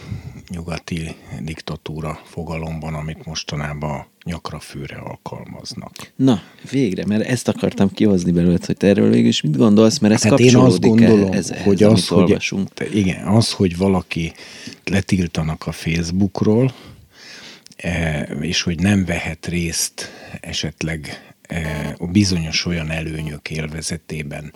[0.49, 5.93] nyugati diktatúra fogalomban, amit mostanában nyakra főre alkalmaznak.
[6.17, 10.15] Na, végre, mert ezt akartam kihozni belőled, hogy te erről végül is mit gondolsz, mert
[10.15, 12.41] ez hát én azt gondolom, ez, ez, hogy az, hogy,
[12.93, 14.33] igen, az, hogy valaki
[14.85, 16.75] letiltanak a Facebookról,
[17.77, 24.53] e, és hogy nem vehet részt esetleg e, bizonyos olyan előnyök élvezetében,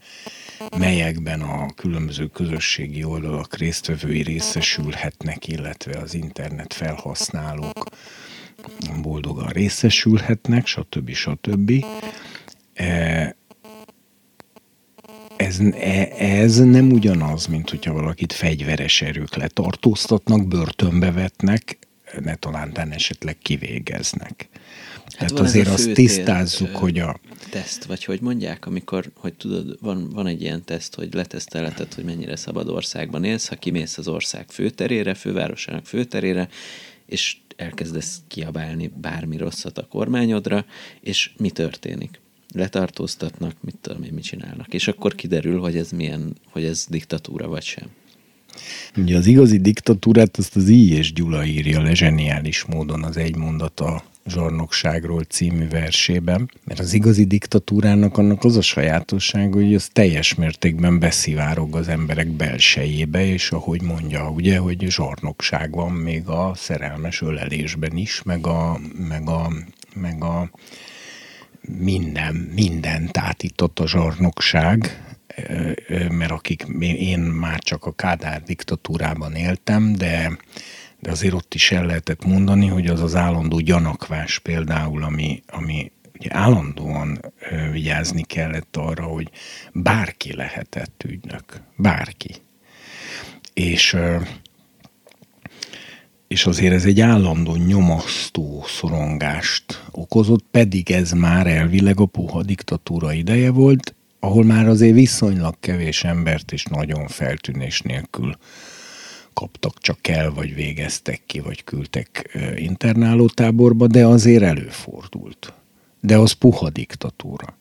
[0.79, 7.89] melyekben a különböző közösségi oldalak résztvevői részesülhetnek, illetve az internet felhasználók
[9.03, 11.13] boldogan részesülhetnek, stb.
[11.13, 11.85] stb.
[12.75, 13.37] E,
[15.37, 21.79] ez, e, ez nem ugyanaz, mint hogyha valakit fegyveres erők letartóztatnak, börtönbe vetnek,
[22.21, 24.49] netolántán esetleg kivégeznek.
[25.05, 27.21] Hát Tehát azért azt tisztázzuk, ö, hogy a...
[27.51, 32.05] Teszt, vagy hogy mondják, amikor, hogy tudod, van, van egy ilyen teszt, hogy letesztelheted, hogy
[32.05, 36.49] mennyire szabad országban élsz, ha kimész az ország főterére, fővárosának főterére,
[37.07, 40.65] és elkezdesz kiabálni bármi rosszat a kormányodra,
[41.01, 42.21] és mi történik?
[42.55, 44.75] Letartóztatnak, mit tudom én, mit csinálnak.
[44.75, 47.89] És akkor kiderül, hogy ez milyen, hogy ez diktatúra vagy sem.
[48.97, 50.93] Ugye az igazi diktatúrát azt az I.
[50.93, 57.25] és Gyula írja le zseniális módon az egy mondata zsarnokságról című versében, mert az igazi
[57.25, 63.83] diktatúrának annak az a sajátosság, hogy az teljes mértékben beszivárog az emberek belsejébe, és ahogy
[63.83, 69.53] mondja, ugye, hogy zsarnokság van még a szerelmes ölelésben is, meg a, meg a,
[69.95, 70.51] meg a
[71.79, 75.05] minden, minden tátított a zsarnokság,
[76.11, 80.37] mert akik, én már csak a Kádár diktatúrában éltem, de
[81.01, 85.93] de azért ott is el lehetett mondani, hogy az az állandó gyanakvás például, ami, ami
[86.19, 87.21] ugye állandóan
[87.73, 89.31] vigyázni kellett arra, hogy
[89.73, 91.63] bárki lehetett ügynök.
[91.77, 92.35] Bárki.
[93.55, 93.97] És,
[96.29, 103.13] és azért ez egy állandó nyomasztó szorongást okozott, pedig ez már elvileg a puha diktatúra
[103.13, 108.37] ideje volt, ahol már azért viszonylag kevés embert és nagyon feltűnés nélkül
[109.41, 115.53] kaptak csak el, vagy végeztek ki, vagy küldtek internálótáborba, de azért előfordult.
[116.01, 117.57] De az puha diktatúra.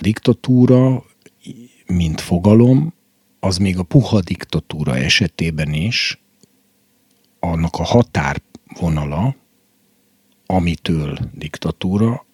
[0.00, 1.04] Diktatúra,
[1.86, 2.94] mint fogalom,
[3.40, 6.20] az még a puha diktatúra esetében is
[7.40, 9.34] annak a határvonala,
[10.46, 12.26] amitől diktatúra,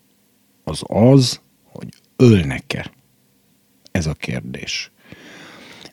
[0.64, 2.90] az az, hogy ölnek-e.
[3.90, 4.90] Ez a kérdés.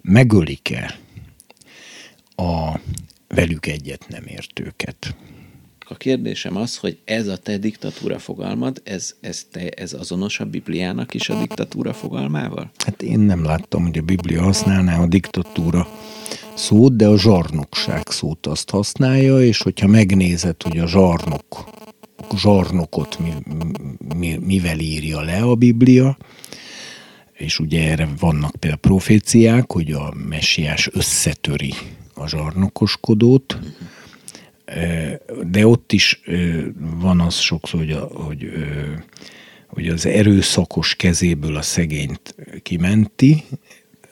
[0.01, 0.99] Megölik-e
[2.41, 2.79] a
[3.27, 5.15] velük egyet nem értőket.
[5.79, 10.45] A kérdésem az, hogy ez a te diktatúra fogalmad, ez, ez, te, ez azonos a
[10.45, 12.71] Bibliának is a diktatúra fogalmával?
[12.85, 15.87] Hát én nem láttam, hogy a Biblia használná a diktatúra
[16.53, 21.69] szót, de a zsarnokság szót azt használja, és hogyha megnézed, hogy a zsarnok,
[22.29, 23.33] a zsarnokot mi,
[24.15, 26.17] mi, mivel írja le a Biblia,
[27.33, 31.73] és ugye erre vannak például proféciák, hogy a messiás összetöri
[32.21, 33.59] a zsarnokoskodót,
[35.51, 36.21] de ott is
[36.79, 38.51] van az sokszor, hogy, a, hogy,
[39.67, 43.43] hogy az erőszakos kezéből a szegényt kimenti,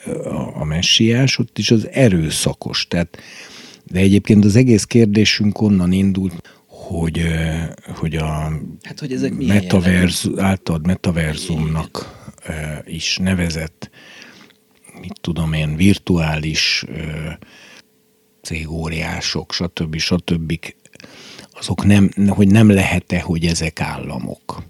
[0.06, 2.88] a, a messiás, ott is az erőszakos.
[2.88, 3.18] Tehát,
[3.84, 7.22] de egyébként az egész kérdésünk onnan indult, hogy,
[7.96, 8.26] hogy a
[8.84, 12.18] hát, hogy ezek metaverz, általad metaverzumnak
[12.86, 13.90] is nevezett,
[15.02, 16.86] mit tudom én, virtuális
[18.50, 19.98] cégóriások, stb.
[19.98, 20.60] stb.
[21.54, 24.64] azok nem, hogy nem lehet-e, hogy ezek államok.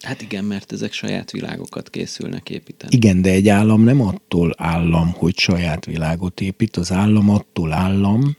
[0.00, 2.96] Hát igen, mert ezek saját világokat készülnek építeni.
[2.96, 8.36] Igen, de egy állam nem attól állam, hogy saját világot épít, az állam attól állam,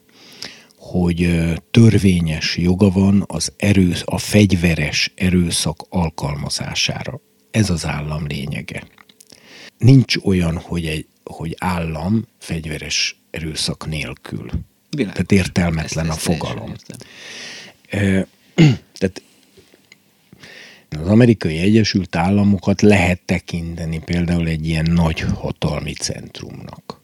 [0.78, 7.22] hogy törvényes joga van az erő, a fegyveres erőszak alkalmazására.
[7.52, 8.88] Ez az állam lényege.
[9.78, 14.50] Nincs olyan, hogy, egy, hogy állam fegyveres erőszak nélkül.
[14.90, 15.14] Világos.
[15.14, 16.74] Tehát értelmetlen ezt, a fogalom.
[19.00, 19.22] Tehát
[20.90, 27.02] az amerikai Egyesült Államokat lehet tekinteni például egy ilyen nagy hatalmi centrumnak.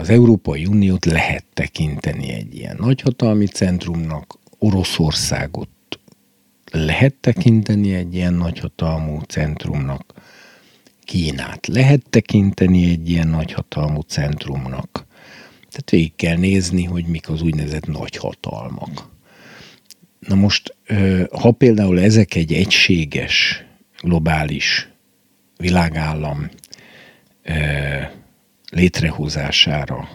[0.00, 5.68] Az Európai Uniót lehet tekinteni egy ilyen nagyhatalmi centrumnak, Oroszországot
[6.70, 10.14] lehet tekinteni egy ilyen nagyhatalmú centrumnak,
[11.04, 15.06] Kínát lehet tekinteni egy ilyen nagyhatalmú centrumnak,
[15.74, 19.08] tehát végig kell nézni, hogy mik az úgynevezett nagy hatalmak.
[20.18, 20.76] Na most,
[21.30, 23.64] ha például ezek egy egységes,
[24.00, 24.88] globális
[25.56, 26.48] világállam
[28.70, 30.08] létrehozására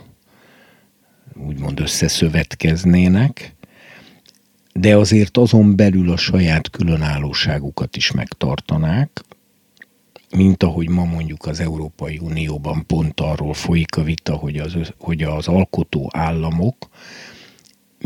[1.35, 3.55] úgymond összeszövetkeznének,
[4.73, 9.23] de azért azon belül a saját különállóságukat is megtartanák,
[10.35, 15.23] mint ahogy ma mondjuk az Európai Unióban pont arról folyik a vita, hogy az, hogy
[15.23, 16.89] az alkotó államok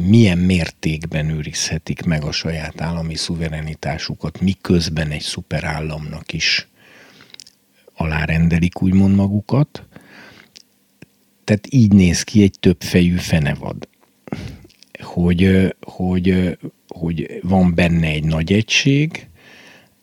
[0.02, 6.68] milyen mértékben őrizhetik meg a saját állami szuverenitásukat, miközben egy szuperállamnak is
[7.94, 9.84] alárendelik úgymond magukat.
[11.44, 13.88] Tehát így néz ki egy többfejű fenevad,
[15.02, 19.28] hogy, hogy, hogy van benne egy nagy egység,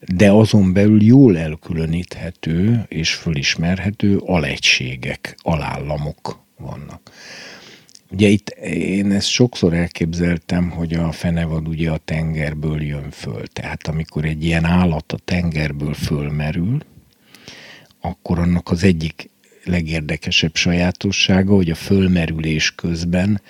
[0.07, 7.11] de azon belül jól elkülöníthető és fölismerhető alegységek, alállamok vannak.
[8.11, 13.47] Ugye itt én ezt sokszor elképzeltem, hogy a fenevad ugye a tengerből jön föl.
[13.47, 16.79] Tehát amikor egy ilyen állat a tengerből fölmerül,
[18.01, 19.31] akkor annak az egyik
[19.65, 23.41] legérdekesebb sajátossága, hogy a fölmerülés közben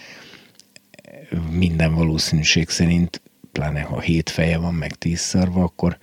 [1.50, 3.22] minden valószínűség szerint,
[3.52, 5.98] pláne ha hét feje van, meg tíz szarva, akkor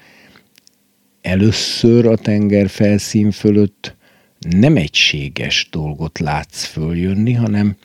[1.22, 3.96] először a tenger felszín fölött
[4.40, 7.76] nem egységes dolgot látsz följönni, hanem,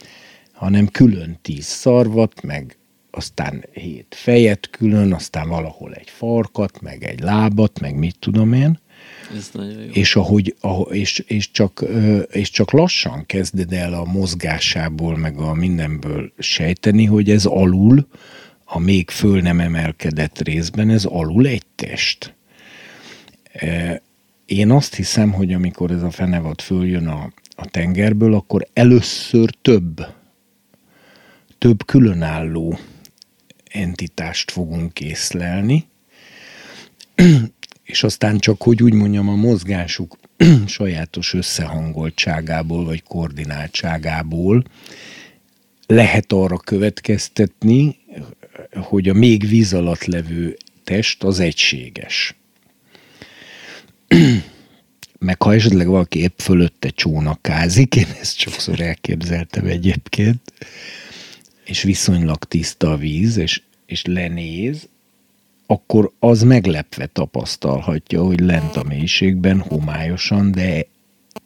[0.52, 2.76] hanem külön tíz szarvat, meg
[3.10, 8.80] aztán hét fejet külön, aztán valahol egy farkat, meg egy lábat, meg mit tudom én.
[9.36, 9.90] Ez nagyon jó.
[9.92, 11.84] És, ahogy, ahogy és, és, csak,
[12.30, 18.06] és csak lassan kezded el a mozgásából, meg a mindenből sejteni, hogy ez alul,
[18.64, 22.34] a még föl nem emelkedett részben, ez alul egy test.
[24.46, 30.06] Én azt hiszem, hogy amikor ez a fenevad följön a, a tengerből, akkor először több,
[31.58, 32.78] több különálló
[33.64, 35.86] entitást fogunk észlelni,
[37.84, 40.18] és aztán csak, hogy úgy mondjam, a mozgásuk
[40.66, 44.64] sajátos összehangoltságából, vagy koordináltságából
[45.86, 47.96] lehet arra következtetni,
[48.74, 52.34] hogy a még víz alatt levő test az egységes.
[55.18, 60.40] Meg ha esetleg valaki épp fölötte csónakázik, én ezt sokszor elképzeltem egyébként,
[61.64, 64.88] és viszonylag tiszta a víz, és, és lenéz,
[65.66, 70.86] akkor az meglepve tapasztalhatja, hogy lent a mélységben homályosan, de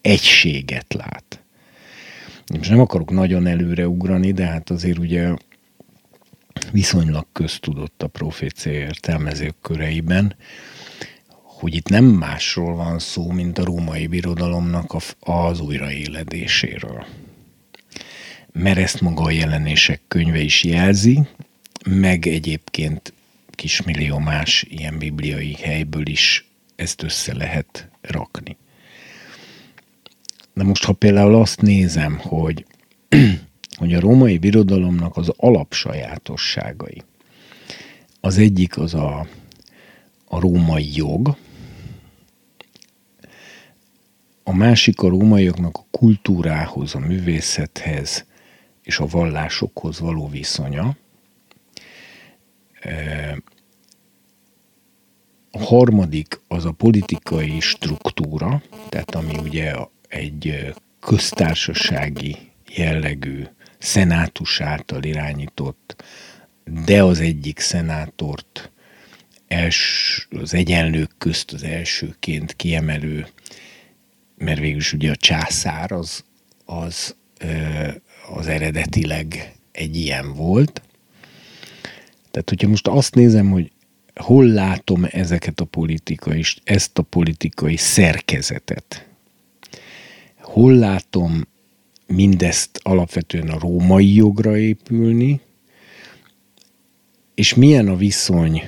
[0.01, 1.41] egységet lát.
[2.59, 5.29] Most nem akarok nagyon előre ugrani, de hát azért ugye
[6.73, 10.35] viszonylag köztudott a profécia értelmezők köreiben,
[11.59, 17.07] hogy itt nem másról van szó, mint a római birodalomnak az újraéledéséről.
[18.53, 21.21] Mert ezt maga a jelenések könyve is jelzi,
[21.87, 23.13] meg egyébként
[23.51, 28.57] kismillió más ilyen bibliai helyből is ezt össze lehet rakni.
[30.55, 32.67] De most, ha például azt nézem, hogy,
[33.77, 37.03] hogy a római birodalomnak az alapsajátosságai,
[38.21, 39.27] az egyik az a,
[40.25, 41.37] a római jog,
[44.49, 48.27] a másik a rómaiaknak a kultúrához, a művészethez
[48.83, 50.97] és a vallásokhoz való viszonya,
[55.51, 59.75] a harmadik az a politikai struktúra, tehát ami ugye
[60.09, 62.37] egy köztársasági
[62.69, 63.45] jellegű
[63.79, 66.05] szenátus által irányított,
[66.85, 68.71] de az egyik szenátort
[69.47, 73.27] els, az egyenlők közt az elsőként kiemelő,
[74.37, 76.25] mert végülis ugye a császár az,
[76.65, 77.15] az,
[78.35, 80.83] az eredetileg egy ilyen volt,
[82.31, 83.73] tehát, hogyha most azt nézem, hogy
[84.15, 89.09] hol látom ezeket a politikai, ezt a politikai szerkezetet,
[90.41, 91.47] hol látom
[92.07, 95.41] mindezt alapvetően a római jogra épülni,
[97.35, 98.63] és milyen a viszony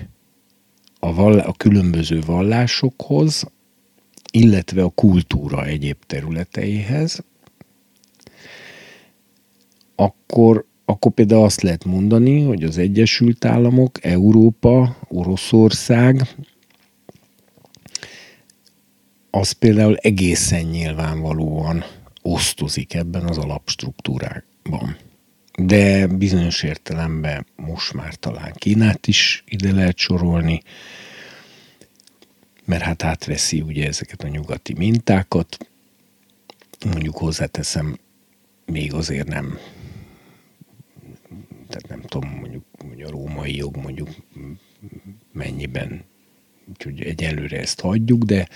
[0.98, 3.44] a, vall- a különböző vallásokhoz,
[4.32, 7.24] illetve a kultúra egyéb területeihez,
[9.94, 16.28] akkor akkor például azt lehet mondani, hogy az Egyesült Államok, Európa, Oroszország,
[19.30, 21.84] az például egészen nyilvánvalóan
[22.22, 24.96] osztozik ebben az alapstruktúrákban.
[25.58, 30.62] De bizonyos értelemben most már talán Kínát is ide lehet sorolni,
[32.68, 35.56] mert hát átveszi ugye ezeket a nyugati mintákat.
[36.84, 37.98] Mondjuk hozzáteszem,
[38.66, 39.58] még azért nem
[41.68, 44.08] tehát nem tudom, mondjuk, mondjuk a római jog mondjuk
[45.32, 46.04] mennyiben,
[46.68, 48.48] úgyhogy egyelőre ezt hagyjuk, de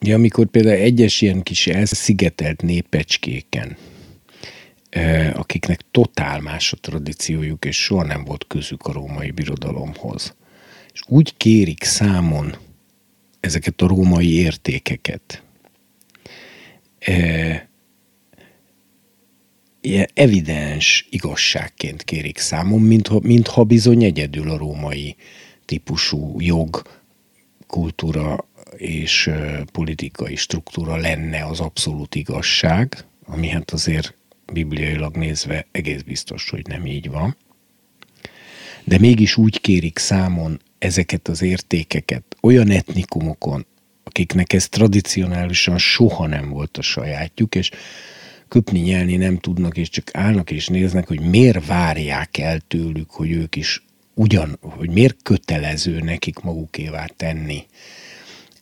[0.00, 3.76] Ja, amikor például egyes ilyen kis elszigetelt népecskéken,
[5.32, 10.36] akiknek totál más a tradíciójuk, és soha nem volt közük a római birodalomhoz,
[10.92, 12.54] és úgy kérik számon
[13.40, 15.42] ezeket a római értékeket,
[19.80, 25.16] ilyen evidens igazságként kérik számon, mintha, mintha bizony egyedül a római
[25.64, 26.82] típusú jog,
[27.66, 29.30] kultúra és
[29.72, 34.16] politikai struktúra lenne az abszolút igazság, ami hát azért
[34.52, 37.36] bibliailag nézve egész biztos, hogy nem így van.
[38.84, 43.66] De mégis úgy kérik számon ezeket az értékeket olyan etnikumokon,
[44.04, 47.70] akiknek ez tradicionálisan soha nem volt a sajátjuk, és
[48.48, 53.30] köpni, nyelni nem tudnak, és csak állnak és néznek, hogy miért várják el tőlük, hogy
[53.30, 53.84] ők is
[54.14, 57.66] ugyan, hogy miért kötelező nekik magukévá tenni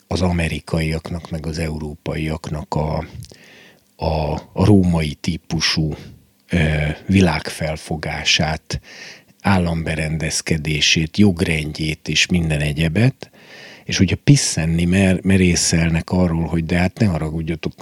[0.07, 3.07] az amerikaiaknak, meg az európaiaknak a,
[3.97, 5.95] a, római típusú
[7.07, 8.81] világfelfogását,
[9.41, 13.31] államberendezkedését, jogrendjét és minden egyebet,
[13.85, 17.73] és hogyha pisszenni mer, merészelnek arról, hogy de hát ne haragudjatok,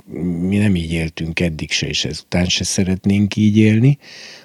[0.49, 3.99] mi nem így éltünk eddig se, és ezután se szeretnénk így élni,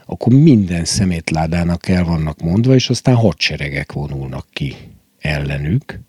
[0.05, 4.75] akkor minden szemétládának el vannak mondva, és aztán hadseregek vonulnak ki
[5.19, 5.99] ellenük.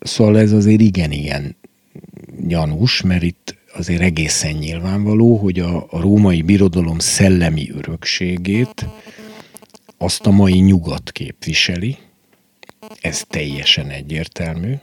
[0.00, 1.56] Szóval ez azért igen-igen
[2.46, 8.86] gyanús, mert itt azért egészen nyilvánvaló, hogy a, a római birodalom szellemi örökségét
[9.98, 11.96] azt a mai nyugat képviseli,
[13.00, 14.74] ez teljesen egyértelmű,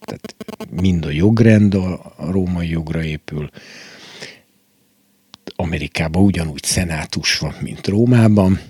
[0.00, 0.34] tehát
[0.70, 3.50] mind a jogrend a, a római jogra épül,
[5.56, 8.60] Amerikában ugyanúgy szenátus van, mint Rómában,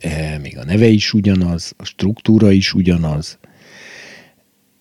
[0.00, 3.38] e, még a neve is ugyanaz, a struktúra is ugyanaz,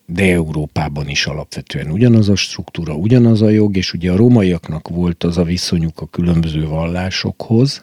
[0.05, 5.23] de Európában is alapvetően ugyanaz a struktúra, ugyanaz a jog, és ugye a rómaiaknak volt
[5.23, 7.81] az a viszonyuk a különböző vallásokhoz,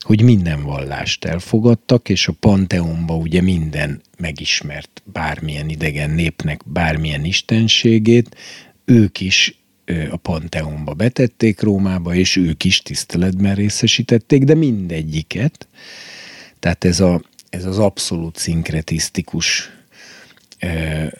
[0.00, 8.36] hogy minden vallást elfogadtak, és a Panteonba ugye minden megismert bármilyen idegen népnek bármilyen istenségét,
[8.84, 9.60] ők is
[10.10, 15.68] a Panteonba betették Rómába, és ők is tiszteletben részesítették, de mindegyiket.
[16.58, 19.75] Tehát ez, a, ez az abszolút szinkretisztikus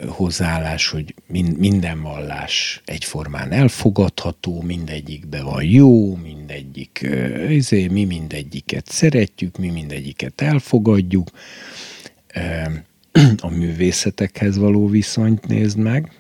[0.09, 1.15] hozzáállás, hogy
[1.57, 7.03] minden vallás egyformán elfogadható, mindegyikbe van jó, mindegyik,
[7.49, 11.31] ezért mi mindegyiket szeretjük, mi mindegyiket elfogadjuk.
[13.37, 16.13] A művészetekhez való viszonyt nézd meg.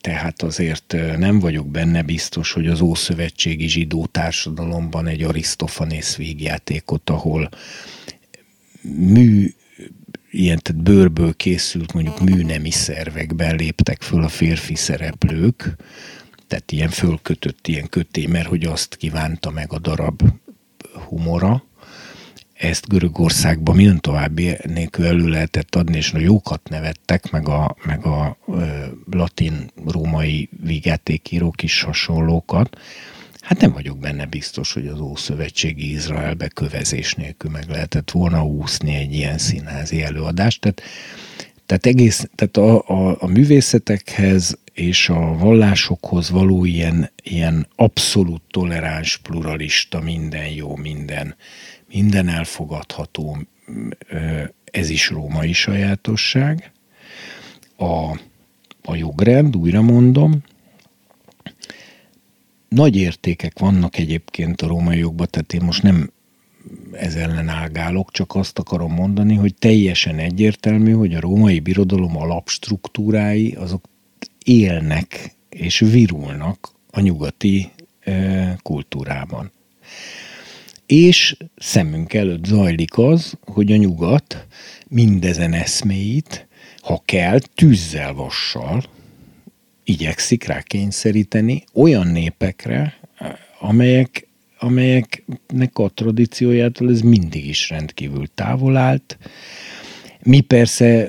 [0.00, 7.48] Tehát azért nem vagyok benne biztos, hogy az Ószövetségi zsidó társadalomban egy Arisztofanész végjátékot, ahol
[8.82, 9.54] mű
[10.36, 15.76] ilyen tehát bőrből készült mondjuk műnemi szervekben léptek föl a férfi szereplők,
[16.46, 20.22] tehát ilyen fölkötött ilyen köté, mert hogy azt kívánta meg a darab
[21.08, 21.64] humora.
[22.52, 28.06] Ezt Görögországban minden további nélkül elő lehetett adni, és a jókat nevettek, meg a, meg
[28.06, 28.36] a
[29.10, 32.78] latin-római vigyátékírók is hasonlókat.
[33.46, 38.94] Hát nem vagyok benne biztos, hogy az Ószövetségi Izraelbe kövezés nélkül meg lehetett volna úszni
[38.94, 40.60] egy ilyen színházi előadást.
[40.60, 40.82] Tehát,
[41.66, 49.16] tehát, egész, tehát a, a, a művészetekhez és a vallásokhoz való ilyen, ilyen abszolút toleráns,
[49.16, 51.34] pluralista, minden jó, minden,
[51.88, 53.38] minden elfogadható,
[54.64, 56.72] ez is római sajátosság.
[57.76, 58.20] A,
[58.82, 60.42] a jogrend, újra mondom,
[62.68, 66.10] nagy értékek vannak egyébként a római jogban, tehát én most nem
[66.92, 73.52] ez ellen ágálok, csak azt akarom mondani, hogy teljesen egyértelmű, hogy a római birodalom alapstruktúrái
[73.52, 73.88] azok
[74.44, 77.70] élnek és virulnak a nyugati
[78.00, 79.52] e, kultúrában.
[80.86, 84.46] És szemünk előtt zajlik az, hogy a nyugat
[84.88, 86.46] mindezen eszméit,
[86.80, 88.82] ha kell, tűzzel, vassal,
[89.86, 92.98] igyekszik rá kényszeríteni olyan népekre,
[93.60, 99.18] amelyek, amelyeknek a tradíciójától ez mindig is rendkívül távol állt.
[100.22, 101.08] Mi persze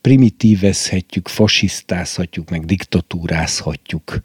[0.00, 4.20] primitívezhetjük, fasisztázhatjuk, meg diktatúrázhatjuk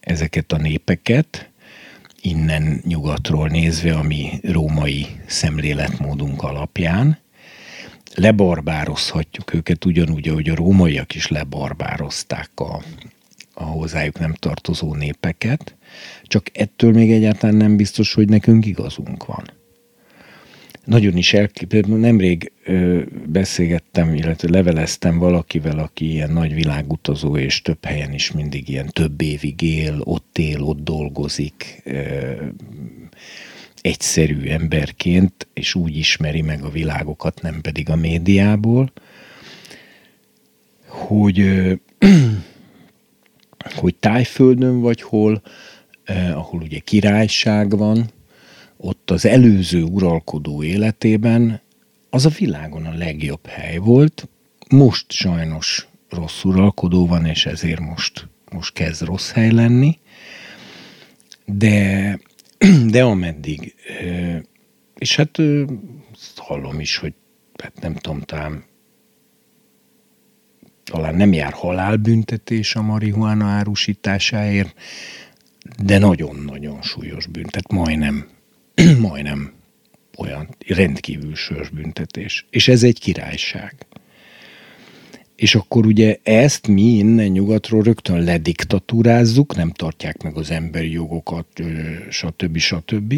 [0.00, 1.50] ezeket a népeket,
[2.20, 7.18] innen nyugatról nézve, ami római szemléletmódunk alapján,
[8.14, 12.82] lebarbározhatjuk őket ugyanúgy, ahogy a rómaiak is lebarbározták a,
[13.54, 15.76] a hozzájuk nem tartozó népeket,
[16.22, 19.44] csak ettől még egyáltalán nem biztos, hogy nekünk igazunk van.
[20.84, 27.84] Nagyon is elképzelhető, nemrég ö, beszélgettem, illetve leveleztem valakivel, aki ilyen nagy világutazó, és több
[27.84, 32.32] helyen is mindig ilyen több évig él, ott él, ott dolgozik, ö,
[33.80, 38.92] egyszerű emberként, és úgy ismeri meg a világokat, nem pedig a médiából,
[40.86, 41.44] hogy,
[43.80, 45.42] hogy tájföldön vagy hol,
[46.34, 48.10] ahol ugye királyság van,
[48.76, 51.60] ott az előző uralkodó életében
[52.10, 54.28] az a világon a legjobb hely volt.
[54.68, 59.98] Most sajnos rossz uralkodó van, és ezért most, most kezd rossz hely lenni.
[61.44, 62.18] De
[62.90, 63.74] de ameddig,
[64.98, 65.38] és hát
[66.36, 67.14] hallom is, hogy
[67.62, 68.64] hát nem tudom, talán
[70.84, 74.74] talán nem jár halálbüntetés a marihuána árusításáért,
[75.82, 78.28] de nagyon-nagyon súlyos büntet, majdnem,
[79.08, 79.52] majdnem
[80.16, 82.46] olyan rendkívül sős büntetés.
[82.50, 83.74] És ez egy királyság.
[85.40, 91.46] És akkor ugye ezt mi innen nyugatról rögtön lediktatúrázzuk, nem tartják meg az emberi jogokat,
[92.08, 92.56] stb.
[92.58, 93.14] stb.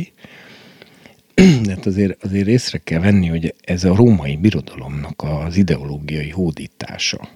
[1.64, 7.28] De hát azért, azért észre kell venni, hogy ez a római birodalomnak az ideológiai hódítása.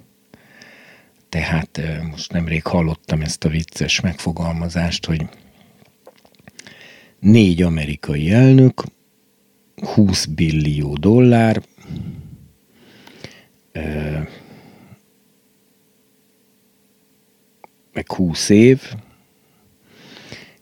[1.28, 1.80] Tehát
[2.10, 5.26] most nemrég hallottam ezt a vicces megfogalmazást, hogy
[7.20, 8.84] négy amerikai elnök,
[9.76, 11.62] 20 billió dollár,
[17.96, 18.82] meg 20 év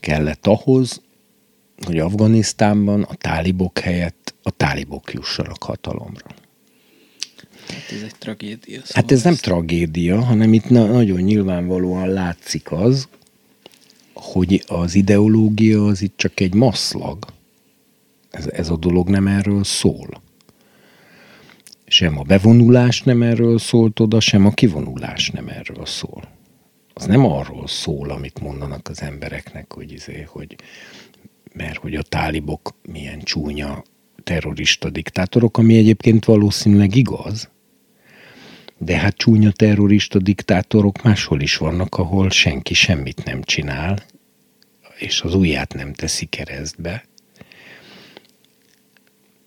[0.00, 1.00] kellett ahhoz,
[1.86, 6.26] hogy Afganisztánban a tálibok helyett a tálibok jussanak hatalomra.
[7.68, 8.80] Hát ez egy tragédia.
[8.80, 13.08] Szóval hát ez nem tragédia, hanem itt na- nagyon nyilvánvalóan látszik az,
[14.14, 17.26] hogy az ideológia az itt csak egy maszlag.
[18.30, 20.22] Ez, ez a dolog nem erről szól.
[21.86, 26.42] Sem a bevonulás nem erről szólt oda, sem a kivonulás nem erről szól.
[26.94, 30.56] Az nem arról szól, amit mondanak az embereknek, hogy, izé, hogy
[31.52, 33.82] mert hogy a tálibok milyen csúnya
[34.24, 37.48] terrorista diktátorok, ami egyébként valószínűleg igaz,
[38.78, 44.02] de hát csúnya terrorista diktátorok máshol is vannak, ahol senki semmit nem csinál,
[44.98, 47.04] és az ujját nem teszi keresztbe.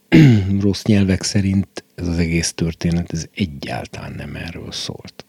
[0.61, 5.26] Rossz nyelvek szerint ez az egész történet ez egyáltalán nem erről szólt.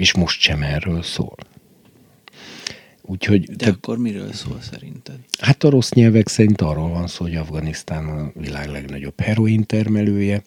[0.00, 1.36] És most sem erről szól.
[3.02, 5.18] Úgyhogy, De te, akkor miről szól szerinted?
[5.38, 10.42] Hát a rossz nyelvek szerint arról van szó, hogy Afganisztán a világ legnagyobb heroin termelője,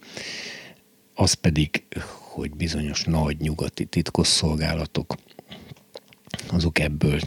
[1.13, 1.84] az pedig,
[2.19, 5.15] hogy bizonyos nagy nyugati titkosszolgálatok,
[6.47, 7.19] azok ebből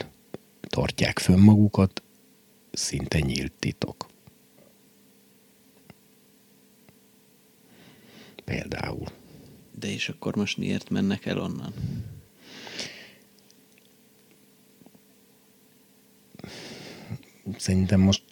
[0.61, 2.03] tartják fönn magukat,
[2.73, 4.07] szinte nyílt titok.
[8.45, 9.07] Például.
[9.79, 11.73] De és akkor most miért mennek el onnan?
[17.59, 18.23] Szerintem most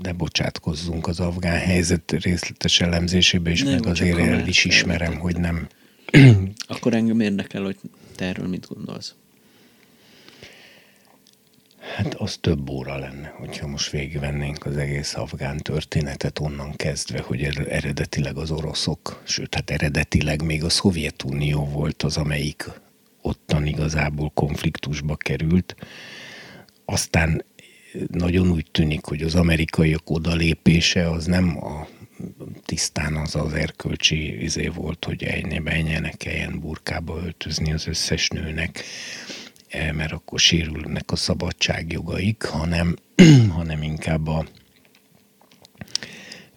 [0.00, 5.68] de bocsátkozzunk az afgán helyzet részletes elemzésébe is, meg azért el is ismerem, hogy nem.
[6.66, 7.76] Akkor engem érdekel, hogy
[8.16, 9.14] te erről mit gondolsz.
[11.96, 17.42] Hát az több óra lenne, hogyha most végigvennénk az egész afgán történetet onnan kezdve, hogy
[17.42, 22.70] er-, eredetileg az oroszok, sőt, hát eredetileg még a Szovjetunió volt az, amelyik
[23.20, 25.76] ottan igazából konfliktusba került.
[26.84, 27.44] Aztán
[28.10, 31.86] nagyon úgy tűnik, hogy az amerikaiak odalépése az nem a
[32.64, 38.82] tisztán az az erkölcsi izé volt, hogy ennyi menjenek kelljen burkába öltözni az összes nőnek,
[39.68, 42.96] e, mert akkor sérülnek a szabadságjogaik, hanem,
[43.56, 44.46] hanem inkább a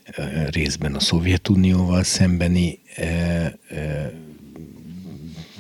[0.04, 3.60] e, részben a Szovjetunióval szembeni e,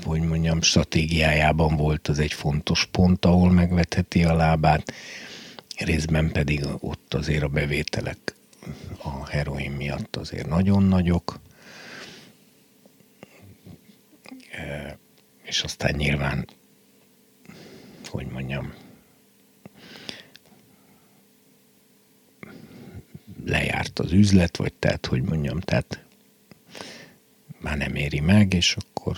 [0.03, 4.93] hogy mondjam, stratégiájában volt az egy fontos pont, ahol megvetheti a lábát
[5.77, 8.35] részben pedig ott azért a bevételek
[9.03, 11.39] a heroin miatt azért nagyon nagyok,
[14.51, 14.97] e,
[15.43, 16.47] és aztán nyilván,
[18.05, 18.73] hogy mondjam,
[23.45, 26.03] lejárt az üzlet, vagy tehát, hogy mondjam, tehát
[27.59, 29.17] már nem éri meg, és akkor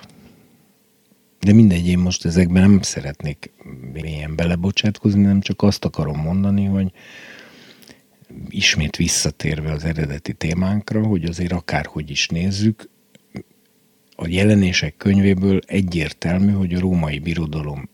[1.40, 3.52] de mindegy, én most ezekben nem szeretnék
[3.94, 6.91] mélyen belebocsátkozni, nem csak azt akarom mondani, hogy
[8.49, 12.90] ismét visszatérve az eredeti témánkra, hogy azért akárhogy is nézzük,
[14.16, 17.90] a jelenések könyvéből egyértelmű, hogy a római birodalom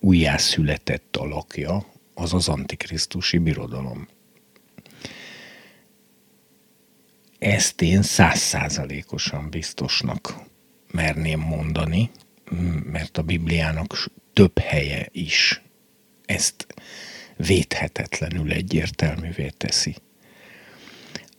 [0.00, 4.08] újjászületett alakja az az antikrisztusi birodalom.
[7.38, 10.34] Ezt én százszázalékosan biztosnak
[10.90, 12.10] merném mondani,
[12.92, 15.62] mert a Bibliának több helye is
[16.24, 16.66] ezt
[17.36, 19.94] védhetetlenül egyértelművé teszi.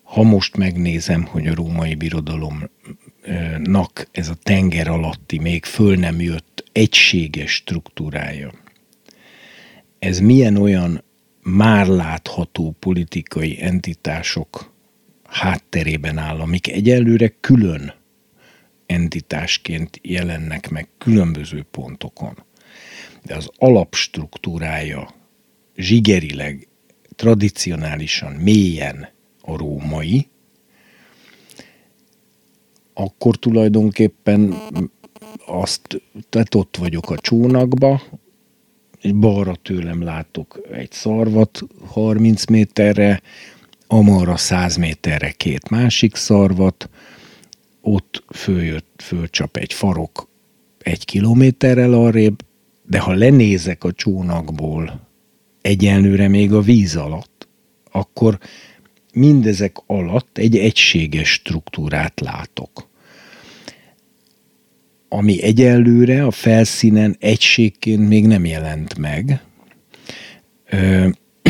[0.03, 6.63] Ha most megnézem, hogy a római birodalomnak ez a tenger alatti, még föl nem jött
[6.71, 8.51] egységes struktúrája,
[9.99, 11.03] ez milyen olyan
[11.41, 14.73] már látható politikai entitások
[15.23, 17.93] hátterében áll, amik egyelőre külön
[18.85, 22.43] entitásként jelennek meg különböző pontokon.
[23.23, 25.13] De az alapstruktúrája
[25.75, 26.67] zsigerileg,
[27.15, 29.07] tradicionálisan, mélyen
[29.41, 30.27] a római,
[32.93, 34.55] akkor tulajdonképpen
[35.45, 38.01] azt, tehát ott vagyok a csónakba,
[39.01, 43.21] egy balra tőlem látok egy szarvat 30 méterre,
[43.87, 46.89] amarra 100 méterre két másik szarvat,
[47.85, 50.27] ott följött, fölcsap egy farok
[50.85, 52.45] egy kilométerrel arrébb,
[52.83, 55.07] de ha lenézek a csónakból
[55.61, 57.47] egyenlőre még a víz alatt,
[57.91, 58.39] akkor
[59.13, 62.89] mindezek alatt egy egységes struktúrát látok.
[65.09, 69.41] Ami egyelőre a felszínen egységként még nem jelent meg,
[70.69, 71.09] ö,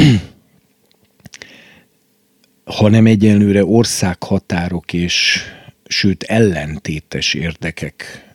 [2.64, 5.44] hanem egyenlőre országhatárok és
[5.88, 8.26] sőt ellentétes érdekek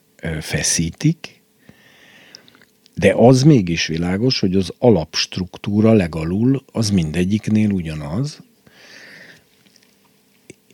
[0.41, 1.43] feszítik,
[2.95, 8.43] de az mégis világos, hogy az alapstruktúra legalul az mindegyiknél ugyanaz,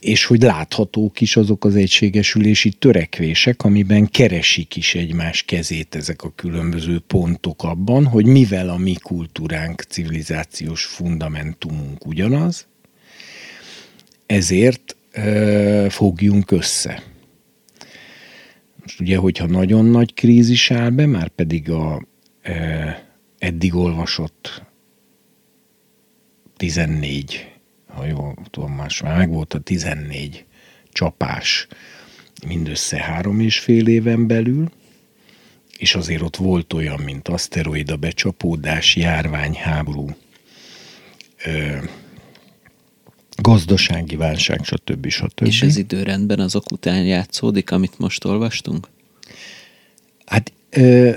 [0.01, 6.33] és hogy láthatók is azok az egységesülési törekvések, amiben keresik is egymás kezét ezek a
[6.35, 12.67] különböző pontok abban, hogy mivel a mi kultúránk, civilizációs fundamentumunk ugyanaz,
[14.27, 14.96] ezért
[15.89, 17.03] fogjunk össze.
[18.83, 22.07] Most ugye, hogyha nagyon nagy krízis áll be, már pedig a
[22.43, 24.63] e, eddig olvasott
[26.57, 27.57] 14
[27.97, 30.45] ha jól tudom, más már meg volt a 14
[30.93, 31.67] csapás
[32.47, 34.71] mindössze három és fél éven belül,
[35.79, 40.17] és azért ott volt olyan, mint aszteroida becsapódás, járvány, háború,
[41.45, 41.77] ö,
[43.37, 45.09] gazdasági válság, stb.
[45.09, 45.47] stb.
[45.47, 48.89] És ez időrendben azok után játszódik, amit most olvastunk?
[50.27, 51.11] Hát ö,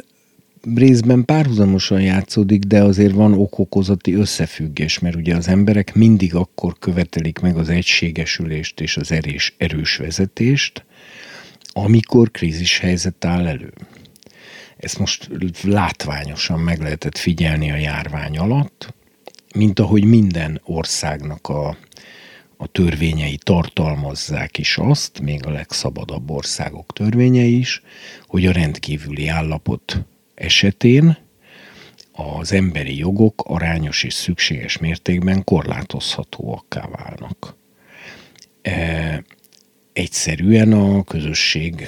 [0.75, 7.39] részben párhuzamosan játszódik, de azért van okokozati összefüggés, mert ugye az emberek mindig akkor követelik
[7.39, 10.85] meg az egységesülést és az erős, erős vezetést,
[11.73, 13.73] amikor krízis helyzet áll elő.
[14.77, 15.29] Ezt most
[15.63, 18.93] látványosan meg lehetett figyelni a járvány alatt,
[19.55, 21.77] mint ahogy minden országnak a,
[22.61, 27.81] a törvényei tartalmazzák is azt, még a legszabadabb országok törvényei is,
[28.27, 30.05] hogy a rendkívüli állapot
[30.35, 31.17] esetén
[32.11, 37.55] az emberi jogok arányos és szükséges mértékben korlátozhatóakká válnak.
[38.61, 39.23] E,
[39.93, 41.87] egyszerűen a közösség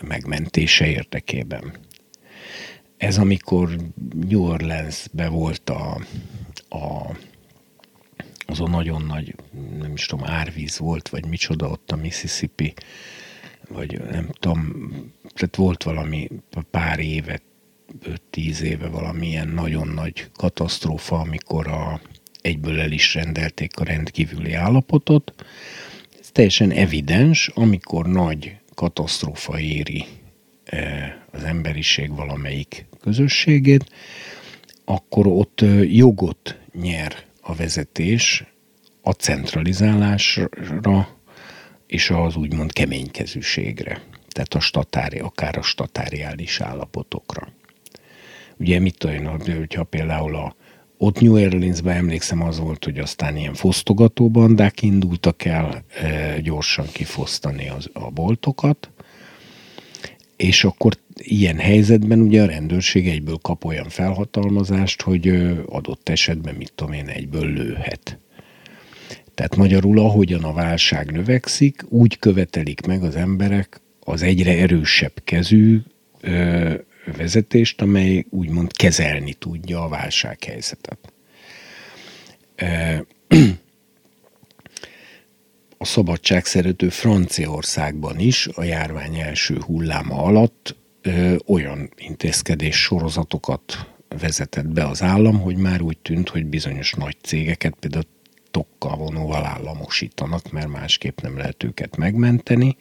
[0.00, 1.72] megmentése érdekében.
[2.96, 3.76] Ez amikor
[4.28, 6.00] New Orleansbe volt a,
[6.68, 7.16] a
[8.46, 9.34] az a nagyon nagy,
[9.78, 12.74] nem is tudom, árvíz volt, vagy micsoda ott a Mississippi,
[13.68, 14.88] vagy nem tudom,
[15.34, 16.28] tehát volt valami
[16.70, 17.42] pár évet
[18.32, 22.00] 5-10 éve valamilyen nagyon nagy katasztrófa, amikor a,
[22.40, 25.34] egyből el is rendelték a rendkívüli állapotot.
[26.20, 30.04] Ez teljesen evidens, amikor nagy katasztrófa éri
[30.64, 33.90] e, az emberiség valamelyik közösségét,
[34.84, 38.44] akkor ott jogot nyer a vezetés
[39.02, 41.08] a centralizálásra
[41.86, 47.48] és az úgymond keménykezűségre, tehát a statári, akár a statáriális állapotokra.
[48.56, 50.54] Ugye mit tudom hogyha például a
[50.98, 56.86] ott New Orleansben emlékszem az volt, hogy aztán ilyen fosztogató bandák indultak el e, gyorsan
[56.92, 58.90] kifosztani az, a boltokat,
[60.36, 65.28] és akkor ilyen helyzetben ugye a rendőrség egyből kap olyan felhatalmazást, hogy
[65.66, 68.18] adott esetben, mit tudom én, egyből lőhet.
[69.34, 75.80] Tehát magyarul, ahogyan a válság növekszik, úgy követelik meg az emberek az egyre erősebb kezű
[77.16, 81.12] vezetést, amely úgymond kezelni tudja a válsághelyzetet.
[85.78, 90.76] A szabadságszerető Franciaországban is a járvány első hulláma alatt
[91.46, 97.74] olyan intézkedés sorozatokat vezetett be az állam, hogy már úgy tűnt, hogy bizonyos nagy cégeket
[97.80, 98.04] például
[98.50, 102.76] tokkal vonóval államosítanak, mert másképp nem lehet őket megmenteni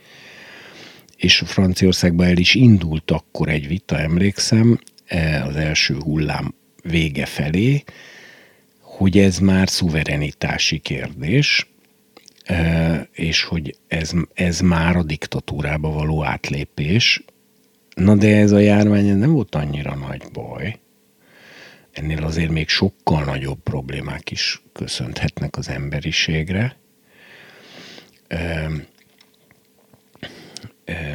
[1.16, 7.84] és Franciaországban el is indult akkor egy vita, emlékszem, e, az első hullám vége felé,
[8.80, 11.68] hogy ez már szuverenitási kérdés,
[12.44, 17.24] e, és hogy ez, ez már a diktatúrába való átlépés.
[17.96, 20.80] Na de ez a járvány nem volt annyira nagy baj.
[21.92, 26.78] Ennél azért még sokkal nagyobb problémák is köszönhetnek az emberiségre.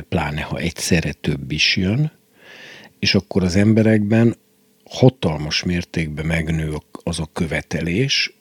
[0.08, 2.12] Pláne ha egyszerre több is jön,
[2.98, 4.36] és akkor az emberekben
[4.84, 8.34] hatalmas mértékben megnő az a követelés,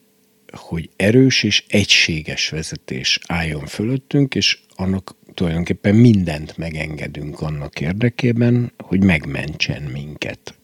[0.52, 9.04] hogy erős és egységes vezetés álljon fölöttünk, és annak tulajdonképpen mindent megengedünk annak érdekében, hogy
[9.04, 10.54] megmentsen minket.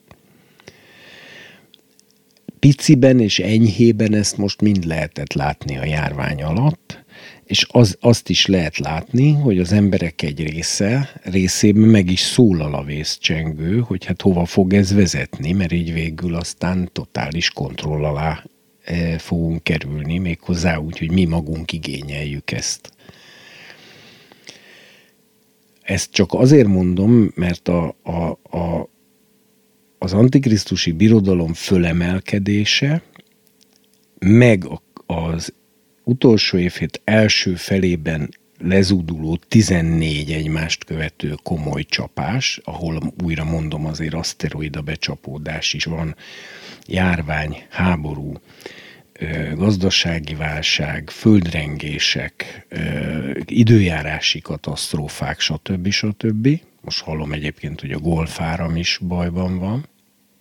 [2.59, 7.05] Piciben és enyhében ezt most mind lehetett látni a járvány alatt,
[7.45, 12.75] és az, azt is lehet látni, hogy az emberek egy része részében meg is szólal
[12.75, 18.45] a vészcsengő, hogy hát hova fog ez vezetni, mert így végül aztán totális kontroll alá
[18.85, 22.96] e, fogunk kerülni, méghozzá úgy, hogy mi magunk igényeljük ezt.
[25.87, 28.89] Ezt csak azért mondom, mert a, a, a,
[29.99, 33.03] az antikrisztusi birodalom fölemelkedése,
[34.19, 34.65] meg
[35.07, 35.53] az
[36.05, 44.81] utolsó évhét első felében lezúduló 14 egymást követő komoly csapás, ahol újra mondom azért aszteroida
[44.81, 46.17] becsapódás is van,
[46.87, 48.33] járvány, háború,
[49.55, 52.67] gazdasági válság, földrengések,
[53.45, 55.91] időjárási katasztrófák, stb.
[55.91, 56.61] stb.
[56.81, 59.89] Most hallom egyébként, hogy a golfáram is bajban van,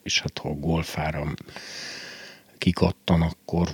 [0.03, 1.34] és hát ha a golfáram
[2.57, 3.68] kikattan, akkor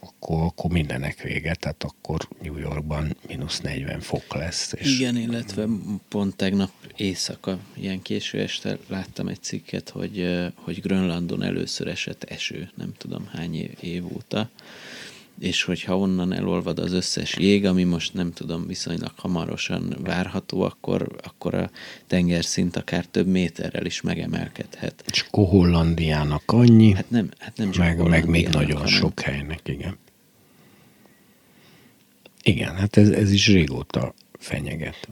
[0.00, 4.72] akkor, akkor mindenek vége, tehát akkor New Yorkban mínusz 40 fok lesz.
[4.72, 4.98] És...
[4.98, 5.66] Igen, illetve
[6.08, 12.70] pont tegnap éjszaka, ilyen késő este láttam egy cikket, hogy, hogy Grönlandon először esett eső,
[12.74, 14.50] nem tudom hány év, óta,
[15.40, 21.16] és hogyha onnan elolvad az összes jég, ami most nem tudom, viszonylag hamarosan várható, akkor,
[21.22, 21.70] akkor a
[22.06, 25.04] tengerszint akár több méterrel is megemelkedhet.
[25.10, 28.92] És Hollandiának annyi, hát nem, hát nem meg, meg még nagyon hanem...
[28.92, 29.96] sok helynek, igen.
[32.42, 35.08] Igen, hát ez, ez is régóta fenyeget.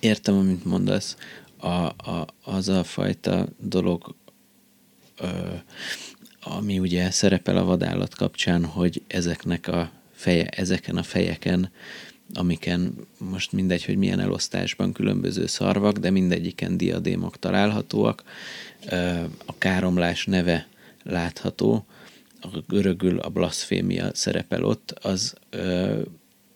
[0.00, 1.16] Értem, amit mondasz.
[1.56, 4.14] A, a, az a fajta dolog,
[5.18, 5.26] ö,
[6.42, 11.70] ami ugye szerepel a vadállat kapcsán, hogy ezeknek a feje, ezeken a fejeken,
[12.34, 18.22] amiken most mindegy, hogy milyen elosztásban különböző szarvak, de mindegyiken diadémok találhatóak,
[19.46, 20.66] a káromlás neve
[21.02, 21.86] látható,
[22.40, 25.34] a görögül a blasfémia szerepel ott, az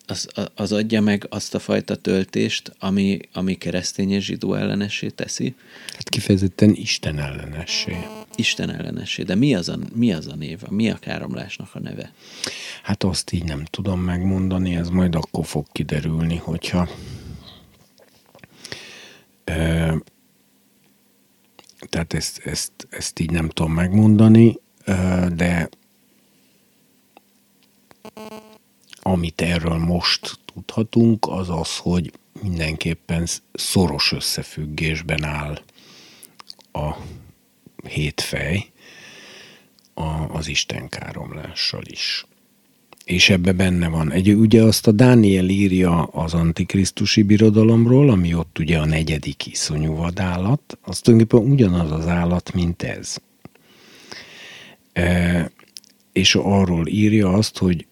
[0.07, 5.55] az, az adja meg azt a fajta töltést, ami, ami keresztény és zsidó ellenessé teszi?
[5.93, 7.97] Hát kifejezetten Isten ellenessé.
[8.37, 9.23] Isten ellenessé.
[9.23, 10.63] De mi az a, mi az a név?
[10.69, 12.13] Mi a káromlásnak a neve?
[12.83, 16.89] Hát azt így nem tudom megmondani, ez majd akkor fog kiderülni, hogyha
[19.45, 19.55] e,
[21.89, 24.59] tehát ezt, ezt, ezt így nem tudom megmondani,
[25.35, 25.69] de
[29.01, 35.61] amit erről most tudhatunk, az az, hogy mindenképpen szoros összefüggésben áll
[36.73, 36.97] a
[37.87, 38.67] hétfej
[39.95, 42.27] a, az istenkáromlással is.
[43.05, 44.13] És ebbe benne van.
[44.13, 49.95] Egy, ugye azt a Dániel írja az antikrisztusi birodalomról, ami ott ugye a negyedik iszonyú
[49.95, 53.17] vadállat, az tulajdonképpen ugyanaz az állat, mint ez.
[54.93, 55.51] E,
[56.13, 57.87] és arról írja azt, hogy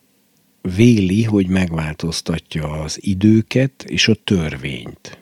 [0.77, 5.19] véli, hogy megváltoztatja az időket és a törvényt.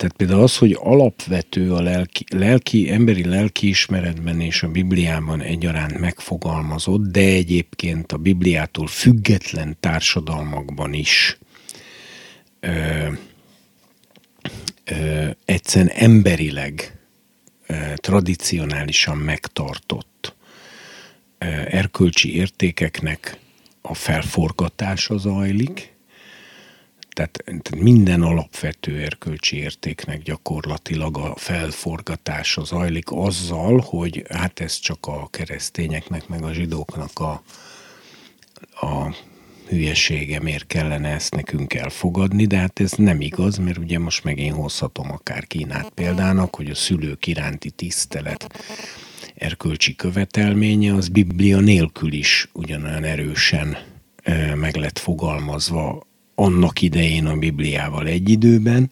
[0.00, 7.00] Tehát például az, hogy alapvető a lelki, lelki, emberi lelkiismeretben és a Bibliában egyaránt megfogalmazott,
[7.00, 11.38] de egyébként a Bibliától független társadalmakban is
[12.60, 13.06] ö,
[14.84, 16.98] ö, egyszerűen emberileg,
[17.66, 20.34] ö, tradicionálisan megtartott
[21.68, 23.38] erkölcsi értékeknek
[23.80, 25.94] a felforgatása zajlik,
[27.20, 35.28] tehát minden alapvető erkölcsi értéknek gyakorlatilag a felforgatása zajlik azzal, hogy hát ez csak a
[35.30, 37.42] keresztényeknek, meg a zsidóknak a,
[38.86, 39.14] a
[39.68, 44.38] hülyesége, miért kellene ezt nekünk elfogadni, de hát ez nem igaz, mert ugye most meg
[44.38, 48.62] én hozhatom akár Kínát példának, hogy a szülők iránti tisztelet
[49.34, 53.76] erkölcsi követelménye, az Biblia nélkül is ugyanolyan erősen
[54.54, 56.08] meg lett fogalmazva
[56.40, 58.90] annak idején a Bibliával egy időben,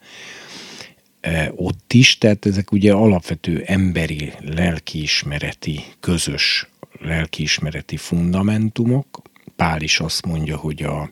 [1.50, 6.68] ott is, tehát ezek ugye alapvető emberi lelkiismereti, közös
[7.00, 9.22] lelkiismereti fundamentumok.
[9.56, 11.10] Pál is azt mondja, hogy a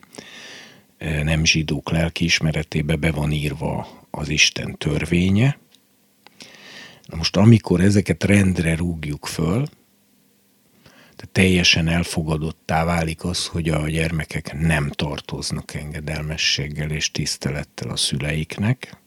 [1.23, 5.57] nem zsidók lelkiismeretébe be van írva az Isten törvénye,
[7.07, 9.65] Na most amikor ezeket rendre rúgjuk föl,
[11.17, 18.97] tehát teljesen elfogadottá válik az, hogy a gyermekek nem tartoznak engedelmességgel és tisztelettel a szüleiknek.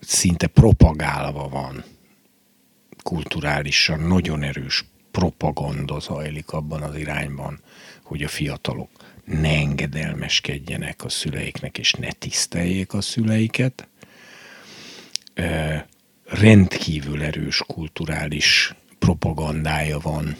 [0.00, 1.84] Szinte propagálva van
[3.02, 7.60] kulturálisan nagyon erős propaganda zajlik abban az irányban,
[8.02, 8.90] hogy a fiatalok
[9.24, 13.88] ne engedelmeskedjenek a szüleiknek, és ne tiszteljék a szüleiket.
[16.40, 20.36] Rendkívül erős kulturális propagandája van.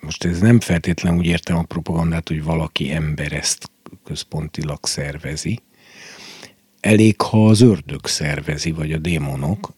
[0.00, 3.70] Most ez nem feltétlenül úgy értem a propagandát, hogy valaki ember ezt
[4.04, 5.60] központilag szervezi.
[6.80, 9.72] Elég, ha az ördög szervezi, vagy a démonok,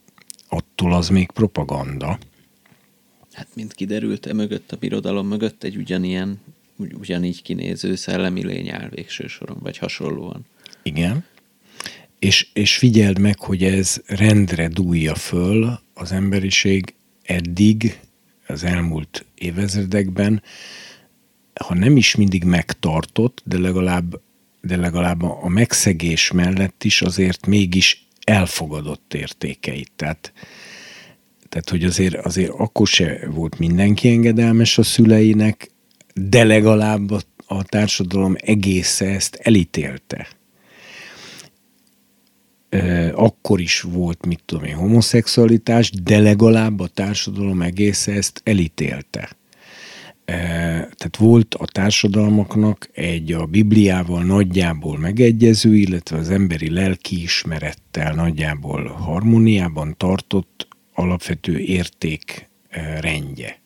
[0.49, 2.19] attól az még propaganda.
[3.31, 6.41] Hát, mint kiderült, e mögött, a birodalom mögött egy ugyanilyen,
[6.77, 10.45] ugyanígy kinéző szellemi lény áll végső soron, vagy hasonlóan.
[10.83, 11.25] Igen.
[12.21, 16.93] És, és figyeld meg, hogy ez rendre dúlja föl az emberiség
[17.23, 17.99] eddig,
[18.47, 20.43] az elmúlt évezredekben,
[21.61, 24.21] ha nem is mindig megtartott, de legalább,
[24.61, 29.91] de legalább a megszegés mellett is azért mégis elfogadott értékeit.
[29.95, 30.33] Tehát,
[31.49, 35.71] tehát hogy azért, azért akkor se volt mindenki engedelmes a szüleinek,
[36.13, 40.39] de legalább a, a társadalom egésze ezt elítélte.
[43.13, 49.29] Akkor is volt, mit tudom én, homoszexualitás, de legalább a társadalom egésze ezt elítélte.
[50.25, 59.97] Tehát volt a társadalmaknak egy a Bibliával nagyjából megegyező, illetve az emberi lelkiismerettel nagyjából harmóniában
[59.97, 62.49] tartott alapvető érték
[62.99, 63.61] rendje.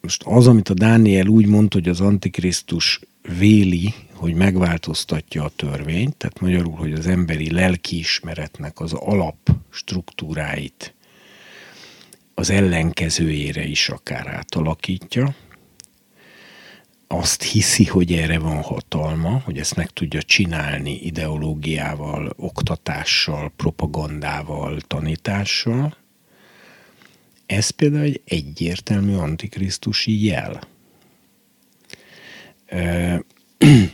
[0.00, 6.16] Most az, amit a Dániel úgy mondta, hogy az Antikrisztus véli, hogy megváltoztatja a törvényt,
[6.16, 10.94] tehát magyarul, hogy az emberi lelkiismeretnek az alap struktúráit
[12.34, 15.34] az ellenkezőjére is akár átalakítja,
[17.06, 25.96] azt hiszi, hogy erre van hatalma, hogy ezt meg tudja csinálni ideológiával, oktatással, propagandával, tanítással.
[27.46, 30.72] Ez például egy egyértelmű antikrisztusi jel.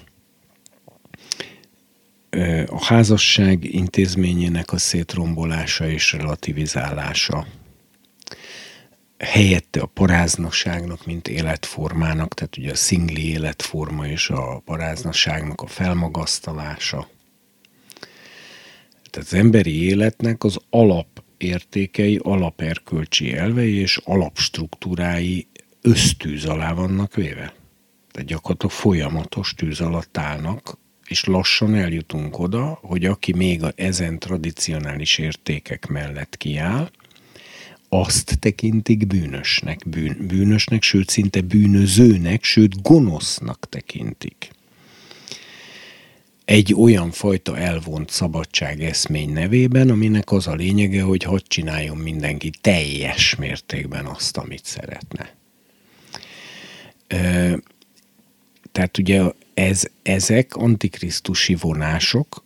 [2.67, 7.47] A házasság intézményének a szétrombolása és relativizálása
[9.19, 17.09] helyette a paráznaságnak, mint életformának, tehát ugye a szingli életforma és a paráznaságnak a felmagasztalása.
[19.11, 25.47] Tehát az emberi életnek az alapértékei, alaperkölcsi elvei és alapstruktúrái
[25.81, 27.60] ösztűz alá vannak véve.
[28.27, 35.19] Gyakorlatilag folyamatos tűz alatt állnak, és lassan eljutunk oda, hogy aki még a ezen tradicionális
[35.19, 36.91] értékek mellett kiáll,
[37.89, 44.51] azt tekintik bűnösnek, bűn, bűnösnek, sőt szinte bűnözőnek, sőt gonosznak tekintik.
[46.45, 52.51] Egy olyan fajta elvont szabadság eszmény nevében, aminek az a lényege, hogy hadd csináljon mindenki
[52.61, 55.35] teljes mértékben azt, amit szeretne.
[58.73, 59.23] Tehát ugye
[59.55, 62.45] ez, ezek antikrisztusi vonások,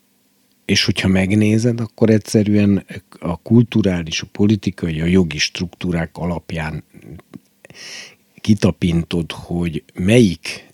[0.65, 2.87] és hogyha megnézed, akkor egyszerűen
[3.19, 6.85] a kulturális, a politikai, a jogi struktúrák alapján
[8.41, 10.69] kitapintod, hogy melyik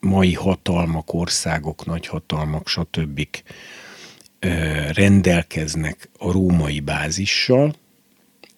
[0.00, 3.26] mai hatalmak, országok, nagyhatalmak, stb.
[4.92, 7.74] rendelkeznek a római bázissal,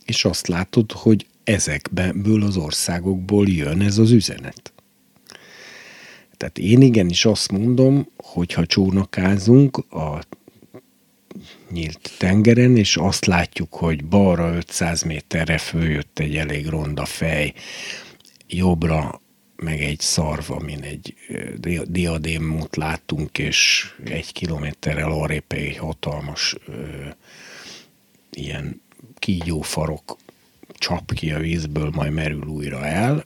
[0.04, 4.72] és azt látod, hogy ezekből az országokból jön ez az üzenet.
[6.40, 10.18] Tehát én igenis azt mondom, hogy ha csónakázunk a
[11.70, 17.54] nyílt tengeren, és azt látjuk, hogy balra 500 méterre följött egy elég ronda fej,
[18.46, 19.20] jobbra
[19.56, 21.14] meg egy szarv, amin egy
[21.84, 26.72] diadémot látunk, és egy kilométerrel arrébb egy hatalmas ö,
[28.30, 28.80] ilyen
[29.18, 30.16] kígyófarok
[30.74, 33.24] csap ki a vízből, majd merül újra el,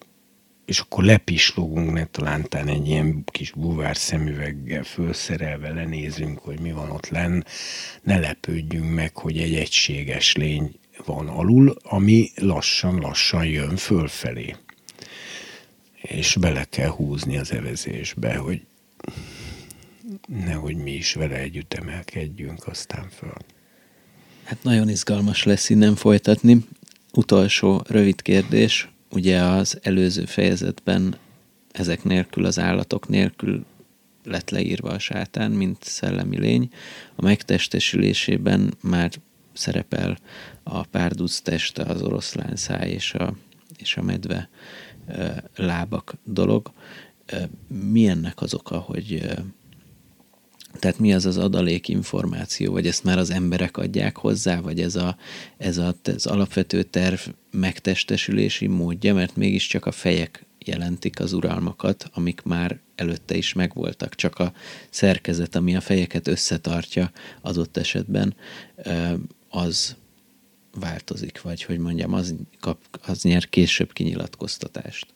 [0.65, 6.91] és akkor lepislogunk ne talántán egy ilyen kis buvár szemüveggel fölszerelve lenézünk, hogy mi van
[6.91, 7.43] ott lenn,
[8.03, 14.57] ne lepődjünk meg, hogy egy egységes lény van alul, ami lassan-lassan jön fölfelé.
[16.03, 18.61] És bele kell húzni az evezésbe, hogy
[20.27, 23.37] nehogy mi is vele együtt emelkedjünk aztán föl.
[24.45, 26.65] Hát nagyon izgalmas lesz innen folytatni.
[27.13, 31.17] Utolsó rövid kérdés, ugye az előző fejezetben
[31.73, 33.65] ezek nélkül, az állatok nélkül
[34.25, 36.71] lett leírva a sátán, mint szellemi lény.
[37.15, 39.13] A megtestesülésében már
[39.53, 40.19] szerepel
[40.63, 43.35] a párduc teste, az oroszlán száj és a,
[43.77, 44.49] és a medve
[45.57, 46.73] lábak dolog.
[47.69, 49.31] Mi ennek az oka, hogy,
[50.79, 54.97] Tehát mi az az adalék információ, vagy ezt már az emberek adják hozzá, vagy ez,
[54.97, 55.17] a,
[55.57, 57.21] ez a, az alapvető terv
[57.51, 64.39] megtestesülési módja, mert mégiscsak a fejek jelentik az uralmakat, amik már előtte is megvoltak, csak
[64.39, 64.53] a
[64.91, 67.11] szerkezet, ami a fejeket összetartja
[67.41, 68.35] adott esetben,
[69.49, 69.97] az
[70.75, 75.07] változik, vagy hogy mondjam, az, kap, az nyer később kinyilatkoztatást.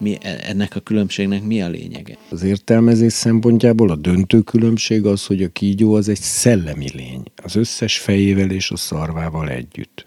[0.00, 2.16] Mi, ennek a különbségnek mi a lényege?
[2.28, 7.56] Az értelmezés szempontjából a döntő különbség az, hogy a kígyó az egy szellemi lény, az
[7.56, 10.06] összes fejével és a szarvával együtt.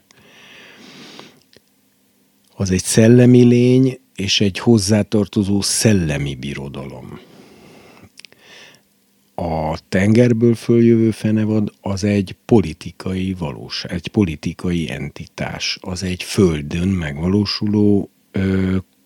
[2.56, 7.20] Az egy szellemi lény és egy hozzátartozó szellemi birodalom
[9.34, 18.10] a tengerből följövő fenevad az egy politikai valós, egy politikai entitás, az egy földön megvalósuló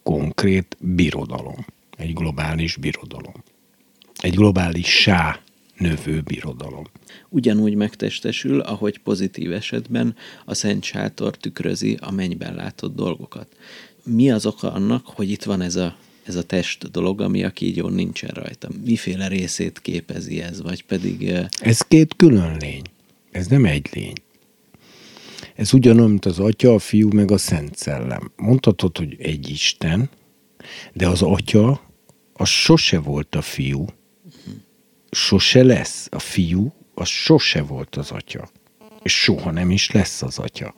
[0.09, 1.67] konkrét birodalom,
[1.97, 3.45] egy globális birodalom,
[4.21, 5.41] egy globális sá
[5.77, 6.85] növő birodalom.
[7.29, 13.57] Ugyanúgy megtestesül, ahogy pozitív esetben a Szent Sátor tükrözi a mennyben látott dolgokat.
[14.05, 17.51] Mi az oka annak, hogy itt van ez a ez a test dolog, ami a
[17.51, 18.69] kígyón nincsen rajta.
[18.85, 21.33] Miféle részét képezi ez, vagy pedig...
[21.61, 22.83] Ez két külön lény.
[23.31, 24.17] Ez nem egy lény.
[25.59, 28.33] Ez ugyanolyan, mint az atya, a fiú, meg a szent szellem.
[28.37, 30.11] Mondhatod, hogy egy Isten,
[30.93, 31.81] de az atya,
[32.33, 33.87] az sose volt a fiú,
[35.11, 36.09] sose lesz.
[36.11, 38.49] A fiú, az sose volt az atya.
[39.03, 40.75] És soha nem is lesz az atya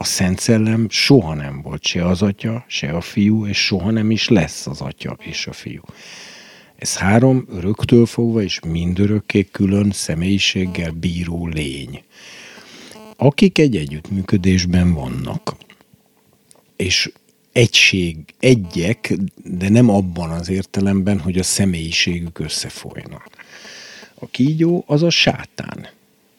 [0.00, 4.10] a Szent Szellem soha nem volt se az atya, se a fiú, és soha nem
[4.10, 5.82] is lesz az atya és a fiú.
[6.76, 12.02] Ez három öröktől fogva és mindörökké külön személyiséggel bíró lény,
[13.20, 15.56] akik egy együttműködésben vannak.
[16.76, 17.12] És
[17.52, 19.14] egység, egyek,
[19.44, 23.22] de nem abban az értelemben, hogy a személyiségük összefolyna.
[24.14, 25.88] A kígyó az a sátán.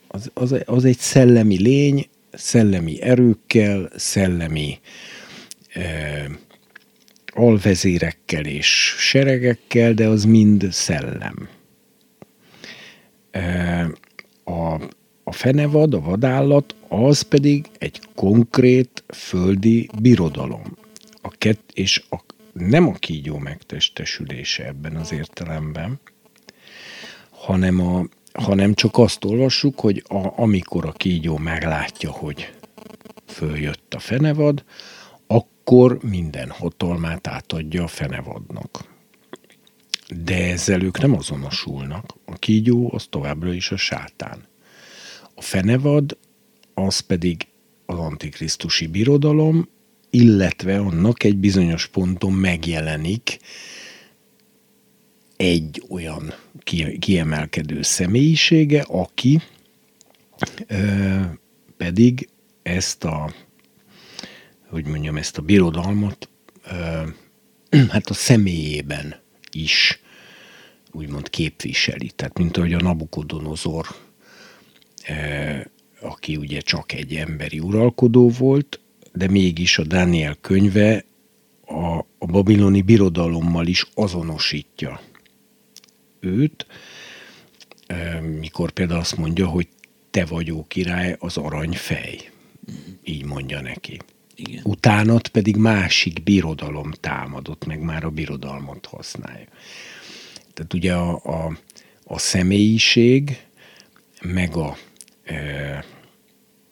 [0.07, 4.79] Az, az, az egy szellemi lény, szellemi erőkkel, szellemi
[5.73, 6.29] e,
[7.33, 11.49] alvezérekkel és seregekkel, de az mind szellem.
[13.31, 13.81] E,
[14.43, 14.79] a,
[15.31, 20.77] a fenevad, a vadállat, az pedig egy konkrét földi birodalom.
[21.21, 22.17] A kett, és a,
[22.53, 25.99] nem a kígyó megtestesülése ebben az értelemben,
[27.29, 32.53] hanem a, hanem csak azt olvassuk, hogy a, amikor a kígyó meglátja, hogy
[33.25, 34.63] följött a fenevad,
[35.27, 38.85] akkor minden hatalmát átadja a fenevadnak.
[40.23, 42.15] De ezzel ők nem azonosulnak.
[42.25, 44.49] A kígyó az továbbra is a sátán.
[45.41, 46.17] Fenevad
[46.73, 47.47] az pedig
[47.85, 49.69] az antikrisztusi birodalom,
[50.09, 53.39] illetve annak egy bizonyos ponton megjelenik
[55.37, 56.33] egy olyan
[56.99, 59.41] kiemelkedő személyisége, aki
[61.77, 62.29] pedig
[62.63, 63.33] ezt a,
[64.67, 66.29] hogy mondjam, ezt a birodalmat
[67.89, 69.15] hát a személyében
[69.51, 69.99] is
[70.91, 72.11] úgymond képviseli.
[72.15, 73.87] Tehát mint ahogy a Nabukodonozor,
[75.99, 78.79] aki ugye csak egy emberi uralkodó volt,
[79.13, 81.05] de mégis a Dániel könyve
[81.65, 85.01] a, a babiloni birodalommal is azonosítja
[86.19, 86.65] őt,
[88.39, 89.67] mikor például azt mondja, hogy
[90.11, 92.29] te vagyok király, az aranyfej.
[93.03, 93.99] Így mondja neki.
[94.35, 94.61] Igen.
[94.63, 99.47] Utánat pedig másik birodalom támadott, meg már a birodalmat használja.
[100.53, 101.57] Tehát ugye a, a,
[102.03, 103.37] a személyiség,
[104.21, 104.90] meg a e,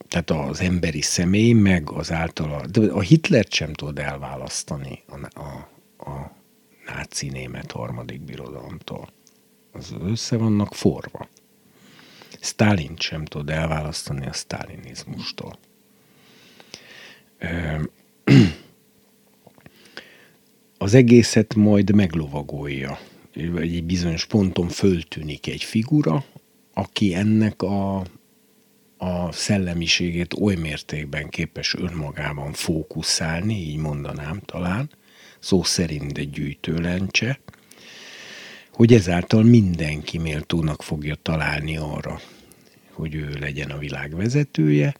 [0.08, 5.70] tehát az emberi személy, meg az általa, de a Hitlert sem tud elválasztani a, a,
[6.10, 6.36] a
[6.86, 9.10] náci német harmadik birodalomtól
[9.72, 11.28] az össze vannak forva.
[12.42, 15.58] Stalin sem tud elválasztani a sztálinizmustól.
[20.78, 23.00] Az egészet majd meglovagolja,
[23.56, 26.26] egy bizonyos ponton föltűnik egy figura,
[26.74, 28.04] aki ennek a,
[29.02, 34.90] a szellemiségét oly mértékben képes önmagában fókuszálni, így mondanám talán,
[35.40, 37.40] szó szerint egy gyűjtőlencse,
[38.74, 42.20] hogy ezáltal mindenki méltónak fogja találni arra,
[42.92, 44.96] hogy ő legyen a világ vezetője,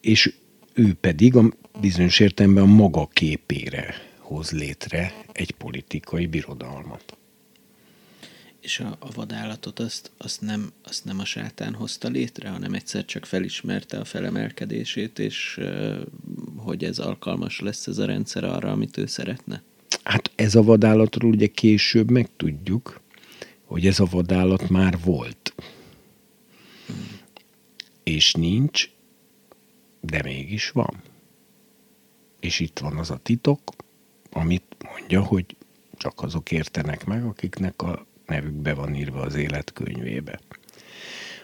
[0.00, 0.34] és
[0.72, 1.42] ő pedig a
[1.80, 7.16] bizonyos értelemben a maga képére hoz létre egy politikai birodalmat.
[8.64, 13.04] És a, a vadállatot azt, azt, nem, azt nem a sátán hozta létre, hanem egyszer
[13.04, 15.60] csak felismerte a felemelkedését, és
[16.56, 19.62] hogy ez alkalmas lesz ez a rendszer arra, amit ő szeretne?
[20.02, 23.00] Hát ez a vadállatról ugye később megtudjuk,
[23.64, 25.54] hogy ez a vadállat már volt.
[28.02, 28.90] És nincs,
[30.00, 31.02] de mégis van.
[32.40, 33.60] És itt van az a titok,
[34.30, 35.56] amit mondja, hogy
[35.96, 40.40] csak azok értenek meg, akiknek a nevükbe van írva az életkönyvébe.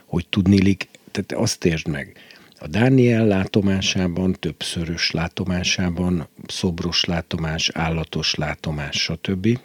[0.06, 2.16] Hogy tudnilik, tehát azt értsd meg,
[2.62, 9.58] a Dániel látomásában, többszörös látomásában, szobros látomás, állatos látomás, stb.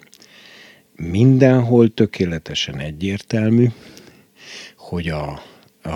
[0.96, 3.66] Mindenhol tökéletesen egyértelmű,
[4.76, 5.42] hogy a,
[5.82, 5.90] a,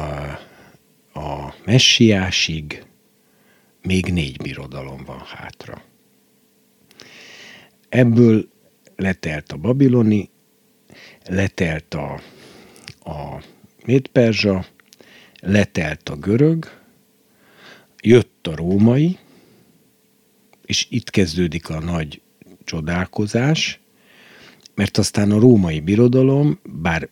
[1.13, 2.85] a messiásig
[3.83, 5.83] még négy birodalom van hátra.
[7.89, 8.49] Ebből
[8.97, 10.31] letelt a babiloni,
[11.27, 12.21] letelt a,
[13.11, 13.43] a
[13.85, 14.67] médperzsa,
[15.41, 16.81] letelt a görög,
[18.03, 19.19] jött a római,
[20.65, 22.21] és itt kezdődik a nagy
[22.65, 23.81] csodálkozás,
[24.75, 27.09] mert aztán a római birodalom, bár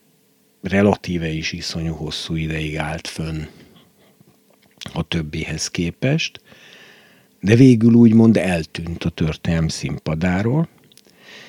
[0.63, 3.43] relatíve is iszonyú hosszú ideig állt fönn
[4.93, 6.41] a többihez képest,
[7.41, 10.69] de végül úgymond eltűnt a történelm színpadáról,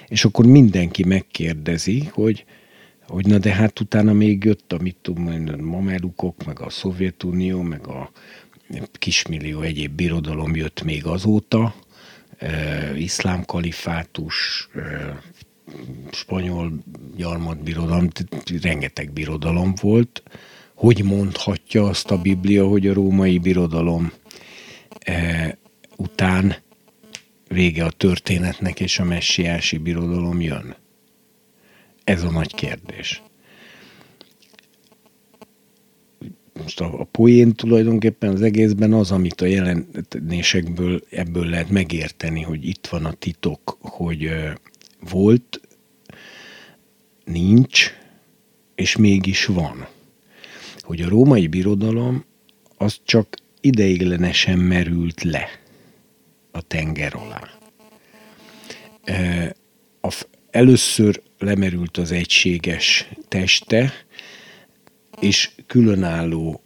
[0.10, 2.46] és akkor mindenki megkérdezi, hogy,
[3.08, 7.62] hogy na de hát utána még jött a mit tudom, a mamelukok, meg a Szovjetunió,
[7.62, 8.12] meg a
[8.92, 11.76] kismillió egyéb birodalom jött még azóta,
[12.38, 15.20] e, iszlám kalifátus, e,
[16.12, 16.84] spanyol
[17.16, 18.08] gyarmatbirodalom,
[18.62, 20.24] rengeteg birodalom volt.
[20.74, 24.12] Hogy mondhatja azt a Biblia, hogy a római birodalom
[25.00, 25.58] e,
[25.96, 26.56] után
[27.50, 30.76] vége a történetnek, és a messiási birodalom jön?
[32.04, 33.22] Ez a nagy kérdés.
[36.70, 42.68] most a, a poén tulajdonképpen az egészben az, amit a jelentésekből ebből lehet megérteni, hogy
[42.68, 44.30] itt van a titok, hogy
[45.10, 45.62] volt,
[47.26, 47.94] nincs,
[48.76, 49.88] és mégis van.
[50.80, 52.26] Hogy a római birodalom
[52.78, 55.48] az csak ideiglenesen merült le
[56.52, 57.50] a tenger alá.
[60.52, 63.94] Először lemerült az egységes teste,
[65.20, 66.64] és különálló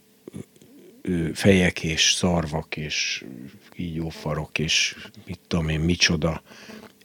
[1.32, 3.24] fejek és szarvak és
[3.70, 4.96] kígyófarok és
[5.26, 6.42] mit tudom én micsoda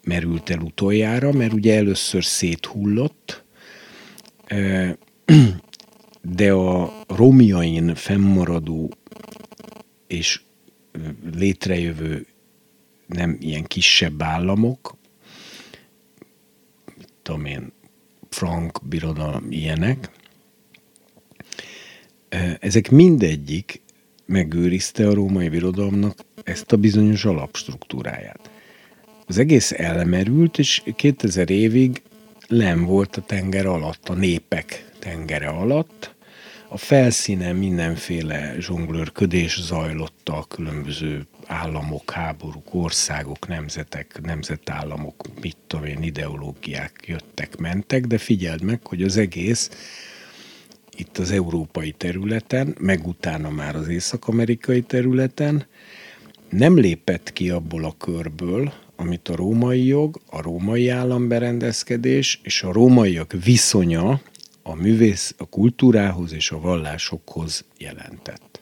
[0.04, 3.44] merült el utoljára, mert ugye először széthullott,
[6.22, 8.94] de a romjain fennmaradó
[10.08, 10.42] és
[11.36, 12.26] létrejövő
[13.10, 14.98] nem ilyen kisebb államok,
[16.98, 17.72] mit tudom én,
[18.30, 20.10] frank birodalom ilyenek,
[22.60, 23.82] ezek mindegyik
[24.26, 28.50] megőrizte a római birodalomnak ezt a bizonyos alapstruktúráját.
[29.26, 32.02] Az egész elmerült, és 2000 évig
[32.48, 36.16] nem volt a tenger alatt, a népek tengere alatt.
[36.68, 46.04] A felszínen mindenféle zsonglőrködés zajlott a különböző államok, háborúk, országok, nemzetek, nemzetállamok, mit tudom én,
[46.04, 49.70] ideológiák jöttek, mentek, de figyeld meg, hogy az egész
[50.96, 55.66] itt az európai területen, meg utána már az észak-amerikai területen,
[56.50, 62.72] nem lépett ki abból a körből, amit a római jog, a római államberendezkedés és a
[62.72, 64.22] rómaiak viszonya
[64.64, 68.62] a művész, a kultúrához és a vallásokhoz jelentett.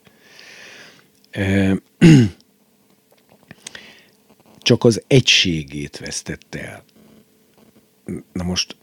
[4.68, 6.84] Csak az egységét vesztette el.
[8.34, 8.76] Na most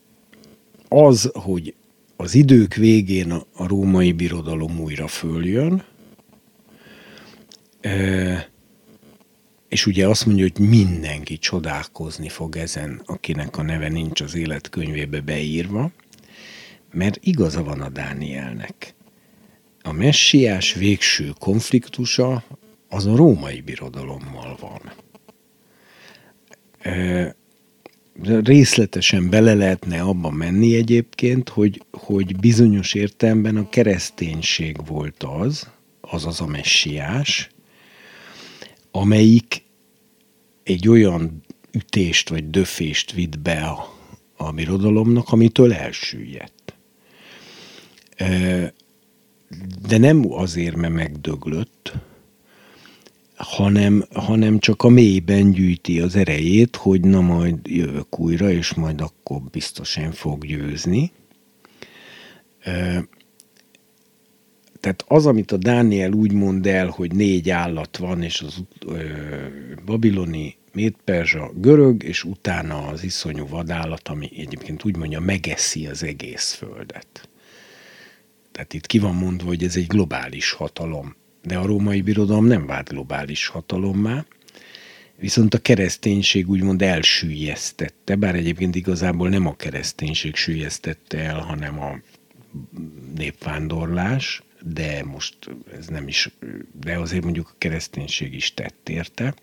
[0.89, 1.75] az, hogy
[2.17, 5.85] az idők végén a római birodalom újra följön,
[9.69, 15.21] és ugye azt mondja, hogy mindenki csodálkozni fog ezen, akinek a neve nincs az életkönyvébe
[15.21, 15.91] beírva,
[16.93, 18.95] mert igaza van a Dánielnek.
[19.83, 22.45] A messiás végső konfliktusa
[22.89, 25.04] az a római birodalommal van
[28.23, 35.69] részletesen bele lehetne abba menni egyébként, hogy, hogy bizonyos értelemben a kereszténység volt az,
[36.01, 37.49] azaz a messiás,
[38.91, 39.63] amelyik
[40.63, 41.43] egy olyan
[41.73, 43.99] ütést vagy döfést vitt be a,
[44.37, 46.75] a birodalomnak, amitől elsüllyedt.
[49.89, 51.93] De nem azért, mert megdöglött,
[53.37, 59.01] hanem, hanem csak a mélyben gyűjti az erejét, hogy na majd jövök újra, és majd
[59.01, 61.13] akkor biztosan fog győzni.
[64.81, 69.03] Tehát az, amit a Dániel úgy mond el, hogy négy állat van, és az ö,
[69.85, 76.53] babiloni, Médperzsa görög, és utána az iszonyú vadállat, ami egyébként úgy mondja, megeszi az egész
[76.53, 77.29] földet.
[78.53, 81.17] Tehát itt ki van mondva, hogy ez egy globális hatalom.
[81.45, 84.25] De a római birodalom nem vált globális hatalommá,
[85.17, 92.01] viszont a kereszténység úgymond elsüllyesztette, bár egyébként igazából nem a kereszténység süllyesztette el, hanem a
[93.15, 95.37] népvándorlás, de most
[95.79, 96.31] ez nem is,
[96.81, 99.35] de azért mondjuk a kereszténység is tett érte.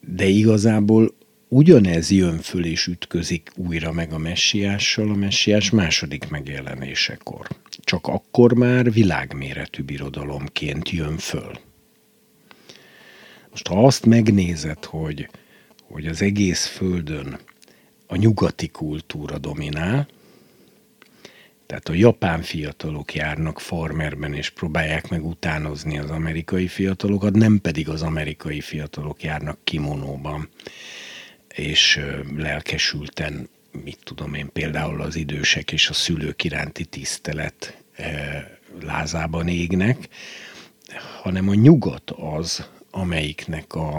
[0.00, 1.14] De igazából
[1.52, 7.46] ugyanez jön föl és ütközik újra meg a messiással a messiás második megjelenésekor.
[7.70, 11.58] Csak akkor már világméretű birodalomként jön föl.
[13.50, 15.28] Most ha azt megnézed, hogy,
[15.82, 17.38] hogy az egész földön
[18.06, 20.08] a nyugati kultúra dominál,
[21.66, 27.88] tehát a japán fiatalok járnak farmerben, és próbálják meg utánozni az amerikai fiatalokat, nem pedig
[27.88, 30.48] az amerikai fiatalok járnak kimonóban,
[31.54, 32.00] és
[32.36, 33.48] lelkesülten,
[33.84, 37.82] mit tudom én, például az idősek és a szülők iránti tisztelet
[38.80, 40.08] lázában égnek,
[41.22, 43.96] hanem a nyugat az, amelyiknek a,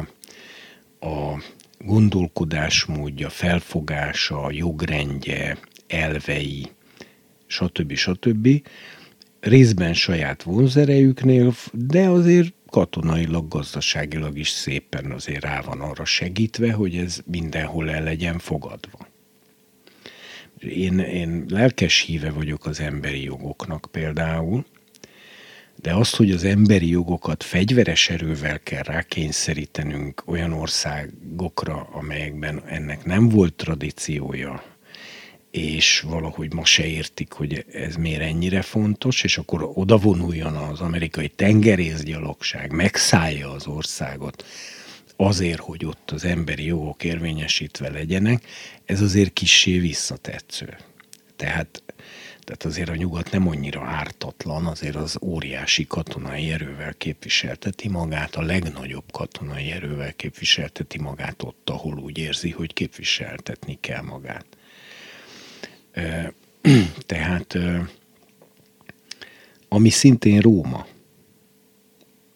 [0.99, 1.43] a
[1.77, 5.57] gondolkodásmódja, felfogása, jogrendje,
[5.87, 6.71] elvei,
[7.47, 7.93] stb.
[7.93, 8.47] stb.
[9.39, 16.95] részben saját vonzerejüknél, de azért katonailag, gazdaságilag is szépen azért rá van arra segítve, hogy
[16.95, 19.07] ez mindenhol el legyen fogadva.
[20.59, 24.65] Én, én lelkes híve vagyok az emberi jogoknak például,
[25.75, 33.29] de azt, hogy az emberi jogokat fegyveres erővel kell rákényszerítenünk olyan országokra, amelyekben ennek nem
[33.29, 34.70] volt tradíciója,
[35.51, 40.79] és valahogy ma se értik, hogy ez miért ennyire fontos, és akkor oda vonuljon az
[40.79, 44.45] amerikai tengerészgyalogság, megszállja az országot
[45.15, 48.45] azért, hogy ott az emberi jogok érvényesítve legyenek,
[48.85, 50.77] ez azért kissé visszatetsző.
[51.35, 51.83] Tehát
[52.43, 58.41] tehát azért a nyugat nem annyira ártatlan, azért az óriási katonai erővel képviselteti magát, a
[58.41, 64.45] legnagyobb katonai erővel képviselteti magát ott, ahol úgy érzi, hogy képviseltetni kell magát.
[67.05, 67.57] Tehát,
[69.67, 70.85] ami szintén Róma.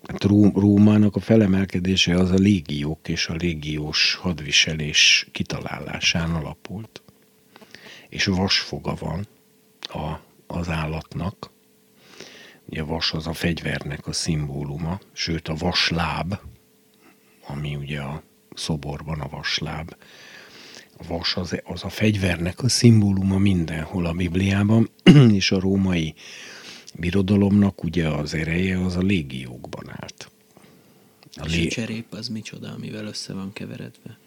[0.08, 0.24] Hát
[0.54, 7.02] Rómának a felemelkedése az a légiók és a légiós hadviselés kitalálásán alapult.
[8.10, 9.28] És vasfoga van,
[9.82, 11.52] a, az állatnak.
[12.66, 16.40] Ugye vas az a fegyvernek a szimbóluma, sőt a vasláb,
[17.48, 18.24] ami ugye a
[18.54, 19.96] szoborban a vasláb,
[20.98, 24.90] a vas az, az a fegyvernek a szimbóluma mindenhol a Bibliában,
[25.32, 26.14] és a római
[27.00, 30.32] birodalomnak ugye az ereje az a légiókban állt.
[31.36, 31.66] A és lé...
[31.66, 34.18] a cserép az micsoda, amivel össze van keveredve?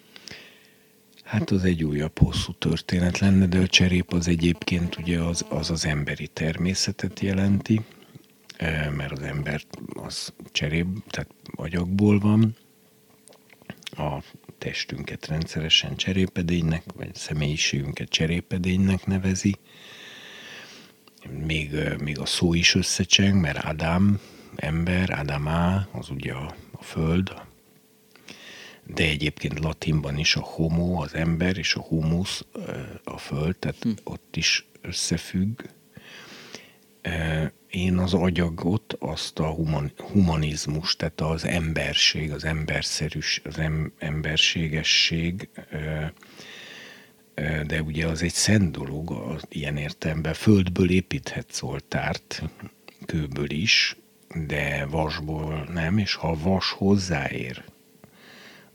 [1.25, 5.71] Hát az egy újabb hosszú történet lenne, de a cserép az egyébként ugye az az,
[5.71, 7.81] az emberi természetet jelenti,
[8.57, 12.57] e, mert az ember az cserép, tehát agyagból van,
[13.91, 14.23] a
[14.59, 19.57] testünket rendszeresen cserépedénynek, vagy személyiségünket cserépedénynek nevezi.
[21.47, 21.71] Még,
[22.01, 24.21] még a szó is összecseng, mert Adam,
[24.57, 27.33] ember, Adamá, az ugye a, a föld,
[28.95, 32.43] de egyébként latinban is a homo, az ember, és a humus,
[33.05, 33.91] a föld, tehát hm.
[34.05, 35.63] ott is összefügg.
[37.71, 45.49] Én az agyagot, azt a human, humanizmus, tehát az emberség, az emberszerűs, az em, emberségesség,
[47.67, 52.43] de ugye az egy szent dolog, az ilyen értelemben földből építhetsz oltárt,
[53.07, 53.97] kőből is,
[54.47, 57.65] de vasból nem, és ha vas hozzáér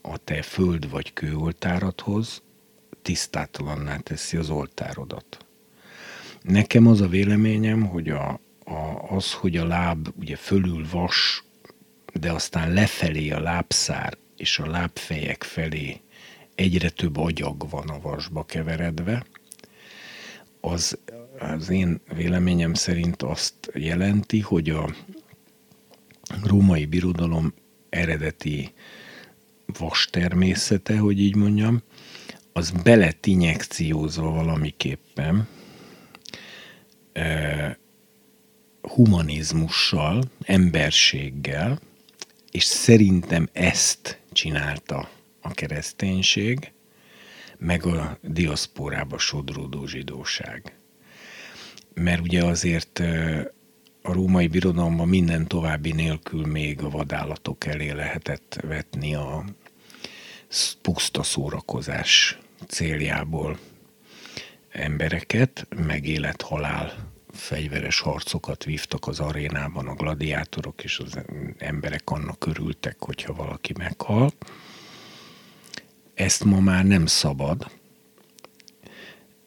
[0.02, 2.42] a te föld vagy kőoltárathoz
[3.02, 5.46] tisztátalanná teszi az oltárodat.
[6.42, 11.44] Nekem az a véleményem, hogy a, a, az, hogy a láb ugye fölül vas,
[12.14, 16.02] de aztán lefelé a lábszár és a lábfejek felé
[16.56, 19.26] egyre több agyag van a vasba keveredve,
[20.62, 20.98] az
[21.40, 24.90] az én véleményem szerint azt jelenti, hogy a
[26.44, 27.54] római birodalom
[27.90, 28.74] eredeti
[29.66, 31.82] vas természete, hogy így mondjam,
[32.54, 35.48] az belett injekciózva valamiképpen
[38.84, 41.80] humanizmussal, emberséggel,
[42.52, 45.10] és szerintem ezt csinálta
[45.42, 46.72] a kereszténység,
[47.58, 50.78] meg a diaszporába sodródó zsidóság.
[51.94, 53.00] Mert ugye azért
[54.02, 59.46] a római birodalomban minden további nélkül még a vadállatok elé lehetett vetni a
[60.82, 62.38] puszta szórakozás
[62.68, 63.60] céljából
[64.70, 71.18] embereket, meg élet-halál fegyveres harcokat vívtak az arénában a gladiátorok, és az
[71.58, 74.32] emberek annak körültek, hogyha valaki meghal.
[76.14, 77.72] Ezt ma már nem szabad,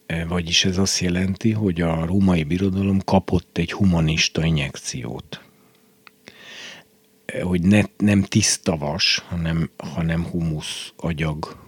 [0.07, 5.41] e, vagyis ez azt jelenti, hogy a római birodalom kapott egy humanista injekciót.
[7.27, 11.65] E, hogy ne, nem tiszta vas, hanem, hanem humusz agyag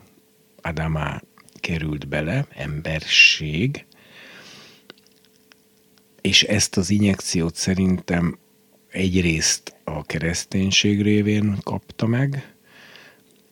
[0.63, 1.23] Adamá
[1.61, 3.87] került bele, emberség,
[6.21, 8.39] és ezt az injekciót szerintem
[8.91, 12.55] egyrészt a kereszténység révén kapta meg,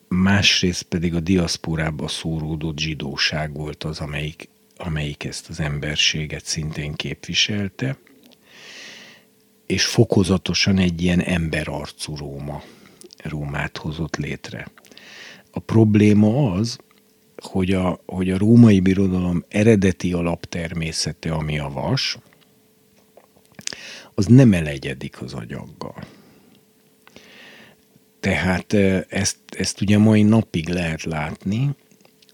[0.09, 7.99] másrészt pedig a diaszporába szóródott zsidóság volt az, amelyik, amelyik ezt az emberséget szintén képviselte,
[9.67, 12.63] és fokozatosan egy ilyen emberarcú Róma,
[13.23, 14.69] Rómát hozott létre.
[15.51, 16.79] A probléma az,
[17.37, 22.19] hogy a, hogy a római birodalom eredeti alaptermészete, ami a vas,
[24.19, 26.05] az nem elegyedik az agyaggal.
[28.21, 28.73] Tehát
[29.09, 31.75] ezt, ezt ugye mai napig lehet látni,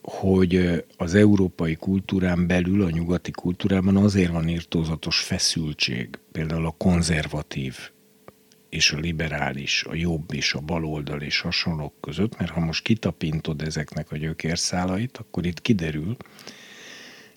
[0.02, 7.77] hogy az európai kultúrán belül, a nyugati kultúrában azért van írtózatos feszültség, például a konzervatív
[8.69, 13.62] és a liberális, a jobb és a baloldal és hasonlók között, mert ha most kitapintod
[13.62, 16.17] ezeknek a gyökérszálait, akkor itt kiderül,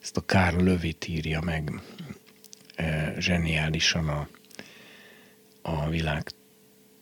[0.01, 1.81] ezt a Karl Lövit írja meg
[2.75, 4.27] e, zseniálisan a,
[5.67, 6.31] a világ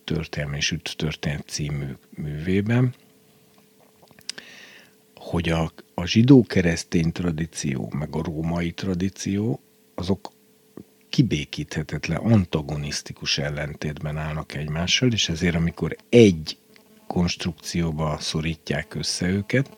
[0.03, 2.93] történelmi és történet című művében,
[5.15, 9.61] hogy a, a zsidó-keresztény tradíció, meg a római tradíció,
[9.95, 10.31] azok
[11.09, 16.57] kibékíthetetlen, antagonisztikus ellentétben állnak egymással, és ezért amikor egy
[17.07, 19.77] konstrukcióba szorítják össze őket,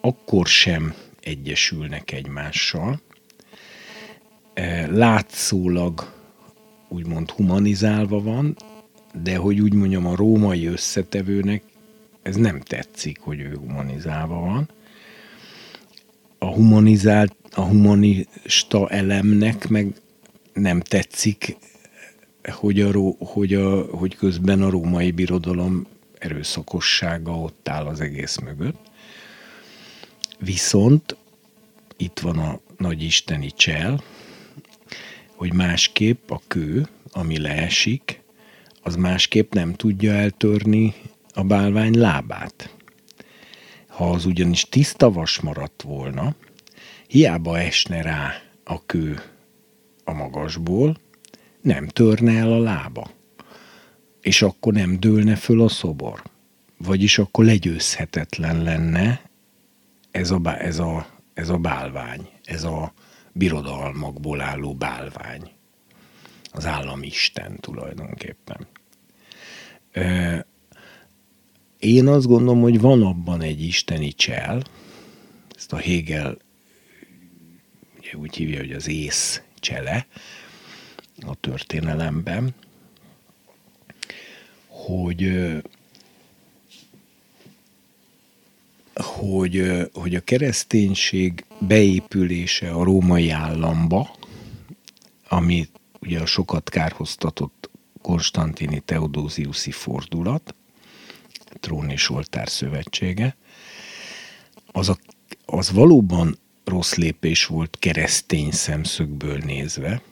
[0.00, 3.00] akkor sem egyesülnek egymással.
[4.54, 6.15] E, látszólag
[6.88, 8.56] úgymond humanizálva van,
[9.22, 11.62] de hogy úgy mondjam, a római összetevőnek
[12.22, 14.70] ez nem tetszik, hogy ő humanizálva van.
[16.38, 19.94] A humanizált, a humanista elemnek meg
[20.52, 21.56] nem tetszik,
[22.42, 25.86] hogy, a, hogy, a, hogy közben a római birodalom
[26.18, 28.90] erőszakossága ott áll az egész mögött.
[30.38, 31.16] Viszont
[31.96, 34.02] itt van a nagy isteni csel,
[35.36, 38.22] hogy másképp a kő, ami leesik,
[38.82, 40.94] az másképp nem tudja eltörni
[41.34, 42.74] a bálvány lábát.
[43.86, 46.34] Ha az ugyanis tiszta vas maradt volna,
[47.06, 49.22] hiába esne rá a kő
[50.04, 50.96] a magasból,
[51.60, 53.10] nem törne el a lába.
[54.20, 56.22] És akkor nem dőlne föl a szobor.
[56.76, 59.20] Vagyis akkor legyőzhetetlen lenne
[60.10, 62.92] ez a, ez a, ez a bálvány, ez a
[63.36, 65.50] birodalmakból álló bálvány.
[66.52, 68.66] Az államisten tulajdonképpen.
[71.78, 74.62] Én azt gondolom, hogy van abban egy isteni csel,
[75.56, 76.36] ezt a Hegel
[77.98, 80.06] ugye úgy hívja, hogy az ész csele
[81.26, 82.54] a történelemben,
[84.66, 85.52] hogy
[89.02, 94.16] hogy, hogy a kereszténység beépülése a római államba,
[95.28, 95.68] ami
[96.00, 97.70] ugye a sokat kárhoztatott
[98.02, 100.54] Konstantini Teodóziuszi fordulat,
[101.60, 103.36] Trón és Oltár szövetsége,
[104.72, 104.98] az, a,
[105.46, 110.02] az valóban rossz lépés volt keresztény szemszögből nézve,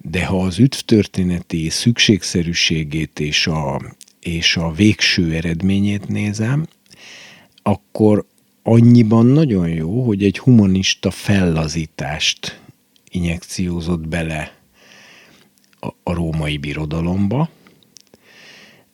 [0.00, 3.80] de ha az üdvtörténeti szükségszerűségét és a,
[4.20, 6.66] és a végső eredményét nézem,
[7.66, 8.26] akkor
[8.62, 12.60] annyiban nagyon jó, hogy egy humanista fellazítást
[13.10, 14.58] injekciózott bele
[15.80, 17.50] a, a római birodalomba,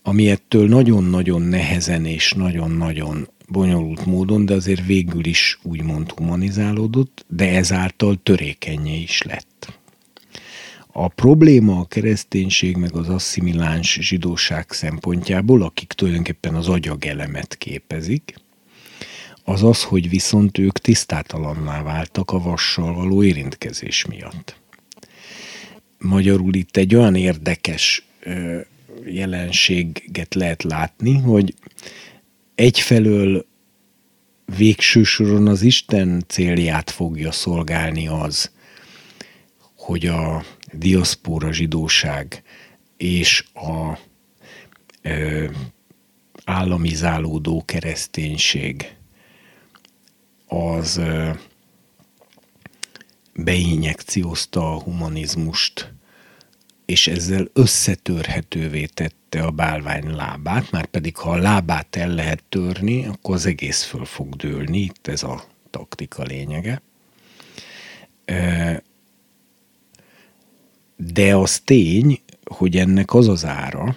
[0.03, 7.57] ami ettől nagyon-nagyon nehezen és nagyon-nagyon bonyolult módon, de azért végül is úgymond humanizálódott, de
[7.57, 9.79] ezáltal törékenyé is lett.
[10.93, 18.41] A probléma a kereszténység meg az asszimiláns zsidóság szempontjából, akik tulajdonképpen az agyagelemet képezik,
[19.45, 24.61] az az, hogy viszont ők tisztátalanná váltak a vassal való érintkezés miatt.
[25.99, 28.07] Magyarul itt egy olyan érdekes
[29.05, 31.55] jelenséget lehet látni, hogy
[32.55, 33.47] egyfelől
[34.57, 38.51] végső soron az Isten célját fogja szolgálni az,
[39.77, 42.43] hogy a diaszpóra zsidóság
[42.97, 43.99] és a
[45.03, 45.47] ö,
[46.45, 48.95] államizálódó kereszténység
[50.53, 51.01] az
[53.35, 55.93] beinjekciózta a humanizmust,
[56.85, 63.07] és ezzel összetörhetővé tette a bálvány lábát, már pedig ha a lábát el lehet törni,
[63.07, 66.83] akkor az egész föl fog dőlni, itt ez a taktika lényege.
[70.97, 73.97] De az tény, hogy ennek az az ára,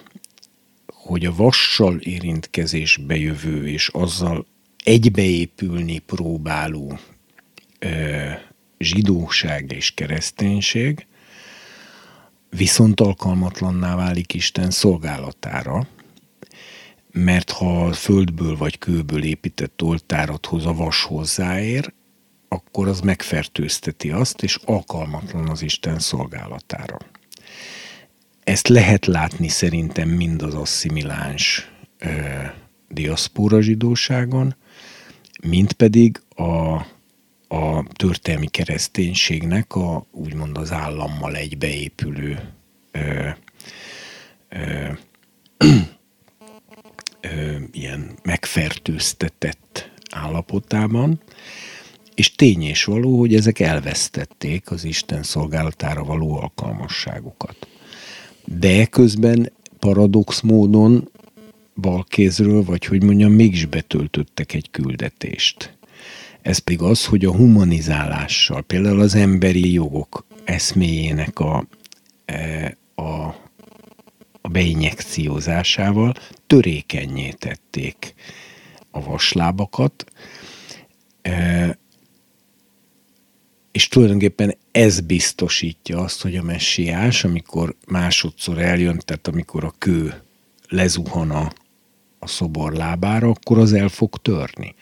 [0.86, 4.46] hogy a vassal érintkezésbe jövő és azzal
[4.86, 6.98] egybeépülni próbáló
[8.78, 11.06] zsidóság és kereszténység
[12.50, 15.86] viszont alkalmatlanná válik Isten szolgálatára,
[17.12, 21.92] mert ha földből vagy kőből épített oltárathoz a vas hozzáér,
[22.48, 26.98] akkor az megfertőzteti azt, és alkalmatlan az Isten szolgálatára.
[28.44, 32.08] Ezt lehet látni szerintem mind az asszimiláns ö,
[32.88, 34.56] diaszpóra zsidóságon,
[35.42, 36.84] mint pedig a
[37.48, 42.52] a történelmi kereszténységnek a úgymond az állammal egybeépülő
[42.90, 43.28] ö,
[44.48, 44.88] ö,
[47.20, 51.20] ö, ilyen megfertőztetett állapotában,
[52.14, 57.68] és tény és való, hogy ezek elvesztették az Isten szolgálatára való alkalmasságukat.
[58.44, 61.10] De közben paradox módon
[61.76, 65.78] balkézről, vagy hogy mondjam, mégis betöltöttek egy küldetést.
[66.42, 71.66] Ez pedig az, hogy a humanizálással, például az emberi jogok eszméjének a,
[72.24, 73.02] e, a,
[74.40, 76.14] a beinjekciózásával
[76.46, 78.14] törékenyé tették
[78.90, 80.04] a vaslábakat,
[81.22, 81.78] e,
[83.72, 90.22] és tulajdonképpen ez biztosítja azt, hogy a messiás, amikor másodszor eljön, tehát amikor a kő
[90.68, 91.52] lezuhan a
[92.18, 94.74] a szobor lábára, akkor az el fog törni.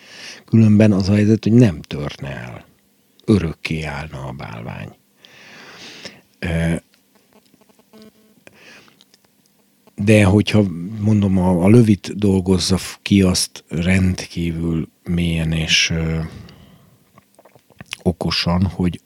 [0.44, 2.64] Különben az a helyzet, hogy nem törne el.
[3.24, 4.88] Örökké állna a bálvány.
[9.94, 10.62] De hogyha
[11.00, 16.20] mondom, a, a lövit dolgozza ki azt rendkívül mélyen és ö,
[18.02, 19.00] okosan, hogy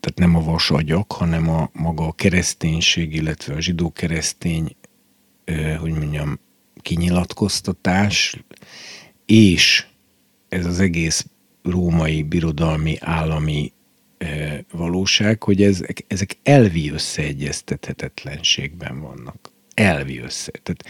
[0.00, 4.76] tehát nem a vasagyak, hanem a maga a kereszténység, illetve a zsidó keresztény
[5.78, 6.38] hogy mondjam,
[6.80, 8.44] kinyilatkoztatás,
[9.26, 9.86] és
[10.48, 11.26] ez az egész
[11.62, 13.72] római birodalmi állami
[14.72, 19.50] valóság, hogy ezek, ezek elvi összeegyeztethetetlenségben vannak.
[19.74, 20.52] Elvi össze.
[20.62, 20.84] Tehát,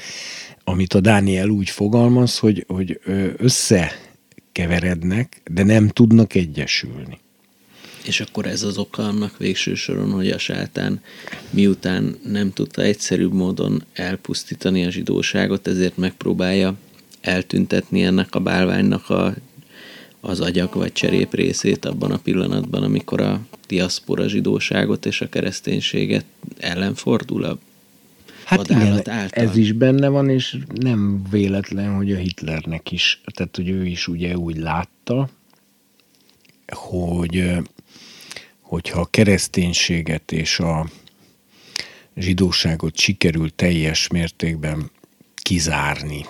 [0.65, 3.01] amit a Dániel úgy fogalmaz, hogy, hogy
[3.37, 7.19] összekeverednek, de nem tudnak egyesülni.
[8.05, 11.01] És akkor ez az oka annak végső soron, hogy a sátán
[11.51, 16.75] miután nem tudta egyszerűbb módon elpusztítani a zsidóságot, ezért megpróbálja
[17.21, 19.35] eltüntetni ennek a bálványnak a,
[20.21, 26.25] az agyag vagy cserép részét abban a pillanatban, amikor a diaszpora zsidóságot és a kereszténységet
[26.59, 27.59] ellenfordul a
[28.45, 29.29] Hát igen, által.
[29.31, 34.09] ez is benne van, és nem véletlen, hogy a Hitlernek is, tehát hogy ő is
[34.09, 35.29] ugye úgy látta,
[36.67, 37.53] hogy
[38.71, 40.87] hogyha a kereszténységet és a
[42.17, 44.91] zsidóságot sikerül teljes mértékben
[45.35, 46.27] kizárni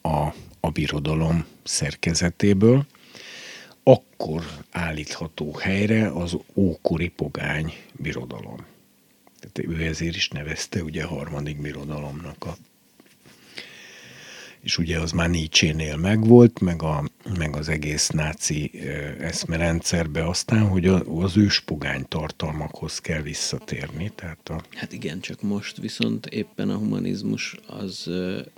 [0.00, 0.26] a,
[0.60, 2.86] a birodalom szerkezetéből,
[3.82, 8.66] akkor állítható helyre az ókori pogány birodalom.
[9.40, 12.56] Tehát ő ezért is nevezte ugye a harmadik birodalomnak a
[14.68, 17.04] és ugye az már Nietzsénél megvolt, meg, a,
[17.38, 18.70] meg az egész náci
[19.18, 24.12] eszmerendszerbe aztán, hogy az őspogány tartalmakhoz kell visszatérni.
[24.14, 24.62] Tehát a...
[24.70, 28.10] Hát igen, csak most viszont éppen a humanizmus az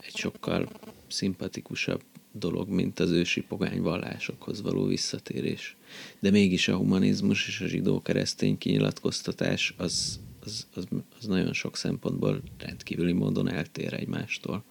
[0.02, 0.68] egy sokkal
[1.08, 5.76] szimpatikusabb dolog, mint az ősi pogány vallásokhoz való visszatérés.
[6.20, 10.86] De mégis a humanizmus és a zsidó-keresztény kinyilatkoztatás az, az, az,
[11.18, 14.64] az nagyon sok szempontból rendkívüli módon eltér egymástól.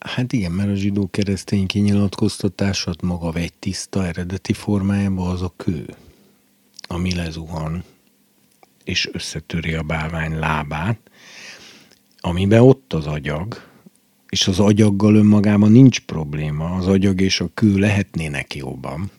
[0.00, 5.94] Hát igen, mert a zsidó keresztény kinyilatkoztatásat maga egy tiszta eredeti formájában az a kő,
[6.80, 7.84] ami lezuhan
[8.84, 11.10] és összetöri a bálvány lábát,
[12.20, 13.62] amiben ott az agyag,
[14.28, 19.10] és az agyaggal önmagában nincs probléma, az agyag és a kő lehetnének jobban,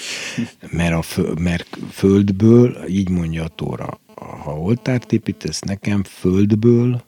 [0.70, 7.04] mert, a fö, mert földből, így mondja a Tóra, ha oltárt építesz nekem, földből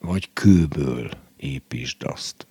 [0.00, 2.46] vagy kőből építsd azt.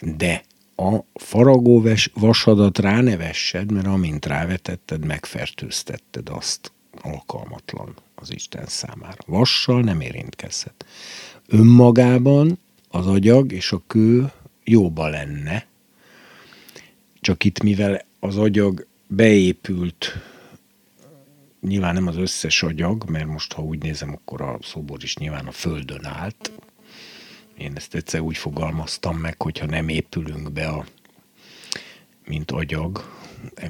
[0.00, 0.42] De
[0.76, 1.82] a faragó
[2.14, 6.72] vasadat ránevessed, mert amint rávetetted, megfertőztetted azt
[7.02, 9.22] alkalmatlan az Isten számára.
[9.26, 10.86] Vassal nem érintkezhet.
[11.46, 14.32] Önmagában az agyag és a kő
[14.64, 15.66] jóba lenne,
[17.20, 20.12] csak itt mivel az agyag beépült,
[21.60, 25.46] nyilván nem az összes agyag, mert most ha úgy nézem, akkor a szobor is nyilván
[25.46, 26.52] a földön állt.
[27.58, 30.86] Én ezt egyszer úgy fogalmaztam meg, hogyha nem épülünk be a,
[32.24, 33.04] mint agyag,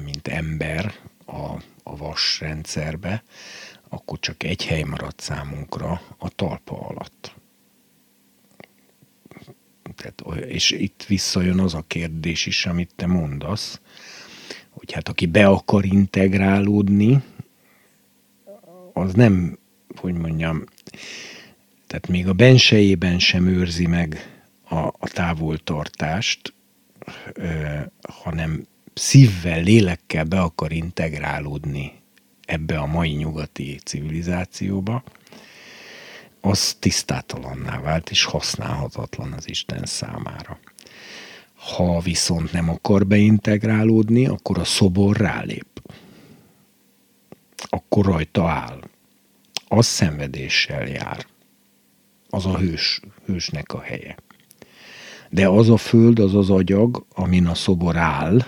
[0.03, 0.93] mint ember
[1.25, 3.23] a, a vas rendszerbe,
[3.89, 7.35] akkor csak egy hely maradt számunkra a talpa alatt.
[9.95, 13.79] Tehát, és itt visszajön az a kérdés is, amit te mondasz,
[14.69, 17.23] hogy hát aki be akar integrálódni,
[18.93, 19.59] az nem,
[19.95, 20.63] hogy mondjam,
[21.87, 26.53] tehát még a bensejében sem őrzi meg a, a távoltartást,
[27.33, 31.91] ö, hanem szívvel, lélekkel be akar integrálódni
[32.45, 35.03] ebbe a mai nyugati civilizációba,
[36.41, 40.59] az tisztátalanná vált és használhatatlan az Isten számára.
[41.55, 45.81] Ha viszont nem akar beintegrálódni, akkor a szobor rálép.
[47.69, 48.79] Akkor rajta áll.
[49.67, 51.25] Az szenvedéssel jár.
[52.29, 54.15] Az a hős, hősnek a helye.
[55.29, 58.45] De az a föld, az az agyag, amin a szobor áll,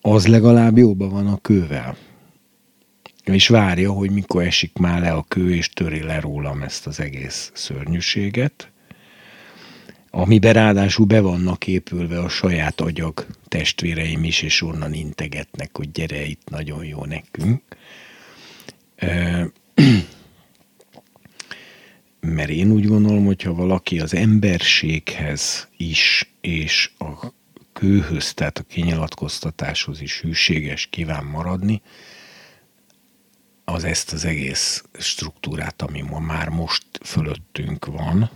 [0.00, 1.96] az legalább jóban van a kővel
[3.24, 7.00] és várja, hogy mikor esik már le a kő, és töri le rólam ezt az
[7.00, 8.70] egész szörnyűséget,
[10.10, 16.24] amiben ráadásul be vannak épülve a saját agyag testvéreim is, és onnan integetnek, hogy gyere,
[16.24, 17.62] itt nagyon jó nekünk.
[22.26, 27.32] Mert én úgy gondolom, hogyha valaki az emberséghez is, és a
[27.72, 31.82] kőhöz, tehát a kinyilatkoztatáshoz is hűséges kíván maradni,
[33.64, 38.30] az ezt az egész struktúrát, ami ma már most fölöttünk van,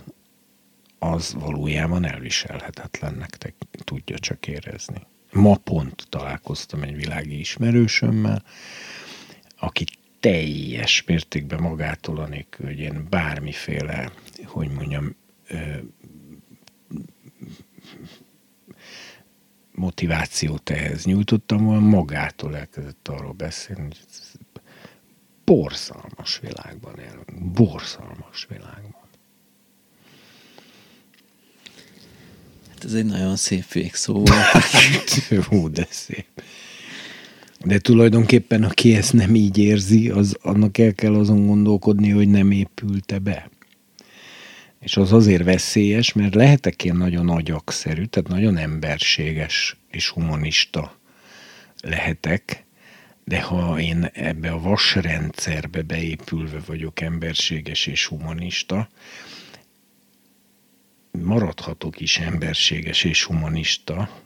[0.99, 3.53] az valójában elviselhetetlennek te
[3.85, 5.07] tudja csak érezni.
[5.33, 8.43] Ma pont találkoztam egy világi ismerősömmel,
[9.57, 9.85] aki
[10.27, 14.13] teljes mértékben magától anélkül, hogy én bármiféle,
[14.45, 15.17] hogy mondjam,
[19.73, 23.99] motivációt ehhez nyújtottam volna, magától elkezdett arról beszélni, hogy
[25.45, 27.53] borzalmas világban élünk.
[27.53, 29.09] Borzalmas világban.
[32.69, 35.45] Hát ez egy nagyon szép végszó volt.
[35.49, 36.43] Hú, de szép.
[37.67, 42.51] De tulajdonképpen, aki ezt nem így érzi, az, annak el kell azon gondolkodni, hogy nem
[42.51, 43.51] épülte be.
[44.81, 50.99] És az azért veszélyes, mert lehetek én nagyon agyagszerű, tehát nagyon emberséges és humanista
[51.81, 52.65] lehetek,
[53.25, 58.89] de ha én ebbe a vasrendszerbe beépülve vagyok emberséges és humanista,
[61.11, 64.21] maradhatok is emberséges és humanista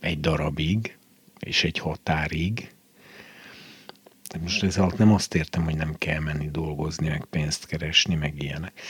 [0.00, 0.97] egy darabig,
[1.38, 2.72] és egy határig.
[4.40, 8.42] Most ez alatt nem azt értem, hogy nem kell menni dolgozni, meg pénzt keresni, meg
[8.42, 8.80] ilyenek.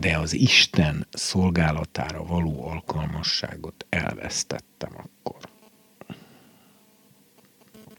[0.00, 5.48] De az Isten szolgálatára való alkalmasságot elvesztettem akkor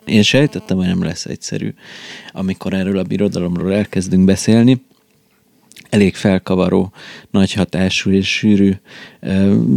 [0.10, 1.74] én sejtettem, hogy nem lesz egyszerű,
[2.32, 4.82] amikor erről a birodalomról elkezdünk beszélni.
[5.90, 6.92] Elég felkavaró,
[7.32, 8.74] nagy hatású és sűrű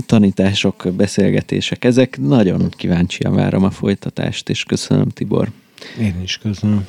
[0.06, 2.18] tanítások, beszélgetések ezek.
[2.18, 5.50] Nagyon kíváncsian várom a folytatást, és köszönöm, Tibor.
[6.00, 6.86] Én is köszönöm.